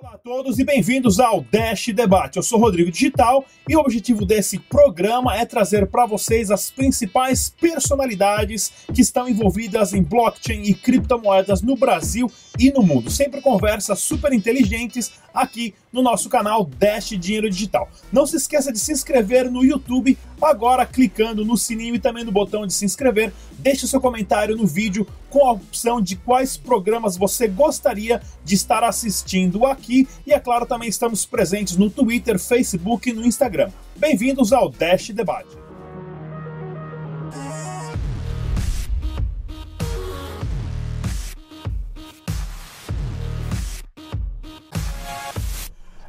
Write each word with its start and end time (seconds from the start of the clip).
Olá 0.00 0.12
a 0.12 0.18
todos 0.18 0.60
e 0.60 0.64
bem-vindos 0.64 1.18
ao 1.18 1.40
Dash 1.40 1.88
Debate. 1.88 2.36
Eu 2.36 2.42
sou 2.44 2.60
Rodrigo 2.60 2.88
Digital 2.88 3.44
e 3.68 3.74
o 3.74 3.80
objetivo 3.80 4.24
desse 4.24 4.56
programa 4.56 5.36
é 5.36 5.44
trazer 5.44 5.88
para 5.88 6.06
vocês 6.06 6.52
as 6.52 6.70
principais 6.70 7.50
personalidades 7.50 8.72
que 8.94 9.00
estão 9.00 9.28
envolvidas 9.28 9.92
em 9.92 10.00
blockchain 10.00 10.62
e 10.62 10.72
criptomoedas 10.72 11.62
no 11.62 11.74
Brasil 11.74 12.30
e 12.56 12.70
no 12.70 12.80
mundo. 12.80 13.10
Sempre 13.10 13.40
conversas 13.40 13.98
super 13.98 14.32
inteligentes 14.32 15.10
aqui 15.34 15.74
no 15.92 16.02
nosso 16.02 16.28
canal 16.28 16.64
Dash 16.64 17.10
Dinheiro 17.10 17.48
Digital. 17.50 17.88
Não 18.12 18.26
se 18.26 18.36
esqueça 18.36 18.72
de 18.72 18.78
se 18.78 18.92
inscrever 18.92 19.50
no 19.50 19.64
YouTube 19.64 20.18
agora 20.40 20.86
clicando 20.86 21.44
no 21.44 21.56
sininho 21.56 21.94
e 21.94 21.98
também 21.98 22.24
no 22.24 22.32
botão 22.32 22.66
de 22.66 22.72
se 22.72 22.84
inscrever. 22.84 23.32
Deixe 23.58 23.86
seu 23.86 24.00
comentário 24.00 24.56
no 24.56 24.66
vídeo 24.66 25.06
com 25.30 25.46
a 25.46 25.52
opção 25.52 26.00
de 26.00 26.16
quais 26.16 26.56
programas 26.56 27.16
você 27.16 27.48
gostaria 27.48 28.22
de 28.44 28.54
estar 28.54 28.84
assistindo 28.84 29.66
aqui 29.66 30.08
e 30.26 30.32
é 30.32 30.38
claro 30.38 30.66
também 30.66 30.88
estamos 30.88 31.26
presentes 31.26 31.76
no 31.76 31.90
Twitter, 31.90 32.38
Facebook 32.38 33.10
e 33.10 33.12
no 33.12 33.26
Instagram. 33.26 33.70
Bem-vindos 33.96 34.52
ao 34.52 34.68
Dash 34.68 35.10
Debate. 35.10 35.67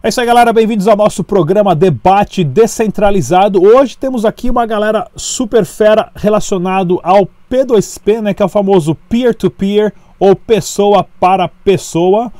É 0.02 0.08
isso 0.08 0.22
aí, 0.22 0.26
galera. 0.26 0.54
Bem-vindos 0.54 0.88
ao 0.88 0.96
nosso 0.96 1.26
programa 1.26 1.76
Debate 1.76 2.42
Descentralizado. 2.42 3.62
Hoje 3.62 3.98
temos 3.98 4.24
aqui 4.24 4.50
uma 4.50 4.66
galera 4.66 5.12
super 5.14 5.66
fera 5.66 6.10
relacionado 6.16 7.02
ao 7.04 7.28
P2P, 7.52 8.22
né, 8.22 8.34
que 8.34 8.42
é 8.42 8.46
o 8.46 8.48
famoso 8.48 8.96
peer-to-peer 9.10 9.92
-peer, 9.92 9.94
ou 10.18 10.38
pessoa 10.38 11.06
para 11.20 11.50
pessoa, 11.50 12.32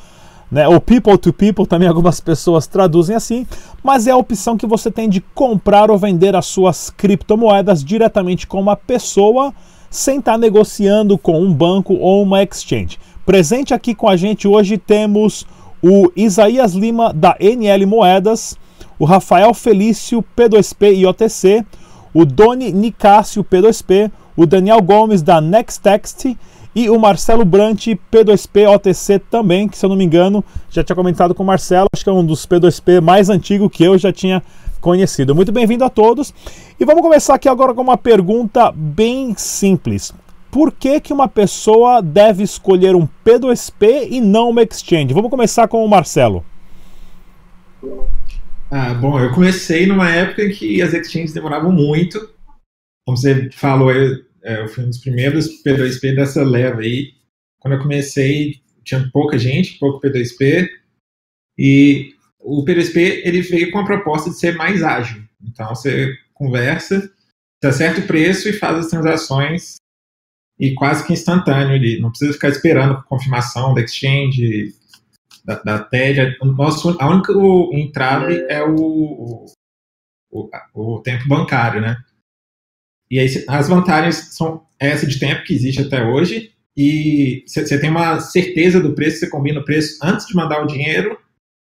né, 0.50 0.70
ou 0.70 0.80
people 0.80 1.18
to 1.18 1.34
people, 1.34 1.68
também 1.68 1.90
algumas 1.90 2.22
pessoas 2.22 2.66
traduzem 2.66 3.14
assim, 3.14 3.46
mas 3.84 4.08
é 4.08 4.12
a 4.12 4.18
opção 4.18 4.56
que 4.56 4.66
você 4.66 4.90
tem 4.90 5.10
de 5.10 5.20
comprar 5.20 5.92
ou 5.92 5.98
vender 5.98 6.38
as 6.38 6.46
suas 6.46 6.90
criptomoedas 6.90 7.84
diretamente 7.84 8.48
com 8.48 8.62
uma 8.62 8.78
pessoa 8.78 9.54
sem 9.90 10.20
estar 10.20 10.38
negociando 10.38 11.18
com 11.18 11.42
um 11.42 11.54
banco 11.54 11.94
ou 11.96 12.24
uma 12.24 12.42
exchange. 12.42 12.98
Presente 13.26 13.74
aqui 13.74 13.94
com 13.94 14.08
a 14.08 14.16
gente 14.16 14.48
hoje 14.48 14.78
temos 14.78 15.46
o 15.82 16.12
Isaías 16.16 16.74
Lima 16.74 17.14
da 17.14 17.36
NL 17.40 17.86
Moedas, 17.86 18.58
o 18.98 19.06
Rafael 19.06 19.54
Felício 19.54 20.24
P2P 20.36 20.98
e 20.98 21.06
OTC, 21.06 21.66
o 22.14 22.26
Doni 22.26 22.72
Nicásio 22.72 23.44
P2P, 23.44 24.12
o 24.36 24.46
Daniel 24.46 24.82
Gomes 24.82 25.22
da 25.22 25.40
Nextext 25.40 26.38
e 26.76 26.90
o 26.90 27.00
Marcelo 27.00 27.46
Brant 27.46 27.88
P2P 28.12 28.70
OTC 28.70 29.20
também, 29.20 29.68
que 29.68 29.78
se 29.78 29.86
eu 29.86 29.90
não 29.90 29.96
me 29.96 30.04
engano, 30.04 30.44
já 30.70 30.84
tinha 30.84 30.96
comentado 30.96 31.34
com 31.34 31.44
o 31.44 31.46
Marcelo, 31.46 31.88
acho 31.94 32.04
que 32.04 32.10
é 32.10 32.14
um 32.14 32.26
dos 32.26 32.46
P2P 32.46 33.02
mais 33.02 33.30
antigo 33.30 33.70
que 33.70 33.84
eu 33.84 33.98
já 33.98 34.12
tinha 34.12 34.44
conhecido. 34.80 35.36
Muito 35.36 35.52
bem-vindo 35.52 35.84
a 35.84 35.90
todos. 35.90 36.34
E 36.80 36.86
vamos 36.86 37.02
começar 37.02 37.36
aqui 37.36 37.50
agora 37.50 37.74
com 37.74 37.82
uma 37.82 37.98
pergunta 37.98 38.72
bem 38.72 39.34
simples 39.38 40.14
por 40.52 40.72
que, 40.72 41.00
que 41.00 41.14
uma 41.14 41.28
pessoa 41.28 42.02
deve 42.02 42.44
escolher 42.44 42.96
um 42.96 43.08
P2P 43.26 44.08
e 44.10 44.22
não 44.22 44.50
uma 44.50 44.64
exchange? 44.64 45.14
Vamos 45.14 45.30
começar 45.30 45.68
com 45.68 45.84
o 45.84 45.88
Marcelo. 45.88 46.44
Ah, 48.72 48.94
bom, 48.94 49.20
eu 49.20 49.32
comecei 49.34 49.86
numa 49.86 50.10
época 50.10 50.44
em 50.44 50.52
que 50.52 50.82
as 50.82 50.94
exchanges 50.94 51.34
demoravam 51.34 51.72
muito. 51.72 52.20
Como 53.06 53.18
você 53.18 53.50
falou, 53.52 53.92
eu, 53.92 54.24
é, 54.44 54.62
eu 54.62 54.68
fui 54.68 54.84
um 54.84 54.90
dos 54.90 55.00
primeiros 55.00 55.64
P2P 55.64 56.16
dessa 56.16 56.44
leva 56.44 56.82
aí. 56.82 57.14
Quando 57.60 57.76
eu 57.76 57.82
comecei, 57.82 58.62
tinha 58.84 59.08
pouca 59.12 59.38
gente, 59.38 59.78
pouco 59.80 60.02
P2P. 60.02 60.68
E 61.58 62.14
o 62.40 62.64
P2P 62.64 63.22
ele 63.24 63.42
veio 63.42 63.72
com 63.72 63.80
a 63.80 63.86
proposta 63.86 64.30
de 64.30 64.40
ser 64.40 64.56
mais 64.56 64.82
ágil. 64.82 65.24
Então 65.44 65.70
você 65.70 66.16
conversa, 66.34 67.12
você 67.62 67.68
acerta 67.68 68.02
o 68.02 68.08
preço 68.08 68.48
e 68.50 68.54
faz 68.54 68.78
as 68.78 68.88
transações 68.88 69.80
e 70.60 70.74
quase 70.74 71.06
que 71.06 71.14
instantâneo 71.14 71.74
ali. 71.74 72.00
Não 72.00 72.10
precisa 72.10 72.34
ficar 72.34 72.50
esperando 72.50 73.02
confirmação 73.04 73.74
da 73.74 73.82
exchange, 73.82 74.76
da, 75.46 75.56
da 75.64 75.80
TED. 75.80 76.38
O 76.42 76.46
nosso, 76.46 76.98
a 77.00 77.08
única 77.08 77.32
entrave 77.72 78.46
é 78.50 78.64
o, 78.64 79.46
o, 80.30 80.50
o, 80.74 81.00
tempo 81.02 81.28
bancário, 81.28 81.82
né? 81.82 81.98
E 83.10 83.20
aí 83.20 83.28
as 83.48 83.68
vantagens 83.68 84.36
são 84.36 84.68
essa 84.78 85.08
de 85.08 85.18
tempo 85.18 85.44
que 85.44 85.54
existe 85.54 85.82
até 85.82 86.04
hoje 86.04 86.54
e 86.78 87.44
você 87.48 87.80
tem 87.80 87.90
uma 87.90 88.20
certeza 88.20 88.80
do 88.80 88.94
preço, 88.94 89.20
você 89.20 89.30
combina 89.30 89.60
o 89.60 89.66
preço 89.66 89.98
antes 90.04 90.28
de 90.28 90.36
mandar 90.36 90.62
o 90.62 90.68
dinheiro 90.68 91.18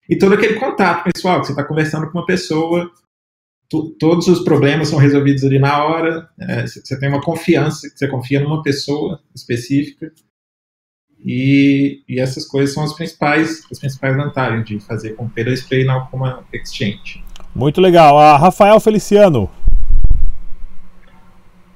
e 0.09 0.17
todo 0.17 0.33
aquele 0.33 0.59
contato 0.59 1.09
pessoal, 1.09 1.39
que 1.39 1.47
você 1.47 1.53
está 1.53 1.63
conversando 1.63 2.11
com 2.11 2.17
uma 2.17 2.25
pessoa 2.25 2.91
todos 3.99 4.27
os 4.27 4.43
problemas 4.43 4.89
são 4.89 4.99
resolvidos 4.99 5.43
ali 5.43 5.57
na 5.57 5.83
hora, 5.85 6.29
é, 6.39 6.67
você 6.67 6.99
tem 6.99 7.07
uma 7.07 7.21
confiança, 7.21 7.87
você 7.87 8.07
confia 8.07 8.41
numa 8.41 8.61
pessoa 8.61 9.21
específica, 9.33 10.11
e, 11.23 12.03
e, 12.09 12.19
essas 12.19 12.47
coisas 12.47 12.73
são 12.73 12.83
as 12.83 12.93
principais, 12.93 13.63
as 13.71 13.79
principais 13.79 14.17
vantagens 14.17 14.65
de 14.65 14.79
fazer 14.79 15.13
com 15.13 15.29
P2P 15.29 15.81
e 15.81 15.85
não 15.85 16.07
com 16.07 16.17
uma 16.17 16.43
exchange. 16.51 17.23
Muito 17.53 17.79
legal. 17.79 18.17
A 18.17 18.37
Rafael 18.37 18.79
Feliciano. 18.79 19.47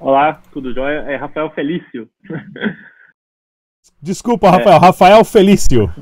Olá, 0.00 0.42
tudo 0.52 0.74
jóia? 0.74 0.98
É 1.08 1.16
Rafael 1.16 1.48
Felício. 1.50 2.08
Desculpa, 4.02 4.50
Rafael. 4.50 4.76
É. 4.76 4.80
Rafael 4.80 5.24
Felício. 5.24 5.92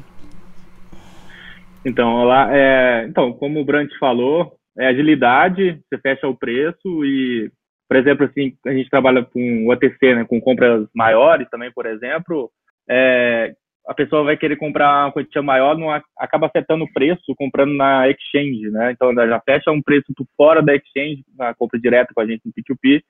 Então, 1.85 2.15
olá. 2.15 2.49
É, 2.51 3.07
então, 3.07 3.35
como 3.35 3.61
o 3.61 3.65
Brant 3.65 3.91
falou, 4.01 4.57
é 4.79 4.89
agilidade, 4.89 5.81
você 5.89 5.99
fecha 6.01 6.27
o 6.27 6.37
preço 6.37 7.05
e, 7.05 7.51
por 7.89 7.97
exemplo, 7.97 8.27
assim, 8.27 8.57
a 8.67 8.73
gente 8.73 8.91
trabalha 8.91 9.25
com 9.25 9.67
o 9.67 9.73
OTC, 9.73 10.15
né, 10.15 10.25
com 10.25 10.41
compras 10.41 10.89
maiores 10.95 11.49
também, 11.51 11.71
por 11.73 11.87
exemplo, 11.87 12.51
é, 12.89 13.55
a 13.87 13.95
pessoa 13.95 14.25
vai 14.25 14.37
querer 14.37 14.57
comprar 14.57 15.05
uma 15.05 15.13
quantia 15.13 15.43
maior, 15.43 15.77
não 15.77 15.91
acaba 16.19 16.47
afetando 16.47 16.85
o 16.85 16.93
preço 16.93 17.35
comprando 17.37 17.75
na 17.75 18.09
exchange, 18.09 18.71
né? 18.71 18.93
Então 18.93 19.11
ela 19.11 19.29
já 19.29 19.41
fecha 19.41 19.71
um 19.71 19.83
preço 19.83 20.07
fora 20.37 20.63
da 20.63 20.75
exchange, 20.75 21.23
na 21.37 21.55
compra 21.55 21.79
direta 21.79 22.13
com 22.15 22.21
a 22.21 22.27
gente 22.27 22.43
no 22.45 22.53
P2P. 22.53 23.03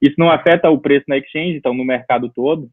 Isso 0.00 0.14
não 0.18 0.30
afeta 0.30 0.70
o 0.70 0.80
preço 0.80 1.04
na 1.08 1.18
exchange, 1.18 1.56
então 1.56 1.74
no 1.74 1.84
mercado 1.84 2.30
todo. 2.32 2.70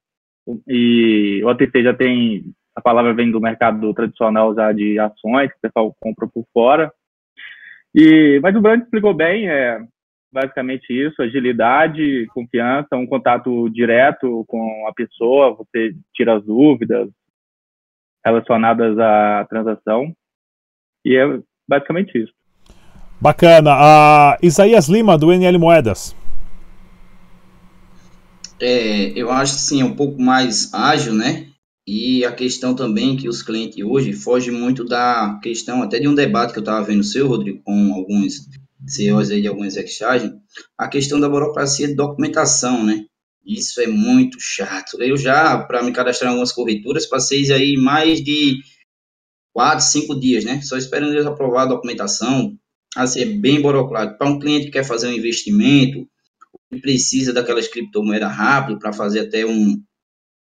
E 0.67 1.41
o 1.43 1.47
OTC 1.47 1.83
já 1.83 1.93
tem, 1.93 2.43
a 2.75 2.81
palavra 2.81 3.13
vem 3.13 3.31
do 3.31 3.41
mercado 3.41 3.91
tradicional 3.93 4.53
já 4.53 4.71
de 4.71 4.99
ações, 4.99 5.49
que 5.51 5.57
o 5.57 5.61
pessoal 5.61 5.95
compra 5.99 6.27
por 6.27 6.45
fora. 6.53 6.91
E, 7.99 8.39
mas 8.43 8.55
o 8.55 8.61
Brand 8.61 8.83
explicou 8.83 9.11
bem, 9.11 9.49
é 9.49 9.81
basicamente 10.31 10.85
isso, 10.93 11.19
agilidade, 11.19 12.27
confiança, 12.27 12.95
um 12.95 13.07
contato 13.07 13.67
direto 13.69 14.45
com 14.47 14.85
a 14.87 14.93
pessoa, 14.93 15.55
você 15.55 15.95
tira 16.13 16.37
as 16.37 16.45
dúvidas 16.45 17.09
relacionadas 18.23 18.99
à 18.99 19.47
transação. 19.49 20.13
E 21.03 21.15
é 21.15 21.39
basicamente 21.67 22.21
isso. 22.21 22.31
Bacana. 23.19 23.71
Uh, 23.73 24.45
Isaías 24.45 24.87
Lima, 24.87 25.17
do 25.17 25.33
NL 25.33 25.57
Moedas. 25.57 26.15
É, 28.61 29.09
eu 29.19 29.31
acho 29.31 29.53
que 29.53 29.61
sim, 29.61 29.81
é 29.81 29.85
um 29.85 29.95
pouco 29.95 30.21
mais 30.21 30.71
ágil, 30.71 31.15
né? 31.15 31.47
E 31.87 32.25
a 32.25 32.33
questão 32.33 32.75
também 32.75 33.15
que 33.15 33.29
os 33.29 33.41
clientes 33.41 33.81
hoje 33.81 34.11
fogem 34.11 34.53
muito 34.53 34.83
da 34.83 35.39
questão, 35.41 35.81
até 35.81 35.97
de 35.99 36.07
um 36.07 36.13
debate 36.13 36.51
que 36.51 36.59
eu 36.59 36.61
estava 36.61 36.85
vendo 36.85 37.01
seu, 37.01 37.27
Rodrigo, 37.29 37.63
com 37.63 37.93
alguns 37.93 38.49
CEOs 38.85 39.31
aí 39.31 39.41
de 39.41 39.47
algumas 39.47 39.77
exchanges, 39.77 40.33
a 40.77 40.89
questão 40.89 41.17
da 41.17 41.29
burocracia 41.29 41.87
de 41.87 41.95
documentação, 41.95 42.83
né? 42.83 43.05
Isso 43.45 43.79
é 43.79 43.87
muito 43.87 44.37
chato. 44.37 45.01
Eu 45.01 45.15
já, 45.15 45.57
para 45.59 45.81
me 45.81 45.93
cadastrar 45.93 46.29
em 46.29 46.33
algumas 46.33 46.51
corretoras, 46.51 47.05
passei 47.05 47.49
aí 47.53 47.77
mais 47.77 48.21
de 48.21 48.57
quatro, 49.53 49.85
cinco 49.85 50.19
dias, 50.19 50.43
né? 50.43 50.61
Só 50.61 50.75
esperando 50.75 51.13
eles 51.13 51.25
aprovar 51.25 51.63
a 51.63 51.67
documentação. 51.67 52.53
Assim, 52.97 53.21
é 53.21 53.25
bem 53.25 53.61
burocrático. 53.61 54.17
Para 54.17 54.29
um 54.29 54.39
cliente 54.39 54.65
que 54.65 54.71
quer 54.73 54.83
fazer 54.83 55.07
um 55.07 55.13
investimento, 55.13 56.05
precisa 56.81 57.31
daquelas 57.31 57.69
criptomoedas 57.69 58.35
rápido 58.35 58.77
para 58.77 58.91
fazer 58.91 59.21
até 59.21 59.45
um, 59.45 59.81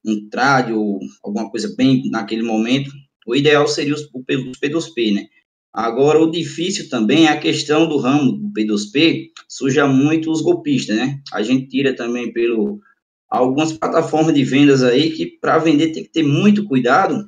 um 0.05 0.29
trade 0.29 0.73
ou 0.73 0.99
alguma 1.23 1.49
coisa 1.49 1.73
bem 1.77 2.09
naquele 2.09 2.43
momento, 2.43 2.91
o 3.25 3.35
ideal 3.35 3.67
seria 3.67 3.93
os, 3.93 4.01
os 4.01 4.59
P2P, 4.59 5.13
né? 5.13 5.27
Agora, 5.73 6.19
o 6.19 6.29
difícil 6.29 6.87
também 6.87 7.25
é 7.25 7.29
a 7.29 7.39
questão 7.39 7.87
do 7.87 7.97
ramo 7.97 8.33
do 8.33 8.51
P2P, 8.53 9.29
suja 9.47 9.87
muito 9.87 10.31
os 10.31 10.41
golpistas, 10.41 10.95
né? 10.95 11.19
A 11.33 11.41
gente 11.41 11.67
tira 11.67 11.95
também 11.95 12.31
pelo 12.31 12.79
algumas 13.27 13.73
plataformas 13.73 14.35
de 14.35 14.43
vendas 14.43 14.83
aí 14.83 15.11
que 15.11 15.25
para 15.25 15.57
vender 15.57 15.91
tem 15.91 16.03
que 16.03 16.11
ter 16.11 16.21
muito 16.21 16.65
cuidado, 16.65 17.27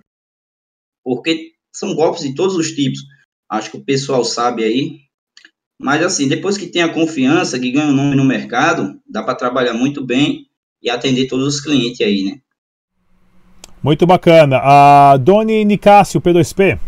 porque 1.03 1.53
são 1.73 1.95
golpes 1.95 2.21
de 2.21 2.35
todos 2.35 2.55
os 2.55 2.71
tipos. 2.71 2.99
Acho 3.49 3.71
que 3.71 3.77
o 3.77 3.83
pessoal 3.83 4.23
sabe 4.23 4.63
aí. 4.63 4.99
Mas 5.81 6.03
assim, 6.03 6.27
depois 6.27 6.57
que 6.57 6.67
tem 6.67 6.83
a 6.83 6.93
confiança, 6.93 7.59
que 7.59 7.71
ganha 7.71 7.89
o 7.89 7.95
nome 7.95 8.15
no 8.15 8.23
mercado, 8.23 9.01
dá 9.09 9.23
para 9.23 9.35
trabalhar 9.35 9.73
muito 9.73 10.05
bem 10.05 10.47
e 10.81 10.89
atender 10.89 11.27
todos 11.27 11.55
os 11.55 11.61
clientes 11.61 11.99
aí, 12.01 12.23
né? 12.23 12.39
Muito 13.85 14.07
bacana. 14.07 14.59
A 14.63 15.15
Doni 15.15 15.63
Nicásio, 15.63 16.19
P2P. 16.19 16.79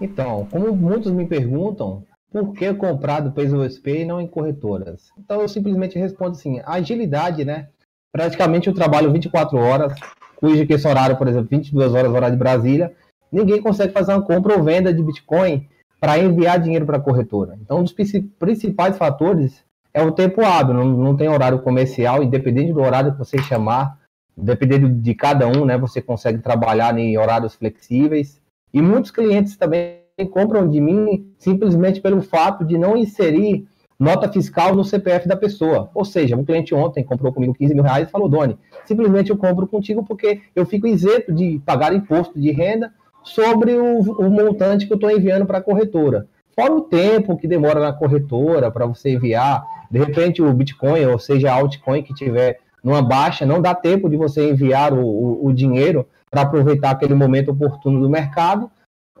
Então, 0.00 0.48
como 0.50 0.74
muitos 0.74 1.12
me 1.12 1.26
perguntam, 1.26 2.04
por 2.32 2.54
que 2.54 2.72
comprar 2.72 3.20
do 3.20 3.32
PSP 3.32 4.00
e 4.00 4.04
não 4.06 4.18
em 4.18 4.26
corretoras? 4.26 5.10
Então 5.18 5.42
eu 5.42 5.48
simplesmente 5.48 5.98
respondo 5.98 6.30
assim, 6.30 6.62
agilidade, 6.64 7.44
né? 7.44 7.68
Praticamente 8.10 8.68
eu 8.68 8.74
trabalho 8.74 9.12
24 9.12 9.58
horas, 9.58 9.92
cujo 10.36 10.66
que 10.66 10.72
esse 10.72 10.88
horário, 10.88 11.18
por 11.18 11.28
exemplo, 11.28 11.48
22 11.50 11.92
horas 11.92 12.10
horário 12.10 12.34
de 12.34 12.42
Brasília, 12.42 12.90
ninguém 13.30 13.60
consegue 13.60 13.92
fazer 13.92 14.14
uma 14.14 14.22
compra 14.22 14.56
ou 14.56 14.64
venda 14.64 14.90
de 14.90 15.02
Bitcoin 15.02 15.68
para 16.00 16.18
enviar 16.18 16.58
dinheiro 16.60 16.86
para 16.86 16.96
a 16.96 17.00
corretora. 17.00 17.58
Então, 17.60 17.80
um 17.80 17.82
dos 17.82 17.94
principais 18.38 18.96
fatores 18.96 19.62
é 19.92 20.02
o 20.02 20.12
tempo 20.12 20.40
hábil, 20.42 20.72
não, 20.72 20.86
não 20.86 21.14
tem 21.14 21.28
horário 21.28 21.58
comercial, 21.58 22.22
independente 22.22 22.72
do 22.72 22.80
horário 22.80 23.12
que 23.12 23.18
você 23.18 23.36
chamar, 23.36 24.00
dependendo 24.36 24.88
de 24.88 25.14
cada 25.14 25.46
um, 25.46 25.64
né, 25.64 25.76
você 25.76 26.00
consegue 26.00 26.38
trabalhar 26.38 26.96
em 26.98 27.16
horários 27.18 27.54
flexíveis. 27.54 28.40
E 28.72 28.80
muitos 28.80 29.10
clientes 29.10 29.56
também 29.56 30.00
compram 30.30 30.68
de 30.68 30.80
mim 30.80 31.32
simplesmente 31.38 32.00
pelo 32.00 32.22
fato 32.22 32.64
de 32.64 32.78
não 32.78 32.96
inserir 32.96 33.66
nota 33.98 34.30
fiscal 34.30 34.74
no 34.74 34.84
CPF 34.84 35.28
da 35.28 35.36
pessoa. 35.36 35.90
Ou 35.94 36.04
seja, 36.04 36.36
um 36.36 36.44
cliente 36.44 36.74
ontem 36.74 37.04
comprou 37.04 37.32
comigo 37.32 37.54
15 37.54 37.74
mil 37.74 37.84
reais 37.84 38.08
e 38.08 38.10
falou, 38.10 38.28
Doni, 38.28 38.58
simplesmente 38.84 39.30
eu 39.30 39.36
compro 39.36 39.66
contigo 39.66 40.04
porque 40.04 40.40
eu 40.56 40.66
fico 40.66 40.86
isento 40.86 41.32
de 41.32 41.60
pagar 41.64 41.94
imposto 41.94 42.38
de 42.40 42.50
renda 42.50 42.92
sobre 43.22 43.74
o, 43.74 44.00
o 44.00 44.28
montante 44.28 44.86
que 44.86 44.92
eu 44.92 44.96
estou 44.96 45.10
enviando 45.10 45.46
para 45.46 45.58
a 45.58 45.62
corretora. 45.62 46.26
Fora 46.54 46.74
o 46.74 46.82
tempo 46.82 47.36
que 47.36 47.46
demora 47.46 47.80
na 47.80 47.92
corretora 47.92 48.70
para 48.70 48.86
você 48.86 49.10
enviar, 49.10 49.64
de 49.90 49.98
repente 49.98 50.42
o 50.42 50.52
Bitcoin, 50.52 51.06
ou 51.06 51.18
seja, 51.18 51.50
a 51.50 51.54
altcoin 51.54 52.02
que 52.02 52.12
tiver 52.12 52.58
numa 52.82 53.02
baixa, 53.02 53.46
não 53.46 53.60
dá 53.60 53.74
tempo 53.74 54.08
de 54.08 54.16
você 54.16 54.50
enviar 54.50 54.92
o, 54.92 55.04
o, 55.04 55.46
o 55.46 55.52
dinheiro 55.52 56.06
para 56.30 56.42
aproveitar 56.42 56.90
aquele 56.90 57.14
momento 57.14 57.50
oportuno 57.50 58.00
do 58.00 58.10
mercado, 58.10 58.70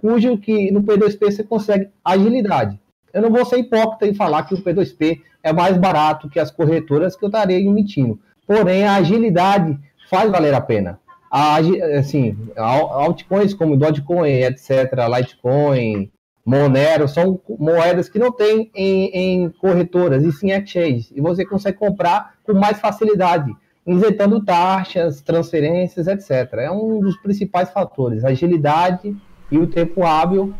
cujo 0.00 0.36
que 0.38 0.70
no 0.70 0.82
P2P 0.82 1.30
você 1.30 1.44
consegue 1.44 1.88
agilidade. 2.04 2.80
Eu 3.12 3.22
não 3.22 3.30
vou 3.30 3.44
ser 3.44 3.58
hipócrita 3.58 4.06
e 4.06 4.14
falar 4.14 4.44
que 4.44 4.54
o 4.54 4.62
P2P 4.62 5.20
é 5.42 5.52
mais 5.52 5.76
barato 5.76 6.28
que 6.28 6.40
as 6.40 6.50
corretoras 6.50 7.14
que 7.14 7.24
eu 7.24 7.28
estaria 7.28 7.58
emitindo. 7.58 8.18
Porém, 8.46 8.84
a 8.84 8.96
agilidade 8.96 9.78
faz 10.08 10.30
valer 10.30 10.54
a 10.54 10.60
pena. 10.60 10.98
A, 11.30 11.56
assim, 11.98 12.36
altcoins 12.56 13.54
como 13.54 13.76
Dogecoin, 13.76 14.28
etc., 14.28 14.92
Litecoin, 15.16 16.10
Monero, 16.44 17.06
são 17.06 17.40
moedas 17.58 18.08
que 18.08 18.18
não 18.18 18.32
tem 18.32 18.70
em, 18.74 19.44
em 19.44 19.50
corretoras, 19.50 20.24
e 20.24 20.32
sim 20.32 20.50
exchanges. 20.50 21.12
E 21.14 21.20
você 21.20 21.44
consegue 21.44 21.78
comprar 21.78 22.34
com 22.42 22.52
mais 22.52 22.80
facilidade, 22.80 23.52
isentando 23.86 24.44
taxas, 24.44 25.20
transferências, 25.20 26.06
etc. 26.08 26.54
É 26.54 26.70
um 26.70 27.00
dos 27.00 27.16
principais 27.18 27.70
fatores, 27.70 28.24
agilidade 28.24 29.16
e 29.50 29.58
o 29.58 29.66
tempo 29.66 30.04
hábil 30.04 30.52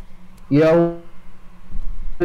e 0.51 0.63
é 0.63 0.73
o 0.73 0.97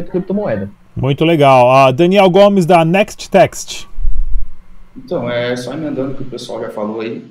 criptomoeda. 0.02 0.70
Muito 0.94 1.24
legal. 1.24 1.88
Uh, 1.88 1.92
Daniel 1.92 2.28
Gomes 2.30 2.66
da 2.66 2.84
Next 2.84 3.30
Text. 3.30 3.88
Então, 4.96 5.30
é 5.30 5.56
só 5.56 5.72
emendando 5.72 6.12
o 6.12 6.14
que 6.14 6.22
o 6.22 6.30
pessoal 6.30 6.60
já 6.60 6.70
falou 6.70 7.00
aí. 7.00 7.24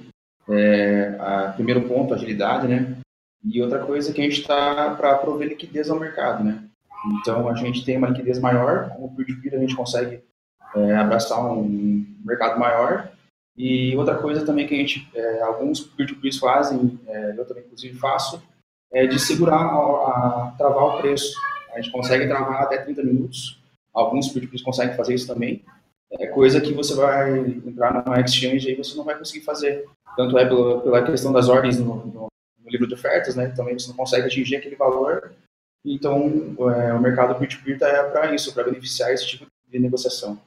É, 0.49 1.15
a, 1.19 1.53
primeiro 1.53 1.81
ponto, 1.81 2.13
agilidade, 2.13 2.67
né? 2.67 2.95
E 3.43 3.61
outra 3.61 3.79
coisa 3.79 4.11
que 4.13 4.21
a 4.21 4.23
gente 4.23 4.41
está 4.41 4.95
para 4.95 5.15
prover 5.17 5.49
liquidez 5.49 5.89
ao 5.89 5.99
mercado, 5.99 6.43
né? 6.43 6.63
Então, 7.19 7.47
a 7.47 7.53
gente 7.55 7.85
tem 7.85 7.97
uma 7.97 8.09
liquidez 8.09 8.39
maior, 8.39 8.89
com 8.89 9.05
o 9.05 9.15
peer-to-peer 9.15 9.55
a 9.55 9.59
gente 9.59 9.75
consegue 9.75 10.21
é, 10.75 10.95
abraçar 10.95 11.43
um 11.43 12.05
mercado 12.25 12.59
maior. 12.59 13.09
E 13.55 13.95
outra 13.95 14.15
coisa 14.15 14.45
também 14.45 14.67
que 14.67 14.75
a 14.75 14.77
gente, 14.77 15.09
é, 15.15 15.41
alguns 15.41 15.79
peer-to-peers 15.79 16.37
fazem, 16.37 16.99
é, 17.07 17.33
eu 17.37 17.45
também 17.45 17.63
inclusive 17.63 17.97
faço, 17.97 18.41
é 18.91 19.05
de 19.05 19.19
segurar, 19.19 19.61
a, 19.61 20.47
a, 20.47 20.55
travar 20.57 20.83
o 20.83 20.97
preço. 20.99 21.33
A 21.73 21.81
gente 21.81 21.91
consegue 21.91 22.27
travar 22.27 22.63
até 22.63 22.77
30 22.77 23.03
minutos, 23.03 23.59
alguns 23.93 24.29
peer-to-peers 24.29 24.63
conseguem 24.63 24.95
fazer 24.95 25.15
isso 25.15 25.27
também. 25.27 25.63
É 26.19 26.27
coisa 26.27 26.61
que 26.61 26.73
você 26.73 26.95
vai 26.95 27.39
entrar 27.39 27.93
numa 27.93 28.21
exchange 28.21 28.71
e 28.71 28.75
você 28.75 28.95
não 28.95 29.03
vai 29.03 29.17
conseguir 29.17 29.43
fazer. 29.43 29.85
Tanto 30.15 30.37
é 30.37 30.45
pela, 30.45 30.81
pela 30.81 31.03
questão 31.03 31.33
das 31.33 31.49
ordens 31.49 31.77
no, 31.77 32.05
no 32.05 32.27
no 32.67 32.71
livro 32.71 32.87
de 32.87 32.93
ofertas, 32.93 33.35
né? 33.35 33.47
Também 33.55 33.77
você 33.77 33.87
não 33.87 33.95
consegue 33.95 34.27
atingir 34.27 34.57
aquele 34.57 34.75
valor. 34.75 35.31
Então, 35.85 36.55
é, 36.75 36.93
o 36.93 36.99
mercado 36.99 37.33
peer-to-peer 37.35 37.75
está 37.75 38.03
para 38.03 38.35
isso, 38.35 38.53
para 38.53 38.65
beneficiar 38.65 39.11
esse 39.11 39.25
tipo 39.25 39.45
de 39.71 39.79
negociação. 39.79 40.37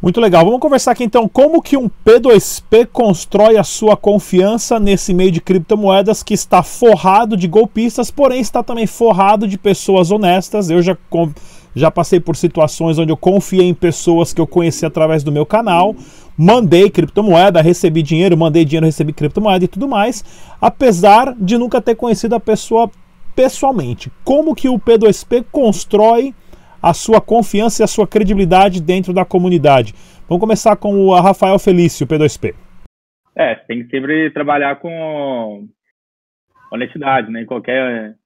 Muito 0.00 0.20
legal. 0.20 0.44
Vamos 0.44 0.60
conversar 0.60 0.92
aqui 0.92 1.04
então 1.04 1.26
como 1.26 1.62
que 1.62 1.76
um 1.76 1.88
P2P 1.88 2.86
constrói 2.92 3.56
a 3.56 3.64
sua 3.64 3.96
confiança 3.96 4.78
nesse 4.78 5.14
meio 5.14 5.32
de 5.32 5.40
criptomoedas 5.40 6.22
que 6.22 6.34
está 6.34 6.62
forrado 6.62 7.34
de 7.34 7.48
golpistas, 7.48 8.10
porém 8.10 8.40
está 8.40 8.62
também 8.62 8.86
forrado 8.86 9.48
de 9.48 9.56
pessoas 9.56 10.10
honestas. 10.10 10.68
Eu 10.68 10.82
já 10.82 10.96
já 11.76 11.90
passei 11.90 12.18
por 12.18 12.34
situações 12.34 12.98
onde 12.98 13.12
eu 13.12 13.16
confiei 13.18 13.68
em 13.68 13.74
pessoas 13.74 14.32
que 14.32 14.40
eu 14.40 14.46
conheci 14.46 14.86
através 14.86 15.22
do 15.22 15.30
meu 15.30 15.44
canal, 15.44 15.94
mandei 16.36 16.88
criptomoeda, 16.88 17.60
recebi 17.60 18.02
dinheiro, 18.02 18.36
mandei 18.36 18.64
dinheiro, 18.64 18.86
recebi 18.86 19.12
criptomoeda 19.12 19.66
e 19.66 19.68
tudo 19.68 19.86
mais, 19.86 20.24
apesar 20.58 21.34
de 21.38 21.58
nunca 21.58 21.80
ter 21.80 21.94
conhecido 21.94 22.34
a 22.34 22.40
pessoa 22.40 22.90
pessoalmente. 23.34 24.10
Como 24.24 24.54
que 24.54 24.70
o 24.70 24.78
P2P 24.78 25.44
constrói 25.52 26.34
a 26.82 26.94
sua 26.94 27.20
confiança 27.20 27.82
e 27.82 27.84
a 27.84 27.88
sua 27.88 28.06
credibilidade 28.06 28.80
dentro 28.80 29.12
da 29.12 29.26
comunidade? 29.26 29.92
Vamos 30.26 30.40
começar 30.40 30.76
com 30.76 30.94
o 30.94 31.14
Rafael 31.20 31.58
Felício, 31.58 32.06
P2P. 32.06 32.54
É, 33.36 33.54
tem 33.54 33.84
que 33.84 33.90
sempre 33.90 34.30
trabalhar 34.30 34.76
com 34.76 35.68
honestidade, 36.72 37.30
né, 37.30 37.42
em 37.42 37.46
qualquer 37.46 38.16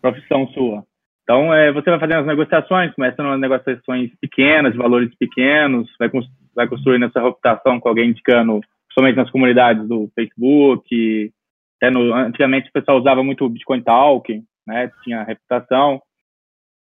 profissão 0.00 0.48
sua. 0.48 0.82
Então, 1.26 1.52
é, 1.52 1.72
você 1.72 1.90
vai 1.90 1.98
fazendo 1.98 2.20
as 2.20 2.26
negociações, 2.26 2.94
começando 2.94 3.30
as 3.30 3.40
negociações 3.40 4.12
pequenas, 4.20 4.76
valores 4.76 5.12
pequenos, 5.16 5.90
vai, 5.98 6.08
vai 6.54 6.68
construindo 6.68 7.06
essa 7.06 7.20
reputação 7.20 7.80
com 7.80 7.88
alguém 7.88 8.10
indicando, 8.10 8.60
somente 8.92 9.16
nas 9.16 9.28
comunidades 9.28 9.88
do 9.88 10.08
Facebook, 10.14 11.32
até 11.78 11.90
no, 11.90 12.14
antigamente 12.14 12.68
o 12.68 12.72
pessoal 12.72 12.98
usava 12.98 13.24
muito 13.24 13.44
o 13.44 13.48
Bitcoin 13.48 13.82
Talk, 13.82 14.40
né, 14.64 14.88
tinha 15.02 15.24
reputação, 15.24 16.00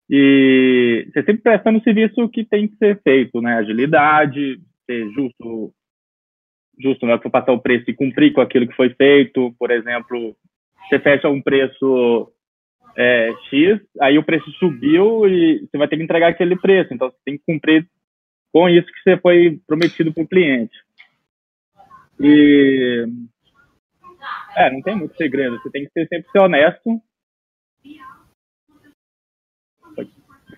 e 0.10 1.08
você 1.14 1.24
sempre 1.24 1.44
prestando 1.44 1.78
o 1.78 1.84
serviço 1.84 2.28
que 2.30 2.44
tem 2.44 2.68
que 2.68 2.76
ser 2.78 3.00
feito, 3.04 3.40
né, 3.42 3.58
agilidade, 3.58 4.60
ser 4.88 5.08
justo, 5.12 5.72
justo, 6.80 7.06
né, 7.06 7.16
para 7.16 7.30
passar 7.30 7.52
o 7.52 7.62
preço 7.62 7.92
e 7.92 7.94
cumprir 7.94 8.34
com 8.34 8.42
aquilo 8.42 8.68
que 8.68 8.76
foi 8.76 8.90
feito, 8.90 9.54
por 9.60 9.70
exemplo, 9.70 10.36
você 10.90 10.98
fecha 10.98 11.30
um 11.30 11.40
preço 11.40 12.32
é, 12.98 13.34
X, 13.50 13.82
aí 14.00 14.18
o 14.18 14.24
preço 14.24 14.50
subiu 14.54 15.28
e 15.28 15.60
você 15.60 15.78
vai 15.78 15.88
ter 15.88 15.98
que 15.98 16.04
entregar 16.04 16.30
aquele 16.30 16.58
preço. 16.58 16.94
Então, 16.94 17.10
você 17.10 17.18
tem 17.26 17.38
que 17.38 17.44
cumprir 17.46 17.88
com 18.52 18.68
isso 18.70 18.88
que 18.88 19.02
você 19.04 19.18
foi 19.18 19.60
prometido 19.66 20.14
para 20.14 20.24
o 20.24 20.28
cliente. 20.28 20.78
E. 22.20 23.06
É, 24.56 24.70
não 24.70 24.82
tem 24.82 24.96
muito 24.96 25.16
segredo. 25.16 25.58
Você 25.60 25.70
tem 25.72 25.86
que 25.86 25.92
ser, 25.92 26.08
sempre 26.08 26.32
ser 26.32 26.40
honesto. 26.40 27.02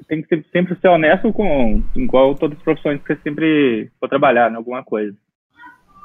tem 0.07 0.21
que 0.21 0.27
ser, 0.27 0.45
sempre 0.51 0.75
ser 0.79 0.87
honesto 0.89 1.31
com 1.31 1.81
igual 1.95 2.35
todas 2.35 2.57
as 2.57 2.63
profissões 2.63 3.01
que 3.01 3.13
você 3.13 3.21
sempre 3.21 3.91
for 3.99 4.09
trabalhar 4.09 4.51
em 4.51 4.55
alguma 4.55 4.83
coisa. 4.83 5.15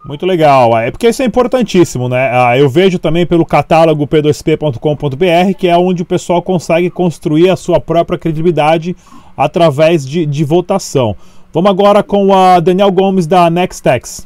Muito 0.09 0.25
legal, 0.25 0.79
é 0.79 0.91
porque 0.91 1.07
isso 1.07 1.21
é 1.21 1.27
importantíssimo, 1.27 2.09
né? 2.09 2.31
Ah, 2.33 2.57
eu 2.57 2.67
vejo 2.67 2.99
também 2.99 3.27
pelo 3.27 3.45
catálogo 3.45 4.07
p2p.com.br, 4.07 5.55
que 5.59 5.69
é 5.69 5.77
onde 5.77 6.01
o 6.01 6.07
pessoal 6.07 6.41
consegue 6.41 6.89
construir 6.89 7.51
a 7.51 7.57
sua 7.57 7.79
própria 7.79 8.19
credibilidade 8.19 8.97
através 9.37 10.07
de, 10.07 10.25
de 10.25 10.45
votação. 10.45 11.15
Vamos 11.53 11.71
agora 11.71 12.03
com 12.03 12.33
a 12.33 12.59
Daniel 12.59 12.91
Gomes 12.91 13.27
da 13.27 13.51
Nextex. 13.51 14.25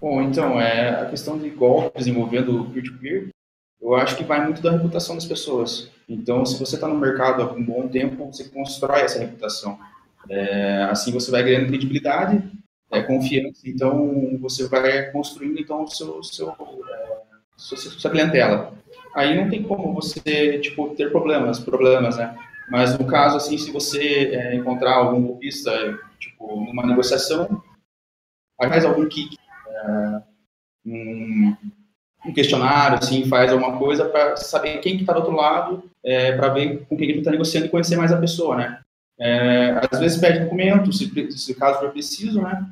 Bom, 0.00 0.20
então, 0.20 0.60
é, 0.60 1.02
a 1.02 1.06
questão 1.06 1.38
de 1.38 1.48
golpes 1.50 2.08
envolvendo 2.08 2.64
peer-to-peer, 2.74 3.28
eu 3.80 3.94
acho 3.94 4.16
que 4.16 4.24
vai 4.24 4.44
muito 4.44 4.60
da 4.60 4.72
reputação 4.72 5.14
das 5.14 5.26
pessoas. 5.26 5.92
Então, 6.08 6.44
se 6.44 6.58
você 6.58 6.74
está 6.74 6.88
no 6.88 6.98
mercado 6.98 7.40
há 7.40 7.52
um 7.52 7.62
bom 7.62 7.86
tempo, 7.86 8.26
você 8.26 8.48
constrói 8.48 9.02
essa 9.02 9.20
reputação. 9.20 9.78
É, 10.28 10.88
assim 10.90 11.12
você 11.12 11.30
vai 11.30 11.44
ganhando 11.44 11.68
credibilidade 11.68 12.42
é, 12.92 13.02
confiança. 13.02 13.62
Então, 13.64 14.38
você 14.40 14.68
vai 14.68 15.10
construindo 15.10 15.58
então 15.58 15.84
o 15.84 15.88
seu, 15.88 16.22
seu, 16.22 16.54
sua, 17.56 17.76
sua 17.76 18.10
clientela. 18.10 18.74
Aí 19.14 19.36
não 19.36 19.48
tem 19.48 19.62
como 19.62 19.94
você 19.94 20.58
tipo 20.60 20.94
ter 20.94 21.10
problemas, 21.10 21.58
problemas, 21.58 22.16
né? 22.16 22.36
Mas 22.70 22.98
no 22.98 23.06
caso 23.06 23.36
assim, 23.36 23.58
se 23.58 23.70
você 23.70 24.30
é, 24.32 24.54
encontrar 24.54 24.94
algum 24.94 25.22
golpista, 25.22 25.70
tipo 26.18 26.64
numa 26.66 26.86
negociação, 26.86 27.62
faz 28.58 28.84
algum 28.84 29.06
kick, 29.08 29.36
é, 29.66 30.22
um, 30.86 31.56
um, 32.26 32.32
questionário, 32.32 32.98
assim, 32.98 33.26
faz 33.26 33.52
alguma 33.52 33.78
coisa 33.78 34.06
para 34.06 34.36
saber 34.36 34.78
quem 34.78 34.96
que 34.96 35.02
está 35.02 35.12
do 35.12 35.20
outro 35.20 35.34
lado, 35.34 35.90
é, 36.04 36.32
para 36.32 36.48
ver 36.48 36.86
com 36.86 36.96
quem 36.96 37.08
que 37.08 37.18
está 37.18 37.30
negociando 37.30 37.66
e 37.66 37.70
conhecer 37.70 37.96
mais 37.96 38.12
a 38.12 38.20
pessoa, 38.20 38.56
né? 38.56 38.80
É, 39.18 39.78
às 39.90 40.00
vezes 40.00 40.18
pede 40.18 40.40
documento, 40.40 40.92
se, 40.92 41.30
se 41.32 41.54
caso 41.54 41.80
for 41.80 41.90
preciso, 41.90 42.40
né? 42.40 42.66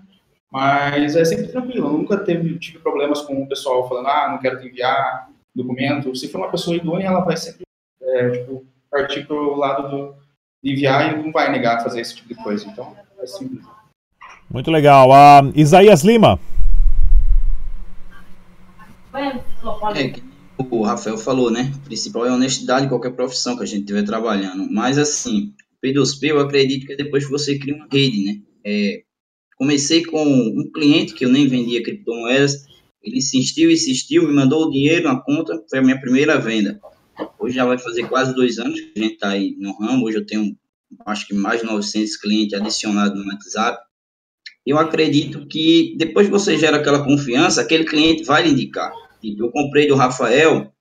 Mas 0.51 1.15
é 1.15 1.25
sempre 1.25 1.49
tranquilo. 1.49 1.87
Eu 1.89 1.93
nunca 1.93 2.19
teve, 2.19 2.59
tive 2.59 2.79
problemas 2.81 3.21
com 3.23 3.43
o 3.43 3.49
pessoal 3.49 3.89
falando, 3.89 4.09
ah, 4.09 4.29
não 4.33 4.39
quero 4.39 4.61
te 4.61 4.67
enviar. 4.67 5.29
documento. 5.55 6.15
Se 6.17 6.29
for 6.29 6.39
uma 6.39 6.51
pessoa 6.51 6.77
idônea, 6.77 7.07
ela 7.07 7.21
vai 7.21 7.37
sempre 7.37 7.63
é, 8.03 8.31
tipo, 8.31 8.65
partir 8.91 9.27
para 9.27 9.37
o 9.37 9.57
lado 9.57 9.89
do, 9.89 10.15
de 10.63 10.73
enviar 10.73 11.13
e 11.13 11.23
não 11.23 11.31
vai 11.31 11.51
negar 11.51 11.83
fazer 11.83 12.01
esse 12.01 12.17
tipo 12.17 12.29
de 12.29 12.35
coisa. 12.43 12.67
Então, 12.67 12.97
é 13.21 13.27
simples. 13.27 13.65
Muito 14.51 14.71
legal. 14.71 15.11
Uh, 15.11 15.53
Isaías 15.55 16.03
Lima. 16.03 16.41
É, 19.15 19.41
o 20.59 20.83
Rafael 20.83 21.17
falou, 21.17 21.51
né? 21.51 21.73
O 21.77 21.79
principal 21.81 22.27
é 22.27 22.31
a 22.31 22.35
honestidade 22.35 22.87
em 22.87 22.89
qualquer 22.89 23.13
profissão 23.13 23.57
que 23.57 23.63
a 23.63 23.67
gente 23.67 23.81
estiver 23.81 24.05
trabalhando. 24.05 24.69
Mas, 24.71 24.99
assim, 24.99 25.55
P2P, 25.85 26.29
eu 26.29 26.41
acredito 26.41 26.87
que 26.87 26.93
é 26.93 26.97
depois 26.97 27.25
que 27.25 27.31
você 27.31 27.59
cria 27.59 27.75
uma 27.75 27.87
rede, 27.91 28.25
né? 28.25 28.41
É, 28.65 29.03
comecei 29.61 30.03
com 30.03 30.25
um 30.25 30.71
cliente 30.73 31.13
que 31.13 31.23
eu 31.23 31.29
nem 31.29 31.47
vendia 31.47 31.83
criptomoedas, 31.83 32.65
ele 33.03 33.19
insistiu, 33.19 33.71
insistiu, 33.71 34.27
me 34.27 34.33
mandou 34.33 34.65
o 34.65 34.71
dinheiro 34.71 35.05
na 35.05 35.21
conta, 35.21 35.63
foi 35.69 35.81
a 35.81 35.83
minha 35.83 36.01
primeira 36.01 36.39
venda. 36.39 36.81
Hoje 37.39 37.57
já 37.57 37.67
vai 37.67 37.77
fazer 37.77 38.09
quase 38.09 38.35
dois 38.35 38.59
anos 38.59 38.81
que 38.81 38.93
a 38.97 39.03
gente 39.03 39.15
está 39.15 39.29
aí 39.29 39.55
no 39.59 39.73
ramo, 39.73 40.07
hoje 40.07 40.17
eu 40.17 40.25
tenho 40.25 40.57
acho 41.05 41.27
que 41.27 41.35
mais 41.35 41.61
de 41.61 41.67
900 41.67 42.17
clientes 42.17 42.59
adicionados 42.59 43.23
no 43.23 43.31
WhatsApp. 43.31 43.79
Eu 44.65 44.79
acredito 44.79 45.47
que 45.47 45.95
depois 45.99 46.27
que 46.27 46.33
você 46.33 46.57
gera 46.57 46.79
aquela 46.79 47.05
confiança, 47.05 47.61
aquele 47.61 47.85
cliente 47.85 48.25
vai 48.25 48.43
lhe 48.43 48.53
indicar. 48.53 48.91
Tipo, 49.21 49.45
eu 49.45 49.51
comprei 49.51 49.87
do 49.87 49.95
Rafael, 49.95 50.73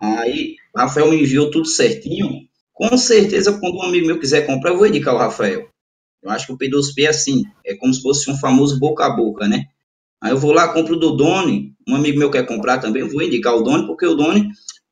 aí 0.00 0.54
o 0.72 0.78
Rafael 0.78 1.10
me 1.10 1.20
enviou 1.20 1.50
tudo 1.50 1.66
certinho. 1.66 2.28
Com 2.72 2.96
certeza, 2.96 3.58
quando 3.58 3.78
um 3.78 3.82
amigo 3.82 4.06
meu 4.06 4.20
quiser 4.20 4.46
comprar, 4.46 4.70
eu 4.70 4.78
vou 4.78 4.86
indicar 4.86 5.12
o 5.12 5.18
Rafael. 5.18 5.69
Eu 6.22 6.30
acho 6.30 6.46
que 6.46 6.52
o 6.52 6.58
P2P 6.58 7.04
é 7.04 7.08
assim, 7.08 7.44
é 7.64 7.74
como 7.74 7.92
se 7.92 8.02
fosse 8.02 8.30
um 8.30 8.36
famoso 8.36 8.78
boca 8.78 9.04
a 9.04 9.10
boca, 9.10 9.48
né? 9.48 9.66
Aí 10.20 10.30
eu 10.30 10.38
vou 10.38 10.52
lá, 10.52 10.68
compro 10.68 10.96
do 10.96 11.16
Doni, 11.16 11.72
um 11.88 11.94
amigo 11.94 12.18
meu 12.18 12.30
quer 12.30 12.46
comprar 12.46 12.78
também, 12.78 13.02
eu 13.02 13.10
vou 13.10 13.22
indicar 13.22 13.54
o 13.54 13.62
Doni, 13.62 13.86
porque 13.86 14.06
o 14.06 14.14
Doni 14.14 14.48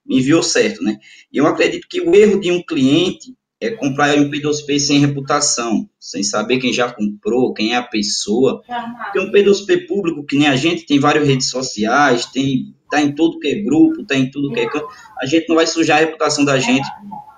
me 0.06 0.18
enviou 0.18 0.42
certo, 0.42 0.82
né? 0.82 0.98
E 1.30 1.36
eu 1.36 1.46
acredito 1.46 1.86
que 1.88 2.00
o 2.00 2.14
erro 2.14 2.40
de 2.40 2.50
um 2.50 2.62
cliente 2.62 3.36
é 3.60 3.70
comprar 3.70 4.16
um 4.16 4.30
P2P 4.30 4.78
sem 4.78 5.00
reputação, 5.00 5.88
sem 5.98 6.22
saber 6.22 6.58
quem 6.58 6.72
já 6.72 6.90
comprou, 6.90 7.52
quem 7.52 7.72
é 7.72 7.76
a 7.76 7.82
pessoa. 7.82 8.62
Porque 9.02 9.20
um 9.20 9.30
P2P 9.30 9.86
público, 9.86 10.24
que 10.24 10.38
nem 10.38 10.48
a 10.48 10.56
gente, 10.56 10.86
tem 10.86 10.98
várias 10.98 11.26
redes 11.26 11.50
sociais, 11.50 12.26
tem 12.26 12.74
tá 12.90 13.02
em 13.02 13.14
tudo 13.14 13.38
que 13.38 13.48
é 13.48 13.62
grupo, 13.62 14.04
tá 14.04 14.16
em 14.16 14.30
tudo 14.30 14.52
que 14.52 14.60
é 14.60 14.68
canto. 14.68 14.88
A 15.20 15.26
gente 15.26 15.48
não 15.48 15.56
vai 15.56 15.66
sujar 15.66 15.98
a 15.98 16.00
reputação 16.00 16.44
da 16.44 16.58
gente, 16.58 16.88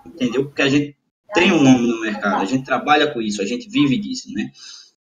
entendeu? 0.07 0.45
Porque 0.45 0.63
a 0.63 0.69
gente 0.69 0.97
tem 1.35 1.53
um 1.53 1.63
nome 1.63 1.87
no 1.87 2.01
mercado, 2.01 2.43
a 2.43 2.45
gente 2.45 2.65
trabalha 2.65 3.09
com 3.09 3.21
isso, 3.21 3.41
a 3.41 3.47
gente 3.47 3.69
vive 3.69 3.97
disso, 3.99 4.33
né? 4.33 4.51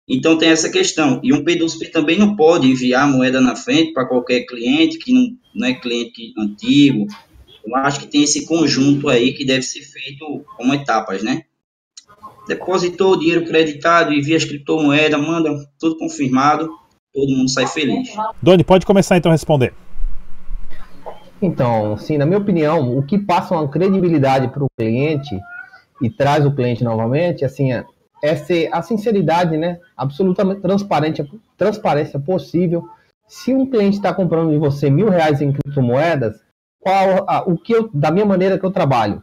Então 0.08 0.38
tem 0.38 0.50
essa 0.50 0.70
questão. 0.70 1.20
E 1.22 1.32
um 1.32 1.44
P2P 1.44 1.90
também 1.90 2.18
não 2.18 2.36
pode 2.36 2.70
enviar 2.70 3.08
moeda 3.08 3.40
na 3.40 3.56
frente 3.56 3.92
para 3.92 4.06
qualquer 4.06 4.42
cliente 4.42 4.98
que 4.98 5.12
não, 5.12 5.36
não 5.54 5.66
é 5.66 5.74
cliente 5.74 6.32
antigo. 6.38 7.06
Eu 7.64 7.74
acho 7.76 8.00
que 8.00 8.06
tem 8.06 8.22
esse 8.22 8.46
conjunto 8.46 9.08
aí 9.08 9.32
que 9.32 9.44
deve 9.44 9.62
ser 9.62 9.82
feito 9.82 10.44
como 10.56 10.72
etapas, 10.72 11.22
né? 11.22 11.42
Depositou 12.46 13.14
o 13.14 13.16
dinheiro 13.18 13.44
creditado, 13.44 14.12
envia 14.12 14.36
as 14.36 14.44
criptomoedas, 14.44 15.20
manda 15.20 15.52
tudo 15.76 15.98
confirmado, 15.98 16.70
todo 17.12 17.36
mundo 17.36 17.50
sai 17.50 17.66
feliz. 17.66 18.08
Doni, 18.40 18.62
pode 18.62 18.86
começar 18.86 19.16
então 19.16 19.32
a 19.32 19.34
responder. 19.34 19.74
Então, 21.42 21.98
sim, 21.98 22.16
na 22.16 22.24
minha 22.24 22.38
opinião, 22.38 22.96
o 22.96 23.04
que 23.04 23.18
passa 23.18 23.54
uma 23.54 23.68
credibilidade 23.68 24.48
para 24.48 24.64
o 24.64 24.68
cliente 24.78 25.36
e 26.00 26.10
traz 26.10 26.44
o 26.44 26.54
cliente 26.54 26.84
novamente, 26.84 27.44
assim, 27.44 27.72
é, 28.22 28.36
ser 28.36 28.68
a 28.72 28.82
sinceridade, 28.82 29.56
né? 29.56 29.78
Absolutamente 29.96 30.60
transparente, 30.60 31.30
transparência 31.56 32.18
possível. 32.18 32.88
Se 33.26 33.52
um 33.54 33.66
cliente 33.66 33.96
está 33.96 34.12
comprando 34.14 34.50
de 34.50 34.58
você 34.58 34.88
mil 34.88 35.08
reais 35.08 35.40
em 35.40 35.52
criptomoedas, 35.52 36.40
qual 36.80 37.24
a, 37.28 37.42
o 37.42 37.56
que 37.58 37.72
eu, 37.72 37.90
da 37.92 38.10
minha 38.10 38.24
maneira 38.24 38.58
que 38.58 38.64
eu 38.64 38.70
trabalho? 38.70 39.22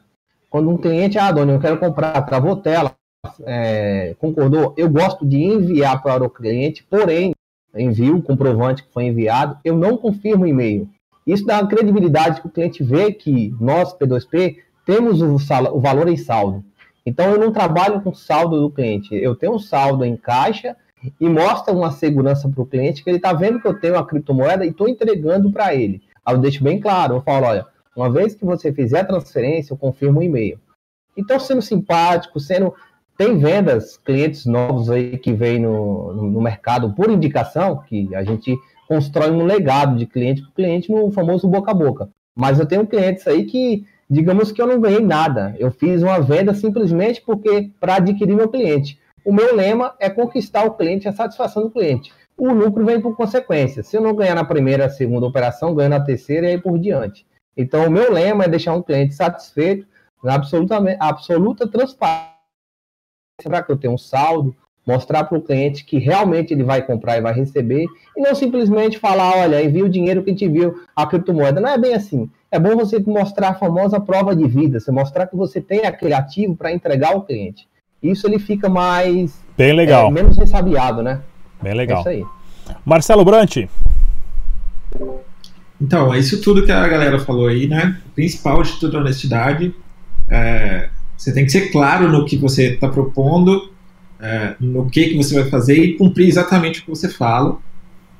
Quando 0.49 0.69
um 0.69 0.77
cliente, 0.77 1.17
ah, 1.17 1.31
dona, 1.31 1.53
eu 1.53 1.59
quero 1.59 1.79
comprar, 1.79 2.21
travou 2.23 2.57
tela, 2.57 2.93
é, 3.45 4.15
concordou, 4.19 4.73
eu 4.77 4.89
gosto 4.89 5.25
de 5.25 5.37
enviar 5.37 6.01
para 6.03 6.23
o 6.23 6.29
cliente, 6.29 6.83
porém, 6.83 7.33
envio 7.73 8.17
o 8.17 8.21
comprovante 8.21 8.83
que 8.83 8.93
foi 8.93 9.05
enviado, 9.05 9.57
eu 9.63 9.75
não 9.75 9.97
confirmo 9.97 10.43
o 10.43 10.47
e-mail. 10.47 10.87
Isso 11.25 11.45
dá 11.45 11.59
uma 11.59 11.67
credibilidade 11.67 12.41
que 12.41 12.47
o 12.47 12.51
cliente 12.51 12.83
vê 12.83 13.11
que 13.11 13.55
nós, 13.59 13.97
P2P, 13.97 14.57
temos 14.85 15.21
o, 15.21 15.35
o 15.35 15.79
valor 15.79 16.07
em 16.07 16.17
saldo. 16.17 16.63
Então, 17.05 17.31
eu 17.31 17.39
não 17.39 17.51
trabalho 17.51 18.01
com 18.01 18.13
saldo 18.13 18.61
do 18.61 18.69
cliente. 18.69 19.13
Eu 19.15 19.35
tenho 19.35 19.53
um 19.53 19.59
saldo 19.59 20.05
em 20.05 20.15
caixa 20.15 20.75
e 21.19 21.27
mostra 21.27 21.73
uma 21.73 21.91
segurança 21.91 22.47
para 22.47 22.61
o 22.61 22.65
cliente 22.65 23.03
que 23.03 23.09
ele 23.09 23.17
está 23.17 23.33
vendo 23.33 23.59
que 23.59 23.67
eu 23.67 23.79
tenho 23.79 23.97
a 23.97 24.05
criptomoeda 24.05 24.65
e 24.65 24.69
estou 24.69 24.87
entregando 24.87 25.51
para 25.51 25.75
ele. 25.75 26.01
Aí 26.25 26.33
eu 26.35 26.39
deixo 26.39 26.63
bem 26.63 26.79
claro, 26.79 27.15
eu 27.15 27.21
falo, 27.21 27.45
olha, 27.45 27.65
uma 27.95 28.09
vez 28.09 28.33
que 28.35 28.45
você 28.45 28.71
fizer 28.71 29.01
a 29.01 29.05
transferência, 29.05 29.73
eu 29.73 29.77
confirmo 29.77 30.19
o 30.19 30.23
e-mail. 30.23 30.59
Então, 31.17 31.39
sendo 31.39 31.61
simpático, 31.61 32.39
sendo... 32.39 32.73
Tem 33.15 33.37
vendas, 33.37 33.95
clientes 33.95 34.43
novos 34.47 34.89
aí 34.89 35.19
que 35.19 35.31
vêm 35.33 35.59
no, 35.59 36.13
no 36.13 36.41
mercado 36.41 36.95
por 36.95 37.11
indicação, 37.11 37.83
que 37.87 38.13
a 38.15 38.23
gente 38.23 38.57
constrói 38.87 39.29
um 39.29 39.45
legado 39.45 39.95
de 39.95 40.07
cliente 40.07 40.41
para 40.41 40.51
cliente 40.53 40.91
no 40.91 41.11
famoso 41.11 41.47
boca 41.47 41.69
a 41.69 41.75
boca. 41.75 42.09
Mas 42.35 42.59
eu 42.59 42.65
tenho 42.65 42.87
clientes 42.87 43.27
aí 43.27 43.45
que 43.45 43.85
digamos 44.13 44.51
que 44.51 44.61
eu 44.61 44.67
não 44.67 44.79
ganhei 44.79 45.01
nada. 45.01 45.55
Eu 45.57 45.71
fiz 45.71 46.03
uma 46.03 46.19
venda 46.19 46.53
simplesmente 46.53 47.21
porque 47.21 47.71
para 47.79 47.95
adquirir 47.95 48.35
meu 48.35 48.47
cliente. 48.47 48.99
O 49.25 49.33
meu 49.33 49.55
lema 49.55 49.95
é 49.99 50.09
conquistar 50.09 50.65
o 50.65 50.75
cliente, 50.75 51.07
a 51.07 51.13
satisfação 51.13 51.63
do 51.63 51.71
cliente. 51.71 52.13
O 52.37 52.51
lucro 52.51 52.85
vem 52.85 53.01
por 53.01 53.15
consequência. 53.15 53.83
Se 53.83 53.97
eu 53.97 54.01
não 54.01 54.15
ganhar 54.15 54.35
na 54.35 54.45
primeira, 54.45 54.89
segunda 54.89 55.25
operação, 55.25 55.73
ganho 55.73 55.89
na 55.89 55.99
terceira 55.99 56.47
e 56.47 56.51
aí 56.51 56.61
por 56.61 56.77
diante. 56.77 57.25
Então, 57.55 57.87
o 57.87 57.91
meu 57.91 58.11
lema 58.11 58.43
é 58.43 58.47
deixar 58.47 58.73
um 58.73 58.81
cliente 58.81 59.13
satisfeito, 59.13 59.87
na 60.23 60.35
absoluta, 60.35 60.75
absoluta 60.99 61.67
transparência, 61.67 62.33
para 63.43 63.63
que 63.63 63.71
eu 63.71 63.77
tenha 63.77 63.93
um 63.93 63.97
saldo, 63.97 64.55
mostrar 64.85 65.23
para 65.25 65.37
o 65.37 65.41
cliente 65.41 65.85
que 65.85 65.97
realmente 65.97 66.53
ele 66.53 66.63
vai 66.63 66.85
comprar 66.85 67.17
e 67.17 67.21
vai 67.21 67.33
receber, 67.33 67.85
e 68.17 68.21
não 68.21 68.33
simplesmente 68.33 68.99
falar, 68.99 69.37
olha, 69.37 69.63
envia 69.63 69.85
o 69.85 69.89
dinheiro 69.89 70.23
que 70.23 70.31
gente 70.31 70.47
viu 70.47 70.81
a 70.95 71.05
criptomoeda. 71.05 71.61
Não 71.61 71.69
é 71.69 71.77
bem 71.77 71.93
assim 71.93 72.29
é 72.53 72.59
bom 72.59 72.75
você 72.75 72.99
mostrar 72.99 73.49
a 73.49 73.53
famosa 73.55 73.99
prova 73.99 74.35
de 74.35 74.47
vida, 74.47 74.79
você 74.79 74.91
mostrar 74.91 75.25
que 75.25 75.35
você 75.35 75.59
tem 75.59 75.87
aquele 75.87 76.13
ativo 76.13 76.55
para 76.55 76.71
entregar 76.71 77.13
ao 77.13 77.23
cliente. 77.23 77.67
Isso 78.01 78.27
ele 78.27 78.37
fica 78.37 78.69
mais. 78.69 79.41
Bem 79.57 79.73
legal. 79.73 80.09
É, 80.09 80.11
menos 80.11 80.37
ressabiado, 80.37 81.01
né? 81.01 81.21
Bem 81.63 81.73
legal. 81.73 81.97
É 81.97 82.01
isso 82.01 82.09
aí. 82.09 82.25
Marcelo 82.85 83.25
Brant. 83.25 83.57
Então, 85.81 86.13
é 86.13 86.19
isso 86.19 86.43
tudo 86.43 86.63
que 86.63 86.71
a 86.71 86.87
galera 86.87 87.17
falou 87.17 87.47
aí, 87.47 87.67
né? 87.67 87.99
O 88.05 88.09
principal 88.11 88.61
de 88.61 88.73
tudo 88.73 88.97
é 88.97 88.99
honestidade. 88.99 89.73
É, 90.29 90.89
você 91.17 91.33
tem 91.33 91.45
que 91.45 91.51
ser 91.51 91.71
claro 91.71 92.07
no 92.07 92.23
que 92.23 92.37
você 92.37 92.75
está 92.75 92.87
propondo, 92.87 93.71
é, 94.21 94.53
no 94.59 94.87
que, 94.91 95.09
que 95.09 95.17
você 95.17 95.41
vai 95.41 95.49
fazer 95.49 95.75
e 95.75 95.97
cumprir 95.97 96.27
exatamente 96.27 96.81
o 96.81 96.83
que 96.83 96.89
você 96.91 97.09
fala. 97.09 97.57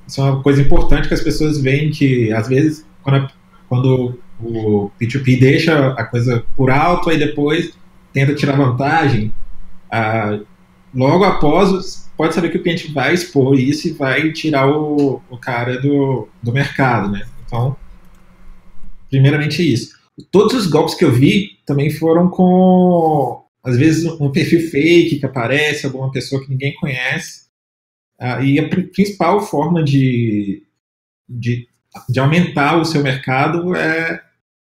Isso 0.07 0.19
é 0.19 0.23
uma 0.23 0.41
coisa 0.41 0.59
importante 0.59 1.07
que 1.07 1.13
as 1.13 1.21
pessoas 1.21 1.61
veem 1.61 1.91
que, 1.91 2.33
às 2.33 2.47
vezes, 2.47 2.83
quando, 3.03 3.29
quando 3.67 4.20
o 4.39 4.91
P2P 5.00 5.39
deixa 5.39 5.89
a 5.93 6.03
coisa 6.05 6.46
por 6.55 6.70
alto, 6.70 7.10
aí 7.10 7.17
depois 7.17 7.74
tenta 8.12 8.36
tirar 8.36 8.55
vantagem. 8.55 9.34
Ah, 9.91 10.39
logo 10.93 11.24
após, 11.24 12.12
pode 12.15 12.34
saber 12.34 12.50
que 12.50 12.58
o 12.58 12.63
cliente 12.63 12.91
vai 12.91 13.13
expor 13.13 13.58
isso 13.58 13.88
e 13.88 13.91
vai 13.91 14.32
tirar 14.32 14.70
o, 14.70 15.22
o 15.29 15.38
cara 15.38 15.79
do, 15.82 16.27
do 16.41 16.51
mercado, 16.51 17.12
né? 17.12 17.25
Então, 17.46 17.75
primeiramente 19.10 19.62
isso. 19.62 19.93
Todos 20.32 20.53
os 20.53 20.67
golpes 20.67 20.96
que 20.96 21.03
eu 21.05 21.12
vi 21.12 21.60
também 21.65 21.89
foram 21.89 22.29
com, 22.29 23.43
às 23.63 23.77
vezes, 23.77 24.05
um 24.20 24.32
perfil 24.32 24.70
fake 24.70 25.20
que 25.20 25.25
aparece, 25.25 25.86
alguma 25.86 26.12
pessoa 26.12 26.41
que 26.41 26.50
ninguém 26.50 26.75
conhece. 26.75 27.43
Ah, 28.20 28.41
e 28.41 28.60
a 28.60 28.70
principal 28.70 29.41
forma 29.41 29.84
de, 29.84 30.63
de, 31.27 31.67
de 32.09 32.19
aumentar 32.19 32.77
o 32.77 32.85
seu 32.85 33.01
mercado 33.01 33.75
é 33.75 34.21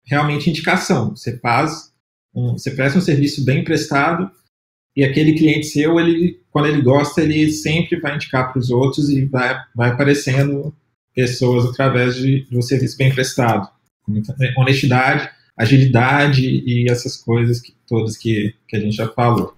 realmente 0.04 0.50
indicação. 0.50 1.10
Você 1.16 1.38
faz, 1.38 1.92
um, 2.34 2.52
você 2.52 2.70
presta 2.70 2.98
um 2.98 3.02
serviço 3.02 3.44
bem 3.44 3.62
prestado 3.64 4.30
e 4.96 5.04
aquele 5.04 5.34
cliente 5.34 5.66
seu, 5.66 6.00
ele, 6.00 6.40
quando 6.50 6.66
ele 6.66 6.82
gosta, 6.82 7.22
ele 7.22 7.50
sempre 7.52 8.00
vai 8.00 8.16
indicar 8.16 8.52
para 8.52 8.58
os 8.58 8.70
outros 8.70 9.08
e 9.08 9.24
vai, 9.24 9.56
vai 9.74 9.90
aparecendo 9.90 10.74
pessoas 11.14 11.66
através 11.66 12.16
de, 12.16 12.46
do 12.50 12.60
serviço 12.62 12.96
bem 12.96 13.12
prestado. 13.12 13.68
Honestidade, 14.56 15.30
agilidade 15.56 16.44
e 16.44 16.90
essas 16.90 17.16
coisas 17.16 17.60
que, 17.60 17.74
todas 17.86 18.16
que, 18.16 18.54
que 18.66 18.76
a 18.76 18.80
gente 18.80 18.96
já 18.96 19.08
falou. 19.08 19.54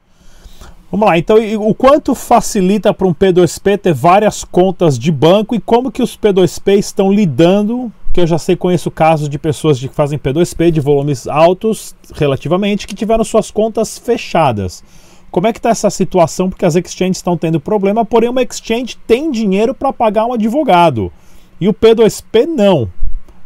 Vamos 0.93 1.09
lá, 1.09 1.17
então 1.17 1.39
o 1.67 1.75
quanto 1.75 2.15
facilita 2.15 2.93
para 2.93 3.09
um 3.09 3.15
P2P 3.15 3.79
ter 3.79 3.95
várias 3.95 4.45
contas 4.45 4.99
de 4.99 5.11
banco 5.11 5.55
e 5.55 5.61
como 5.61 5.91
que 5.91 6.03
os 6.03 6.19
P2P 6.19 6.79
estão 6.79 7.11
lidando 7.11 7.91
que 8.13 8.21
eu 8.21 8.27
já 8.27 8.37
sei, 8.37 8.55
conheço 8.55 8.91
casos 8.91 9.27
de 9.27 9.39
pessoas 9.39 9.79
que 9.79 9.89
fazem 9.89 10.19
P2P 10.19 10.71
de 10.71 10.81
volumes 10.81 11.27
altos, 11.27 11.97
relativamente, 12.15 12.87
que 12.87 12.95
tiveram 12.95 13.25
suas 13.25 13.51
contas 13.51 13.97
fechadas. 13.97 14.85
Como 15.31 15.47
é 15.47 15.53
que 15.53 15.59
está 15.59 15.71
essa 15.71 15.89
situação? 15.89 16.51
Porque 16.51 16.67
as 16.67 16.77
exchanges 16.77 17.17
estão 17.17 17.39
tendo 17.39 17.59
problema, 17.59 18.05
porém 18.05 18.29
uma 18.29 18.43
exchange 18.43 18.99
tem 19.07 19.31
dinheiro 19.31 19.75
para 19.75 19.95
pagar 19.95 20.27
um 20.27 20.35
advogado. 20.35 21.11
E 21.59 21.69
o 21.69 21.73
P2P 21.73 22.45
não. 22.45 22.91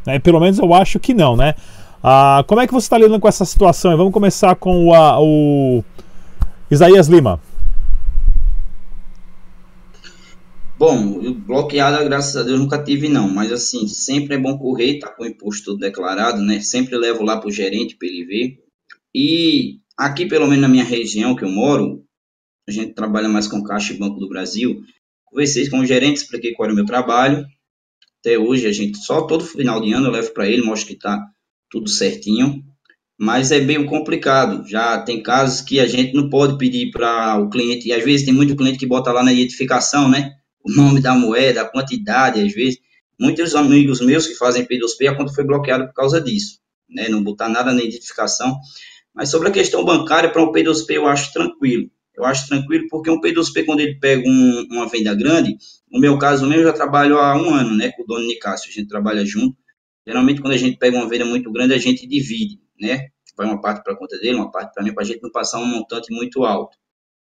Né? 0.04 0.18
Pelo 0.18 0.40
menos 0.40 0.58
eu 0.58 0.74
acho 0.74 0.98
que 0.98 1.14
não, 1.14 1.36
né? 1.36 1.54
Ah, 2.02 2.42
como 2.48 2.60
é 2.60 2.66
que 2.66 2.72
você 2.72 2.86
está 2.86 2.98
lidando 2.98 3.20
com 3.20 3.28
essa 3.28 3.44
situação? 3.44 3.96
Vamos 3.96 4.12
começar 4.12 4.56
com 4.56 4.92
a, 4.92 5.20
o 5.20 5.84
Isaías 6.70 7.06
Lima. 7.06 7.40
Bom, 10.78 11.32
bloqueada, 11.32 12.04
graças 12.04 12.36
a 12.36 12.42
Deus, 12.42 12.58
nunca 12.58 12.82
tive 12.82 13.08
não, 13.08 13.28
mas 13.28 13.50
assim, 13.50 13.88
sempre 13.88 14.34
é 14.34 14.38
bom 14.38 14.58
correr, 14.58 14.98
tá 14.98 15.08
com 15.08 15.22
o 15.22 15.26
imposto 15.26 15.76
declarado, 15.76 16.42
né? 16.42 16.60
Sempre 16.60 16.98
levo 16.98 17.22
lá 17.22 17.40
pro 17.40 17.50
gerente 17.50 17.96
para 17.96 18.08
ele 18.08 18.24
ver. 18.26 18.58
E 19.14 19.78
aqui, 19.96 20.26
pelo 20.26 20.46
menos 20.46 20.60
na 20.60 20.68
minha 20.68 20.84
região 20.84 21.34
que 21.34 21.44
eu 21.44 21.48
moro, 21.48 22.04
a 22.68 22.72
gente 22.72 22.92
trabalha 22.92 23.28
mais 23.28 23.46
com 23.46 23.62
Caixa 23.62 23.94
e 23.94 23.98
Banco 23.98 24.18
do 24.18 24.28
Brasil. 24.28 24.82
Conversei 25.24 25.70
com 25.70 25.78
o 25.78 25.86
gerente, 25.86 26.16
expliquei 26.16 26.52
qual 26.52 26.66
era 26.66 26.72
o 26.72 26.76
meu 26.76 26.84
trabalho. 26.84 27.46
Até 28.20 28.36
hoje, 28.36 28.66
a 28.66 28.72
gente 28.72 28.98
só 28.98 29.22
todo 29.22 29.44
final 29.44 29.80
de 29.80 29.92
ano 29.92 30.08
eu 30.08 30.12
levo 30.12 30.34
para 30.34 30.48
ele, 30.48 30.62
mostro 30.62 30.88
que 30.88 30.98
tá 30.98 31.24
tudo 31.70 31.88
certinho. 31.88 32.62
Mas 33.18 33.50
é 33.50 33.60
bem 33.60 33.84
complicado. 33.86 34.68
Já 34.68 34.98
tem 34.98 35.22
casos 35.22 35.60
que 35.60 35.80
a 35.80 35.86
gente 35.86 36.14
não 36.14 36.28
pode 36.28 36.58
pedir 36.58 36.90
para 36.90 37.38
o 37.38 37.48
cliente, 37.48 37.88
e 37.88 37.92
às 37.92 38.04
vezes 38.04 38.26
tem 38.26 38.34
muito 38.34 38.56
cliente 38.56 38.78
que 38.78 38.86
bota 38.86 39.12
lá 39.12 39.22
na 39.22 39.32
identificação, 39.32 40.08
né? 40.08 40.36
o 40.66 40.72
nome 40.72 41.00
da 41.00 41.14
moeda, 41.14 41.62
a 41.62 41.68
quantidade, 41.68 42.42
às 42.42 42.52
vezes. 42.52 42.78
Muitos 43.18 43.54
amigos 43.54 44.00
meus 44.00 44.26
que 44.26 44.34
fazem 44.34 44.66
P2P, 44.66 45.08
a 45.08 45.14
conta 45.14 45.32
foi 45.32 45.44
bloqueada 45.44 45.86
por 45.86 45.94
causa 45.94 46.20
disso, 46.20 46.58
né? 46.90 47.08
Não 47.08 47.22
botar 47.22 47.48
nada 47.48 47.72
na 47.72 47.82
identificação. 47.82 48.58
Mas 49.14 49.30
sobre 49.30 49.48
a 49.48 49.52
questão 49.52 49.84
bancária, 49.84 50.30
para 50.30 50.42
um 50.42 50.52
P2P 50.52 50.90
eu 50.90 51.06
acho 51.06 51.32
tranquilo. 51.32 51.88
Eu 52.14 52.24
acho 52.24 52.48
tranquilo 52.48 52.86
porque 52.90 53.10
um 53.10 53.20
P2P, 53.20 53.64
quando 53.64 53.80
ele 53.80 53.98
pega 53.98 54.28
um, 54.28 54.66
uma 54.70 54.88
venda 54.88 55.14
grande, 55.14 55.56
no 55.90 56.00
meu 56.00 56.18
caso 56.18 56.46
mesmo, 56.46 56.62
eu 56.62 56.66
já 56.68 56.72
trabalho 56.72 57.18
há 57.18 57.36
um 57.36 57.54
ano, 57.54 57.74
né, 57.76 57.90
com 57.92 58.02
o 58.02 58.06
dono 58.06 58.26
Nicásio, 58.26 58.68
a 58.68 58.72
gente 58.72 58.88
trabalha 58.88 59.24
junto. 59.24 59.56
Geralmente, 60.06 60.40
quando 60.40 60.54
a 60.54 60.58
gente 60.58 60.78
pega 60.78 60.96
uma 60.96 61.08
venda 61.08 61.24
muito 61.24 61.50
grande, 61.50 61.74
a 61.74 61.78
gente 61.78 62.06
divide, 62.06 62.58
né? 62.80 63.08
Vai 63.36 63.46
uma 63.46 63.60
parte 63.60 63.82
para 63.82 63.92
a 63.92 63.96
conta 63.96 64.18
dele, 64.18 64.36
uma 64.36 64.50
parte 64.50 64.72
para 64.72 64.82
mim, 64.82 64.94
para 64.94 65.02
a 65.02 65.06
gente 65.06 65.22
não 65.22 65.30
passar 65.30 65.58
um 65.58 65.66
montante 65.66 66.12
muito 66.12 66.44
alto. 66.44 66.76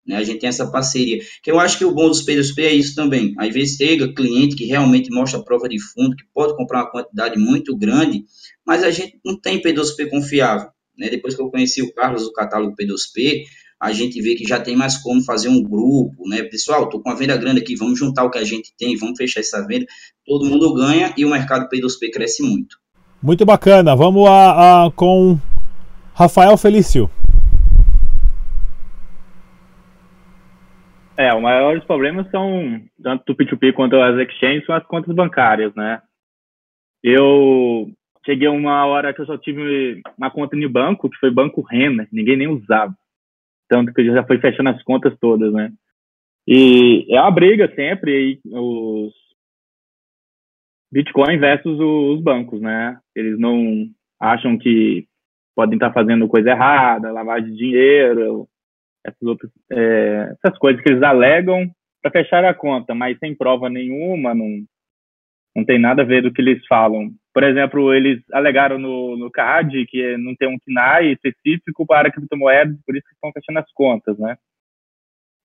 Né? 0.06 0.16
A 0.16 0.24
gente 0.24 0.40
tem 0.40 0.48
essa 0.48 0.70
parceria. 0.72 1.22
Que 1.44 1.52
eu 1.52 1.60
acho 1.60 1.78
que 1.78 1.86
o 1.86 1.94
bom 1.94 2.08
dos 2.08 2.26
P2P 2.26 2.60
é 2.60 2.74
isso 2.74 2.96
também. 2.96 3.34
Às 3.38 3.54
vezes 3.54 3.76
chega 3.76 4.14
cliente 4.14 4.56
que 4.56 4.66
realmente 4.66 5.12
mostra 5.12 5.40
a 5.40 5.44
prova 5.44 5.68
de 5.68 5.80
fundo, 5.80 6.16
que 6.16 6.24
pode 6.34 6.56
comprar 6.56 6.84
uma 6.84 6.92
quantidade 6.92 7.38
muito 7.38 7.76
grande, 7.76 8.24
mas 8.66 8.84
a 8.84 8.92
gente 8.92 9.20
não 9.26 9.40
tem 9.40 9.62
P2P 9.62 10.10
confiável. 10.10 10.70
Né? 10.98 11.10
Depois 11.10 11.36
que 11.36 11.42
eu 11.42 11.50
conheci 11.50 11.82
o 11.82 11.94
Carlos, 11.94 12.24
o 12.24 12.32
catálogo 12.32 12.76
P2P, 12.76 13.44
a 13.80 13.92
gente 13.92 14.20
vê 14.22 14.34
que 14.34 14.44
já 14.44 14.60
tem 14.60 14.76
mais 14.76 14.98
como 14.98 15.24
fazer 15.24 15.50
um 15.50 15.62
grupo, 15.62 16.28
né? 16.28 16.42
Pessoal, 16.44 16.86
estou 16.86 17.00
com 17.00 17.10
uma 17.10 17.16
venda 17.16 17.38
grande 17.38 17.62
aqui, 17.62 17.76
vamos 17.76 18.00
juntar 18.00 18.24
o 18.24 18.32
que 18.32 18.40
a 18.40 18.44
gente 18.44 18.74
tem, 18.76 18.98
vamos 18.98 19.18
fechar 19.18 19.42
essa 19.42 19.66
venda. 19.68 19.86
Todo 20.26 20.46
mundo 20.46 20.74
ganha 20.74 21.14
e 21.16 21.24
o 21.24 21.30
mercado 21.30 21.70
P2P 21.70 22.12
cresce 22.12 22.42
muito. 22.42 22.78
Muito 23.22 23.46
bacana. 23.46 23.96
Vamos 23.96 24.28
a, 24.28 24.86
a 24.86 24.92
com 24.92 25.38
Rafael 26.14 26.56
Felício. 26.58 27.10
É, 31.18 31.34
os 31.34 31.42
maiores 31.42 31.84
problemas 31.84 32.30
são, 32.30 32.80
tanto 33.02 33.24
do 33.26 33.36
P2P 33.36 33.74
quanto 33.74 33.96
as 33.96 34.16
exchanges, 34.20 34.66
são 34.68 34.76
as 34.76 34.86
contas 34.86 35.16
bancárias, 35.16 35.74
né? 35.74 36.00
Eu 37.04 37.90
cheguei 38.24 38.48
uma 38.48 38.86
hora 38.86 39.12
que 39.12 39.22
eu 39.22 39.26
só 39.26 39.36
tive 39.36 40.02
uma 40.16 40.30
conta 40.30 40.56
no 40.56 40.70
banco, 40.70 41.10
que 41.10 41.18
foi 41.18 41.32
Banco 41.32 41.62
Renner, 41.62 42.08
ninguém 42.12 42.38
nem 42.38 42.48
usava. 42.48 42.94
Tanto 43.68 43.92
que 43.94 44.06
já 44.06 44.24
foi 44.24 44.38
fechando 44.38 44.70
as 44.70 44.84
contas 44.84 45.18
todas, 45.20 45.52
né? 45.52 45.72
E 46.48 47.08
é 47.10 47.20
uma 47.20 47.32
briga 47.32 47.74
sempre 47.76 48.12
aí, 48.12 48.40
os 48.46 49.14
Bitcoin 50.92 51.38
versus 51.38 51.80
os 51.80 52.22
bancos, 52.22 52.62
né? 52.62 52.98
Eles 53.16 53.38
não 53.40 53.88
acham 54.20 54.58
que 54.58 55.06
podem 55.56 55.76
estar 55.76 55.92
fazendo 55.92 56.28
coisa 56.28 56.52
errada, 56.52 57.12
lavagem 57.12 57.52
de 57.52 57.58
dinheiro, 57.58 58.48
essas, 59.06 59.22
outras, 59.22 59.52
é, 59.72 60.36
essas 60.44 60.58
coisas 60.60 60.82
que 60.82 60.90
eles 60.90 61.02
alegam 61.02 61.70
para 62.02 62.12
fechar 62.12 62.46
a 62.46 62.54
conta, 62.54 62.94
mas 62.94 63.18
sem 63.20 63.36
prova 63.36 63.70
nenhuma, 63.70 64.36
não, 64.36 64.64
não 65.56 65.66
tem 65.66 65.80
nada 65.80 66.04
a 66.04 66.06
ver 66.06 66.22
do 66.22 66.32
que 66.32 66.42
eles 66.42 66.66
falam. 66.68 67.12
Por 67.34 67.44
exemplo, 67.44 67.94
eles 67.94 68.22
alegaram 68.32 68.78
no, 68.78 69.18
no 69.18 69.32
CAD 69.32 69.86
que 69.88 70.18
não 70.18 70.36
tem 70.36 70.48
um 70.48 70.58
KNAI 70.60 71.14
específico 71.14 71.86
para 71.86 72.12
criptomoedas, 72.12 72.78
por 72.86 72.96
isso 72.96 73.08
que 73.08 73.14
estão 73.14 73.32
fechando 73.32 73.60
as 73.60 73.72
contas, 73.74 74.18
né? 74.18 74.38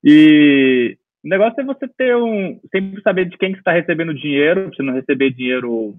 E 0.05 0.98
o 1.24 1.28
negócio 1.28 1.61
é 1.61 1.64
você 1.64 1.88
ter 1.88 2.16
um. 2.16 2.61
sempre 2.70 3.02
saber 3.02 3.26
de 3.26 3.37
quem 3.38 3.52
que 3.52 3.58
está 3.58 3.72
recebendo 3.72 4.14
dinheiro, 4.14 4.64
para 4.64 4.76
você 4.76 4.82
não 4.82 4.94
receber 4.94 5.30
dinheiro 5.30 5.94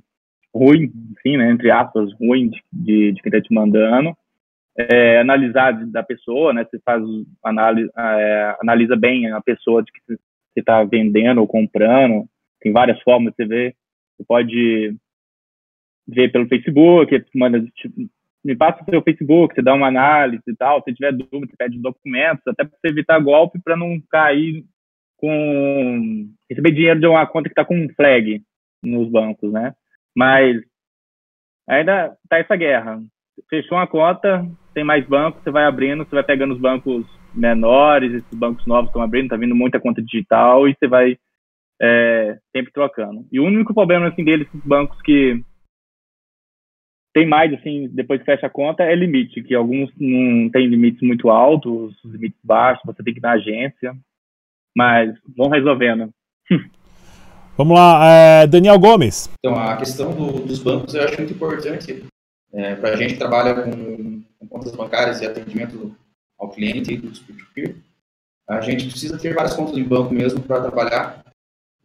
ruim, 0.54 0.92
assim, 1.18 1.38
né? 1.38 1.50
Entre 1.50 1.72
aspas, 1.72 2.12
ruim 2.20 2.50
de, 2.50 2.64
de, 2.72 3.12
de 3.14 3.22
quem 3.22 3.30
está 3.30 3.42
te 3.42 3.54
mandando 3.54 4.16
é, 4.76 5.20
analisar 5.20 5.72
da 5.88 6.04
pessoa, 6.04 6.54
né? 6.54 6.66
Você 6.66 6.80
faz 6.84 7.04
análise, 7.44 7.90
é, 7.96 8.58
analisa 8.62 8.96
bem 8.96 9.32
a 9.32 9.42
pessoa 9.42 9.84
de 9.84 9.92
que 9.92 10.00
você 10.08 10.20
está 10.58 10.84
vendendo 10.84 11.40
ou 11.40 11.48
comprando. 11.48 12.26
Tem 12.60 12.72
várias 12.72 13.00
formas 13.02 13.34
de 13.34 13.38
você 13.38 13.46
ver. 13.46 13.76
Você 14.18 14.26
pode 14.26 14.96
ver 16.08 16.32
pelo 16.32 16.48
Facebook, 16.48 17.24
manda, 17.36 17.62
tipo, 17.76 18.10
me 18.44 18.56
passa 18.56 18.82
o 18.82 18.90
seu 18.90 19.02
Facebook, 19.02 19.56
você 19.56 19.62
dá 19.62 19.74
uma 19.74 19.88
análise 19.88 20.44
e 20.48 20.56
tal. 20.56 20.82
Se 20.84 20.94
tiver 20.94 21.14
dúvida, 21.14 21.48
você 21.48 21.58
pede 21.58 21.80
documentos, 21.80 22.46
até 22.48 22.64
para 22.66 22.78
evitar 22.86 23.20
golpe, 23.20 23.60
para 23.64 23.78
não 23.78 24.02
cair 24.10 24.66
com 25.18 26.30
receber 26.50 26.72
dinheiro 26.72 27.00
de 27.00 27.08
uma 27.08 27.26
conta 27.26 27.50
que 27.50 27.54
está 27.54 27.66
com 27.66 27.76
um 27.76 27.90
flag 27.96 28.42
nos 28.84 29.10
bancos, 29.10 29.52
né? 29.52 29.74
Mas 30.16 30.62
ainda 31.68 32.16
tá 32.30 32.38
essa 32.38 32.56
guerra. 32.56 33.02
Fechou 33.50 33.78
uma 33.78 33.88
conta, 33.88 34.46
tem 34.74 34.84
mais 34.84 35.06
bancos, 35.08 35.42
você 35.44 35.52
vai 35.52 35.66
abrindo, 35.66 36.04
você 36.04 36.16
vai 36.16 36.24
pegando 36.24 36.54
os 36.54 36.60
bancos 36.60 37.06
menores, 37.34 38.14
esses 38.14 38.38
bancos 38.38 38.66
novos 38.66 38.90
estão 38.90 39.02
abrindo, 39.02 39.30
tá 39.30 39.38
vindo 39.38 39.56
muita 39.56 39.80
conta 39.80 40.02
digital 40.02 40.68
e 40.68 40.76
você 40.76 40.88
vai 40.88 41.18
é, 41.82 42.38
sempre 42.56 42.72
trocando. 42.72 43.26
E 43.32 43.40
o 43.40 43.46
único 43.46 43.74
problema 43.74 44.08
assim 44.08 44.24
deles, 44.24 44.48
esses 44.48 44.66
bancos 44.66 45.02
que 45.02 45.44
tem 47.14 47.28
mais 47.28 47.54
assim, 47.54 47.88
depois 47.90 48.20
que 48.20 48.26
fecha 48.26 48.48
a 48.48 48.50
conta, 48.50 48.84
é 48.84 48.96
limite, 48.96 49.44
que 49.44 49.54
alguns 49.54 49.92
não 50.00 50.50
têm 50.50 50.68
limites 50.68 51.02
muito 51.02 51.30
altos, 51.30 51.96
limites 52.04 52.40
baixos, 52.44 52.84
você 52.86 53.04
tem 53.04 53.14
que 53.14 53.20
ir 53.20 53.22
na 53.22 53.34
agência, 53.34 53.96
mas 54.76 55.14
vão 55.36 55.50
resolvendo. 55.50 56.10
Vamos 57.58 57.78
lá, 57.78 58.06
é, 58.08 58.48
Daniel 58.48 58.80
Gomes. 58.80 59.30
Então, 59.40 59.56
a 59.56 59.78
questão 59.78 60.12
do, 60.12 60.40
dos 60.44 60.60
bancos 60.60 60.96
eu 60.96 61.04
acho 61.04 61.18
muito 61.18 61.34
importante. 61.34 62.04
É, 62.52 62.76
para 62.76 62.90
a 62.90 62.96
gente 62.96 63.14
que 63.14 63.20
trabalha 63.20 63.56
com 63.56 64.14
com 64.44 64.48
contas 64.48 64.76
bancárias 64.76 65.22
e 65.22 65.26
atendimento 65.26 65.96
ao 66.38 66.50
cliente 66.50 66.98
dos 66.98 67.20
peer-to-peer, 67.20 67.76
a 68.48 68.60
gente 68.62 68.90
precisa 68.90 69.18
ter 69.18 69.34
várias 69.34 69.54
contas 69.54 69.78
em 69.78 69.84
banco 69.84 70.14
mesmo 70.14 70.42
para 70.42 70.62
trabalhar. 70.62 71.24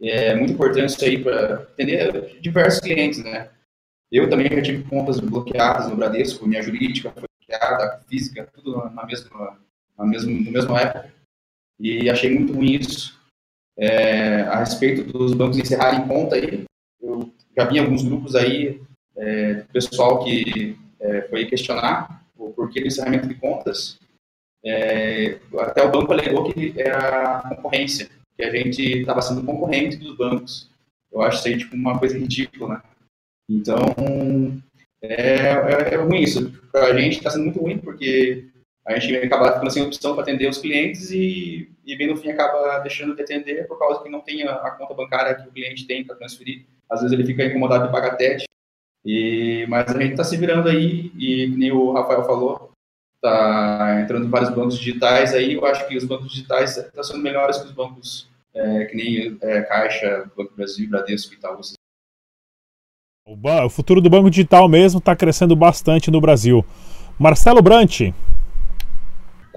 É 0.01 0.35
muito 0.35 0.53
importante 0.53 0.90
isso 0.90 1.05
aí 1.05 1.22
para 1.22 1.55
atender 1.55 2.40
diversos 2.40 2.81
clientes, 2.81 3.22
né? 3.22 3.51
Eu 4.11 4.29
também 4.29 4.48
já 4.48 4.62
tive 4.62 4.85
contas 4.85 5.20
bloqueadas 5.20 5.88
no 5.88 5.96
Bradesco, 5.96 6.46
minha 6.46 6.62
jurídica 6.62 7.12
foi 7.12 7.24
bloqueada, 7.38 8.01
física, 8.09 8.48
tudo 8.55 8.90
na 8.90 9.05
mesma, 9.05 9.59
na 9.96 10.05
mesma, 10.05 10.31
no 10.31 10.51
mesmo 10.51 10.77
época. 10.77 11.12
E 11.79 12.11
achei 12.11 12.31
muito 12.35 12.53
ruim 12.53 12.73
isso. 12.73 13.19
É, 13.79 14.43
a 14.43 14.59
respeito 14.59 15.05
dos 15.05 15.35
bancos 15.35 15.59
encerrarem 15.59 16.07
conta 16.09 16.35
aí, 16.35 16.64
eu 17.01 17.33
já 17.57 17.64
vi 17.64 17.79
alguns 17.79 18.03
grupos 18.03 18.35
aí, 18.35 18.81
é, 19.17 19.55
pessoal 19.73 20.25
que 20.25 20.77
é, 21.01 21.23
foi 21.23 21.47
questionar 21.47 22.25
o 22.37 22.51
porquê 22.51 22.81
do 22.81 22.88
encerramento 22.88 23.29
de 23.29 23.35
contas, 23.35 23.99
é, 24.64 25.38
até 25.59 25.83
o 25.85 25.91
banco 25.91 26.12
alegou 26.12 26.53
que 26.53 26.75
era 26.77 27.43
concorrência, 27.49 28.09
que 28.37 28.43
a 28.43 28.51
gente 28.51 28.83
estava 28.83 29.23
sendo 29.23 29.45
concorrente 29.45 29.97
dos 29.97 30.17
bancos. 30.17 30.71
Eu 31.11 31.23
acho 31.23 31.38
isso 31.38 31.49
aí 31.49 31.59
tipo, 31.59 31.77
uma 31.77 31.99
coisa 31.99 32.19
ridícula, 32.19 32.75
né? 32.75 32.83
Então, 33.49 34.61
é, 35.01 35.14
é, 35.14 35.95
é 35.95 35.97
ruim 35.97 36.21
isso. 36.21 36.51
Para 36.71 36.87
a 36.87 37.01
gente 37.01 37.19
está 37.19 37.31
sendo 37.31 37.45
muito 37.45 37.61
ruim, 37.61 37.79
porque 37.79 38.49
a 38.94 38.98
gente 38.98 39.14
acaba 39.27 39.53
ficando 39.53 39.70
sem 39.70 39.83
opção 39.83 40.14
para 40.14 40.22
atender 40.22 40.48
os 40.48 40.59
clientes 40.59 41.11
e, 41.11 41.70
e 41.85 41.96
bem 41.96 42.09
no 42.09 42.16
fim 42.16 42.31
acaba 42.31 42.79
deixando 42.79 43.14
de 43.14 43.22
atender 43.22 43.66
por 43.66 43.79
causa 43.79 44.03
que 44.03 44.09
não 44.09 44.20
tem 44.20 44.42
a, 44.44 44.53
a 44.55 44.70
conta 44.70 44.94
bancária 44.94 45.35
que 45.35 45.48
o 45.48 45.53
cliente 45.53 45.87
tem 45.87 46.05
para 46.05 46.16
transferir. 46.16 46.64
Às 46.88 47.03
vezes 47.03 47.12
ele 47.12 47.27
fica 47.27 47.44
incomodado 47.44 47.87
de 47.87 47.92
pagar 47.92 48.16
TED 48.16 48.44
e, 49.05 49.66
mas 49.68 49.94
a 49.94 50.01
gente 50.01 50.12
está 50.12 50.24
se 50.24 50.37
virando 50.37 50.68
aí, 50.68 51.12
e 51.16 51.46
nem 51.48 51.70
o 51.70 51.92
Rafael 51.92 52.24
falou, 52.24 52.72
está 53.16 54.01
entrando 54.01 54.27
em 54.27 54.31
vários 54.31 54.51
bancos 54.51 54.79
digitais 54.79 55.35
aí, 55.35 55.55
eu 55.55 55.64
acho 55.66 55.87
que 55.87 55.96
os 55.96 56.05
bancos 56.05 56.31
digitais 56.31 56.77
estão 56.77 57.05
sendo 57.05 57.22
melhores 57.22 57.59
que 57.59 57.66
os 57.66 57.72
bancos 57.72 58.29
é, 58.55 58.85
que 58.87 58.96
nem 58.96 59.38
é, 59.40 59.62
Caixa, 59.62 60.31
Banco 60.37 60.55
Brasil, 60.55 60.88
Bradesco 60.88 61.35
e 61.35 61.37
tal. 61.37 61.61
O, 63.27 63.66
o 63.66 63.70
futuro 63.70 64.01
do 64.01 64.11
banco 64.11 64.31
digital 64.31 64.68
mesmo 64.68 64.98
está 64.98 65.14
crescendo 65.14 65.55
bastante 65.55 66.11
no 66.11 66.20
Brasil. 66.20 66.64
Marcelo 67.18 67.62
Brant. 67.62 68.12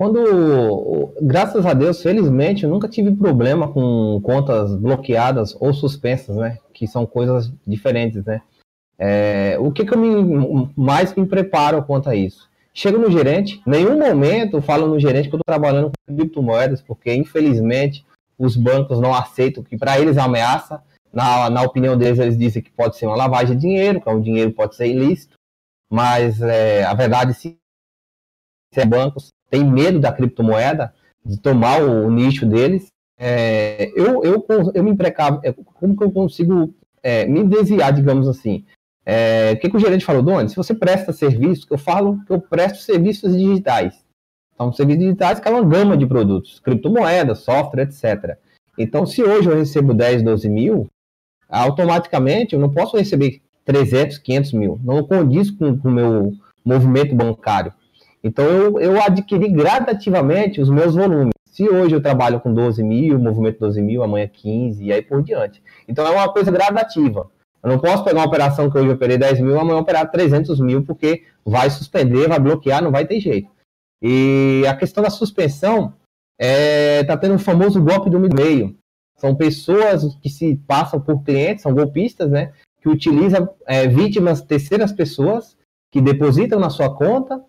Quando, 0.02 1.14
graças 1.22 1.64
a 1.64 1.76
Deus, 1.76 2.02
felizmente, 2.02 2.64
eu 2.64 2.70
nunca 2.72 2.88
tive 2.88 3.16
problema 3.16 3.72
com 3.72 4.20
contas 4.24 4.76
bloqueadas 4.76 5.56
ou 5.60 5.72
suspensas, 5.76 6.36
né? 6.38 6.58
Que 6.74 6.88
são 6.88 7.06
coisas 7.06 7.54
diferentes, 7.68 8.26
né? 8.26 8.42
É, 8.98 9.58
o 9.60 9.72
que, 9.72 9.86
que 9.86 9.94
eu 9.94 10.00
me, 10.00 10.74
mais 10.76 11.14
me 11.14 11.28
preparo 11.28 11.84
quanto 11.84 12.10
a 12.10 12.16
isso? 12.16 12.50
Chego 12.74 12.98
no 12.98 13.12
gerente, 13.12 13.62
nenhum 13.64 13.96
momento 13.96 14.58
eu 14.58 14.62
falo 14.64 14.88
no 14.88 15.00
gerente 15.00 15.30
que 15.30 15.36
eu 15.36 15.40
estou 15.40 15.54
trabalhando 15.54 15.92
com 15.92 16.16
criptomoedas, 16.16 16.82
porque 16.82 17.14
infelizmente 17.14 18.04
os 18.40 18.58
bancos 18.58 19.00
não 19.00 19.14
aceitam, 19.14 19.64
que 19.64 19.78
para 19.78 20.00
eles 20.00 20.18
ameaça. 20.18 20.82
Na, 21.14 21.48
na 21.48 21.62
opinião 21.62 21.96
deles, 21.96 22.18
eles 22.18 22.40
dizem 22.40 22.64
que 22.64 22.72
pode 22.72 22.98
ser 22.98 23.06
uma 23.06 23.16
lavagem 23.16 23.56
de 23.56 23.62
dinheiro, 23.62 24.02
que 24.02 24.10
o 24.10 24.18
é 24.18 24.20
dinheiro 24.20 24.52
pode 24.52 24.76
ser 24.76 24.88
ilícito, 24.88 25.38
mas 25.88 26.42
é, 26.42 26.86
a 26.86 26.94
verdade, 26.96 27.36
se 27.36 27.56
é 28.76 28.84
bancos 28.84 29.30
têm 29.52 29.64
medo 29.64 30.00
da 30.00 30.12
criptomoeda, 30.12 30.92
de 31.24 31.38
tomar 31.38 31.84
o, 31.84 32.08
o 32.08 32.12
nicho 32.12 32.46
deles, 32.48 32.88
é, 33.20 33.92
eu, 33.96 34.24
eu, 34.24 34.44
eu 34.74 34.84
me 34.84 34.98
precavo, 34.98 35.40
é, 35.44 35.54
como 35.54 35.96
que 35.96 36.04
eu 36.04 36.12
consigo 36.12 36.74
é, 37.04 37.26
me 37.28 37.44
desviar, 37.44 37.94
digamos 37.94 38.28
assim? 38.28 38.66
É, 39.06 39.52
o 39.54 39.60
que, 39.60 39.70
que, 39.70 39.78
o 39.78 39.80
gerente 39.80 40.06
falou, 40.06 40.24
Doni? 40.24 40.50
Se 40.50 40.56
você 40.56 40.74
presta 40.74 41.14
serviço, 41.14 41.68
eu 41.70 41.78
falo 41.78 42.20
que 42.26 42.32
eu 42.32 42.42
presto 42.42 42.80
serviços 42.80 43.38
digitais. 43.38 44.04
Então, 44.56 44.74
serviços 44.74 45.04
digitais 45.04 45.40
que 45.40 45.48
é 45.48 45.52
uma 45.52 45.64
gama 45.64 45.96
de 45.96 46.08
produtos, 46.08 46.60
criptomoedas, 46.60 47.40
software, 47.40 47.84
etc. 47.84 48.38
Então, 48.78 49.06
se 49.06 49.22
hoje 49.22 49.50
eu 49.50 49.56
recebo 49.56 49.94
10, 49.94 50.24
12 50.24 50.50
mil, 50.50 50.88
automaticamente 51.48 52.56
eu 52.56 52.60
não 52.60 52.72
posso 52.72 52.98
receber 52.98 53.42
300, 53.66 54.18
500 54.18 54.54
mil. 54.54 54.80
Não 54.84 55.04
condiz 55.04 55.52
com 55.52 55.72
o 55.72 55.92
meu 55.92 56.34
movimento 56.66 57.14
bancário. 57.14 57.74
Então, 58.24 58.46
eu, 58.46 58.80
eu 58.80 59.02
adquiri 59.02 59.50
gradativamente 59.50 60.62
os 60.62 60.70
meus 60.70 60.96
volumes. 60.96 61.32
Se 61.46 61.68
hoje 61.68 61.96
eu 61.96 62.02
trabalho 62.02 62.40
com 62.40 62.54
12 62.54 62.84
mil, 62.84 63.20
movimento 63.20 63.60
12 63.60 63.82
mil, 63.82 64.04
amanhã 64.04 64.28
15 64.28 64.84
e 64.84 64.94
aí 64.94 65.02
por 65.02 65.22
diante. 65.22 65.62
Então, 65.88 66.06
é 66.06 66.12
uma 66.12 66.32
coisa 66.32 66.52
gradativa. 66.52 67.30
Eu 67.64 67.70
não 67.70 67.80
posso 67.80 68.04
pegar 68.04 68.20
uma 68.20 68.28
operação 68.28 68.70
que 68.70 68.78
hoje 68.78 68.88
eu 68.88 68.94
operei 68.94 69.18
10 69.18 69.42
mil, 69.42 69.60
amanhã 69.60 69.80
operar 69.80 70.10
300 70.10 70.60
mil, 70.60 70.84
porque 70.84 71.24
vai 71.46 71.70
suspender, 71.70 72.28
vai 72.28 72.40
bloquear, 72.40 72.84
não 72.84 72.92
vai 72.92 73.06
ter 73.06 73.20
jeito. 73.20 73.50
E 74.02 74.64
a 74.68 74.76
questão 74.76 75.04
da 75.04 75.10
suspensão 75.10 75.94
é, 76.40 77.04
tá 77.04 77.16
tendo 77.16 77.36
um 77.36 77.40
famoso 77.40 77.82
golpe 77.82 78.10
do 78.10 78.20
meio. 78.20 78.76
São 79.16 79.36
pessoas 79.36 80.16
que 80.16 80.30
se 80.30 80.56
passam 80.68 81.00
por 81.00 81.22
clientes, 81.24 81.62
são 81.62 81.74
golpistas, 81.74 82.32
né? 82.32 82.52
Que 82.82 82.90
utilizam 82.90 83.48
é, 83.68 83.88
vítimas, 83.88 84.42
terceiras 84.42 84.92
pessoas, 84.92 85.56
que 85.92 86.02
depositam 86.02 86.60
na 86.60 86.72
sua 86.72 86.96
conta, 86.96 87.40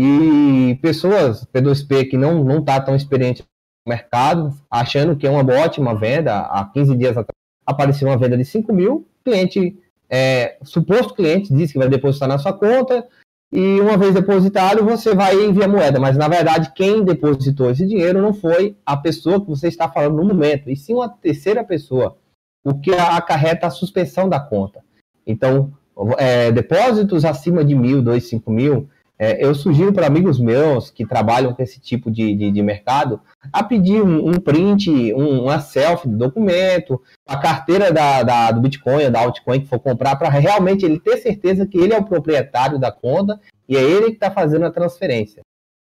e 0.00 0.78
pessoas, 0.80 1.44
P2P, 1.52 2.08
que 2.08 2.16
não, 2.16 2.44
não 2.44 2.62
tá 2.62 2.80
tão 2.80 2.94
experiente 2.94 3.42
no 3.42 3.90
mercado, 3.92 4.54
achando 4.70 5.16
que 5.16 5.26
é 5.26 5.30
uma 5.30 5.42
ótima 5.60 5.92
venda, 5.92 6.38
há 6.38 6.64
15 6.72 6.96
dias 6.96 7.16
atrás 7.16 7.36
apareceu 7.66 8.06
uma 8.06 8.16
venda 8.16 8.36
de 8.36 8.44
5 8.44 8.72
mil, 8.72 9.08
cliente, 9.24 9.76
é, 10.08 10.56
suposto 10.62 11.14
cliente, 11.14 11.52
diz 11.52 11.72
que 11.72 11.78
vai 11.78 11.88
depositar 11.88 12.28
na 12.28 12.38
sua 12.38 12.52
conta, 12.52 13.04
e 13.52 13.80
uma 13.80 13.96
vez 13.96 14.14
depositado, 14.14 14.84
você 14.84 15.16
vai 15.16 15.34
enviar 15.34 15.68
moeda. 15.68 15.98
Mas 15.98 16.16
na 16.16 16.28
verdade, 16.28 16.72
quem 16.76 17.04
depositou 17.04 17.68
esse 17.68 17.84
dinheiro 17.84 18.22
não 18.22 18.32
foi 18.32 18.76
a 18.86 18.96
pessoa 18.96 19.40
que 19.40 19.48
você 19.48 19.66
está 19.66 19.88
falando 19.88 20.16
no 20.16 20.24
momento, 20.24 20.70
e 20.70 20.76
sim 20.76 20.94
uma 20.94 21.08
terceira 21.08 21.64
pessoa, 21.64 22.16
o 22.64 22.78
que 22.78 22.94
acarreta 22.94 23.66
a 23.66 23.70
suspensão 23.70 24.28
da 24.28 24.38
conta. 24.38 24.80
Então, 25.26 25.72
é, 26.16 26.52
depósitos 26.52 27.24
acima 27.24 27.64
de 27.64 27.74
mil, 27.74 28.00
dois, 28.00 28.28
cinco 28.28 28.52
mil, 28.52 28.88
é, 29.18 29.44
eu 29.44 29.52
sugiro 29.54 29.92
para 29.92 30.06
amigos 30.06 30.38
meus 30.38 30.90
que 30.90 31.04
trabalham 31.04 31.52
com 31.52 31.60
esse 31.60 31.80
tipo 31.80 32.08
de, 32.08 32.34
de, 32.36 32.52
de 32.52 32.62
mercado 32.62 33.20
a 33.52 33.64
pedir 33.64 34.00
um, 34.00 34.28
um 34.28 34.34
print, 34.34 35.12
um, 35.12 35.42
uma 35.42 35.60
selfie 35.60 36.08
do 36.08 36.16
documento, 36.16 37.02
a 37.26 37.36
carteira 37.36 37.92
da, 37.92 38.22
da, 38.22 38.50
do 38.52 38.60
Bitcoin, 38.60 39.10
da 39.10 39.20
altcoin 39.20 39.60
que 39.60 39.66
for 39.66 39.80
comprar, 39.80 40.14
para 40.16 40.28
realmente 40.28 40.84
ele 40.84 41.00
ter 41.00 41.16
certeza 41.16 41.66
que 41.66 41.78
ele 41.78 41.92
é 41.92 41.98
o 41.98 42.04
proprietário 42.04 42.78
da 42.78 42.92
conta 42.92 43.40
e 43.68 43.76
é 43.76 43.82
ele 43.82 44.06
que 44.06 44.12
está 44.12 44.30
fazendo 44.30 44.66
a 44.66 44.70
transferência. 44.70 45.42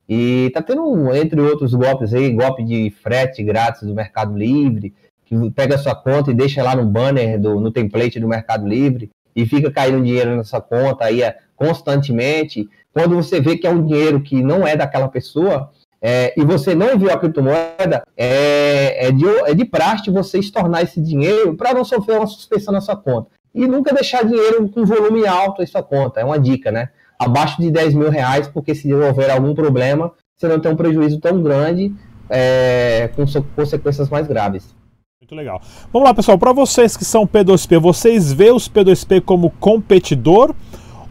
E 0.07 0.51
tá 0.53 0.61
tendo, 0.61 1.15
entre 1.15 1.41
outros 1.41 1.73
golpes 1.73 2.13
aí, 2.13 2.31
golpe 2.31 2.63
de 2.63 2.91
frete 3.03 3.43
grátis 3.43 3.83
do 3.83 3.95
Mercado 3.95 4.37
Livre, 4.37 4.93
que 5.25 5.51
pega 5.53 5.77
a 5.77 5.79
sua 5.79 5.95
conta 5.95 6.31
e 6.31 6.35
deixa 6.35 6.63
lá 6.63 6.77
no 6.77 6.85
banner, 6.85 7.41
do, 7.41 7.59
no 7.59 7.73
template 7.73 8.21
do 8.21 8.29
Mercado 8.29 8.69
Livre, 8.69 9.11
e 9.35 9.47
fica 9.47 9.71
caindo 9.71 10.05
dinheiro 10.05 10.37
na 10.37 10.45
sua 10.45 10.61
conta 10.61 11.07
aí 11.07 11.23
é, 11.23 11.39
constantemente. 11.57 12.69
Quando 12.93 13.17
você 13.17 13.41
vê 13.41 13.57
que 13.57 13.67
é 13.67 13.71
um 13.71 13.85
dinheiro 13.85 14.21
que 14.21 14.43
não 14.43 14.67
é 14.67 14.77
daquela 14.77 15.09
pessoa, 15.09 15.71
é, 16.01 16.35
e 16.37 16.45
você 16.45 16.75
não 16.75 16.93
enviou 16.93 17.13
a 17.13 17.19
criptomoeda, 17.19 18.03
é, 18.17 19.07
é, 19.07 19.13
de, 19.13 19.25
é 19.25 19.55
de 19.55 19.65
praxe 19.65 20.11
você 20.11 20.39
estornar 20.39 20.83
esse 20.83 21.01
dinheiro 21.01 21.55
para 21.55 21.73
não 21.73 21.85
sofrer 21.85 22.19
uma 22.19 22.27
suspensão 22.27 22.75
na 22.75 22.81
sua 22.81 22.97
conta. 22.97 23.31
E 23.55 23.67
nunca 23.67 23.95
deixar 23.95 24.25
dinheiro 24.25 24.69
com 24.69 24.85
volume 24.85 25.27
alto 25.27 25.63
em 25.63 25.67
sua 25.67 25.83
conta, 25.83 26.21
é 26.21 26.25
uma 26.25 26.39
dica, 26.39 26.73
né? 26.73 26.89
Abaixo 27.19 27.61
de 27.61 27.71
10 27.71 27.95
mil 27.95 28.11
reais, 28.11 28.49
porque 28.49 28.75
se 28.75 28.93
houver 28.93 29.31
algum 29.31 29.55
problema, 29.55 30.13
você 30.37 30.49
não 30.49 30.59
tem 30.59 30.73
um 30.73 30.77
prejuízo 30.77 31.21
tão 31.21 31.41
grande 31.41 31.95
é, 32.29 33.09
com 33.15 33.25
consequências 33.55 34.09
mais 34.09 34.27
graves. 34.27 34.75
Muito 35.21 35.37
legal. 35.37 35.61
Vamos 35.93 36.09
lá, 36.09 36.15
pessoal. 36.15 36.37
Para 36.37 36.53
vocês 36.53 36.97
que 36.97 37.05
são 37.05 37.27
P2P, 37.27 37.79
vocês 37.79 38.33
vê 38.33 38.51
os 38.51 38.69
P2P 38.69 39.21
como 39.21 39.51
competidor 39.51 40.53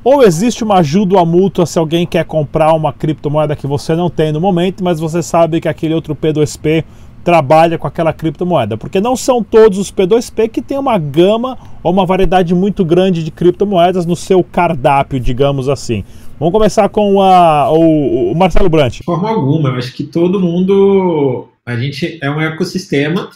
ou 0.04 0.24
existe 0.24 0.64
uma 0.64 0.76
ajuda 0.76 1.20
à 1.20 1.26
mútua 1.26 1.66
se 1.66 1.78
alguém 1.78 2.06
quer 2.06 2.26
comprar 2.26 2.74
uma 2.74 2.92
criptomoeda 2.92 3.56
que 3.56 3.68
você 3.68 3.96
não 3.96 4.10
tem 4.10 4.32
no 4.32 4.42
momento, 4.42 4.84
mas 4.84 5.00
você 5.00 5.22
sabe 5.22 5.62
que 5.62 5.68
aquele 5.68 5.94
outro 5.94 6.16
P2P 6.16 6.84
trabalha 7.24 7.78
com 7.78 7.86
aquela 7.86 8.12
criptomoeda? 8.12 8.78
Porque 8.78 9.00
não 9.00 9.16
são 9.16 9.44
todos 9.44 9.78
os 9.78 9.92
P2P 9.92 10.50
que 10.50 10.62
têm 10.62 10.80
uma 10.80 10.98
gama 10.98 11.58
ou 11.84 11.92
uma 11.92 12.06
variedade 12.06 12.56
muito 12.56 12.84
grande 12.84 13.24
de 13.24 13.32
criptomoedas 13.32 14.06
no 14.06 14.16
seu 14.16 14.44
cardápio, 14.44 15.20
digamos 15.20 15.70
assim. 15.70 16.04
Vamos 16.40 16.54
começar 16.54 16.90
com 16.90 17.22
a, 17.22 17.72
o, 17.72 18.32
o 18.32 18.36
Marcelo 18.36 18.70
Brant. 18.70 18.98
De 18.98 19.04
forma 19.04 19.30
alguma, 19.30 19.70
eu 19.70 19.76
acho 19.76 19.94
que 19.94 20.04
todo 20.04 20.40
mundo. 20.40 21.48
A 21.64 21.76
gente 21.76 22.18
é 22.24 22.32
um 22.32 22.42
ecossistema 22.42 23.30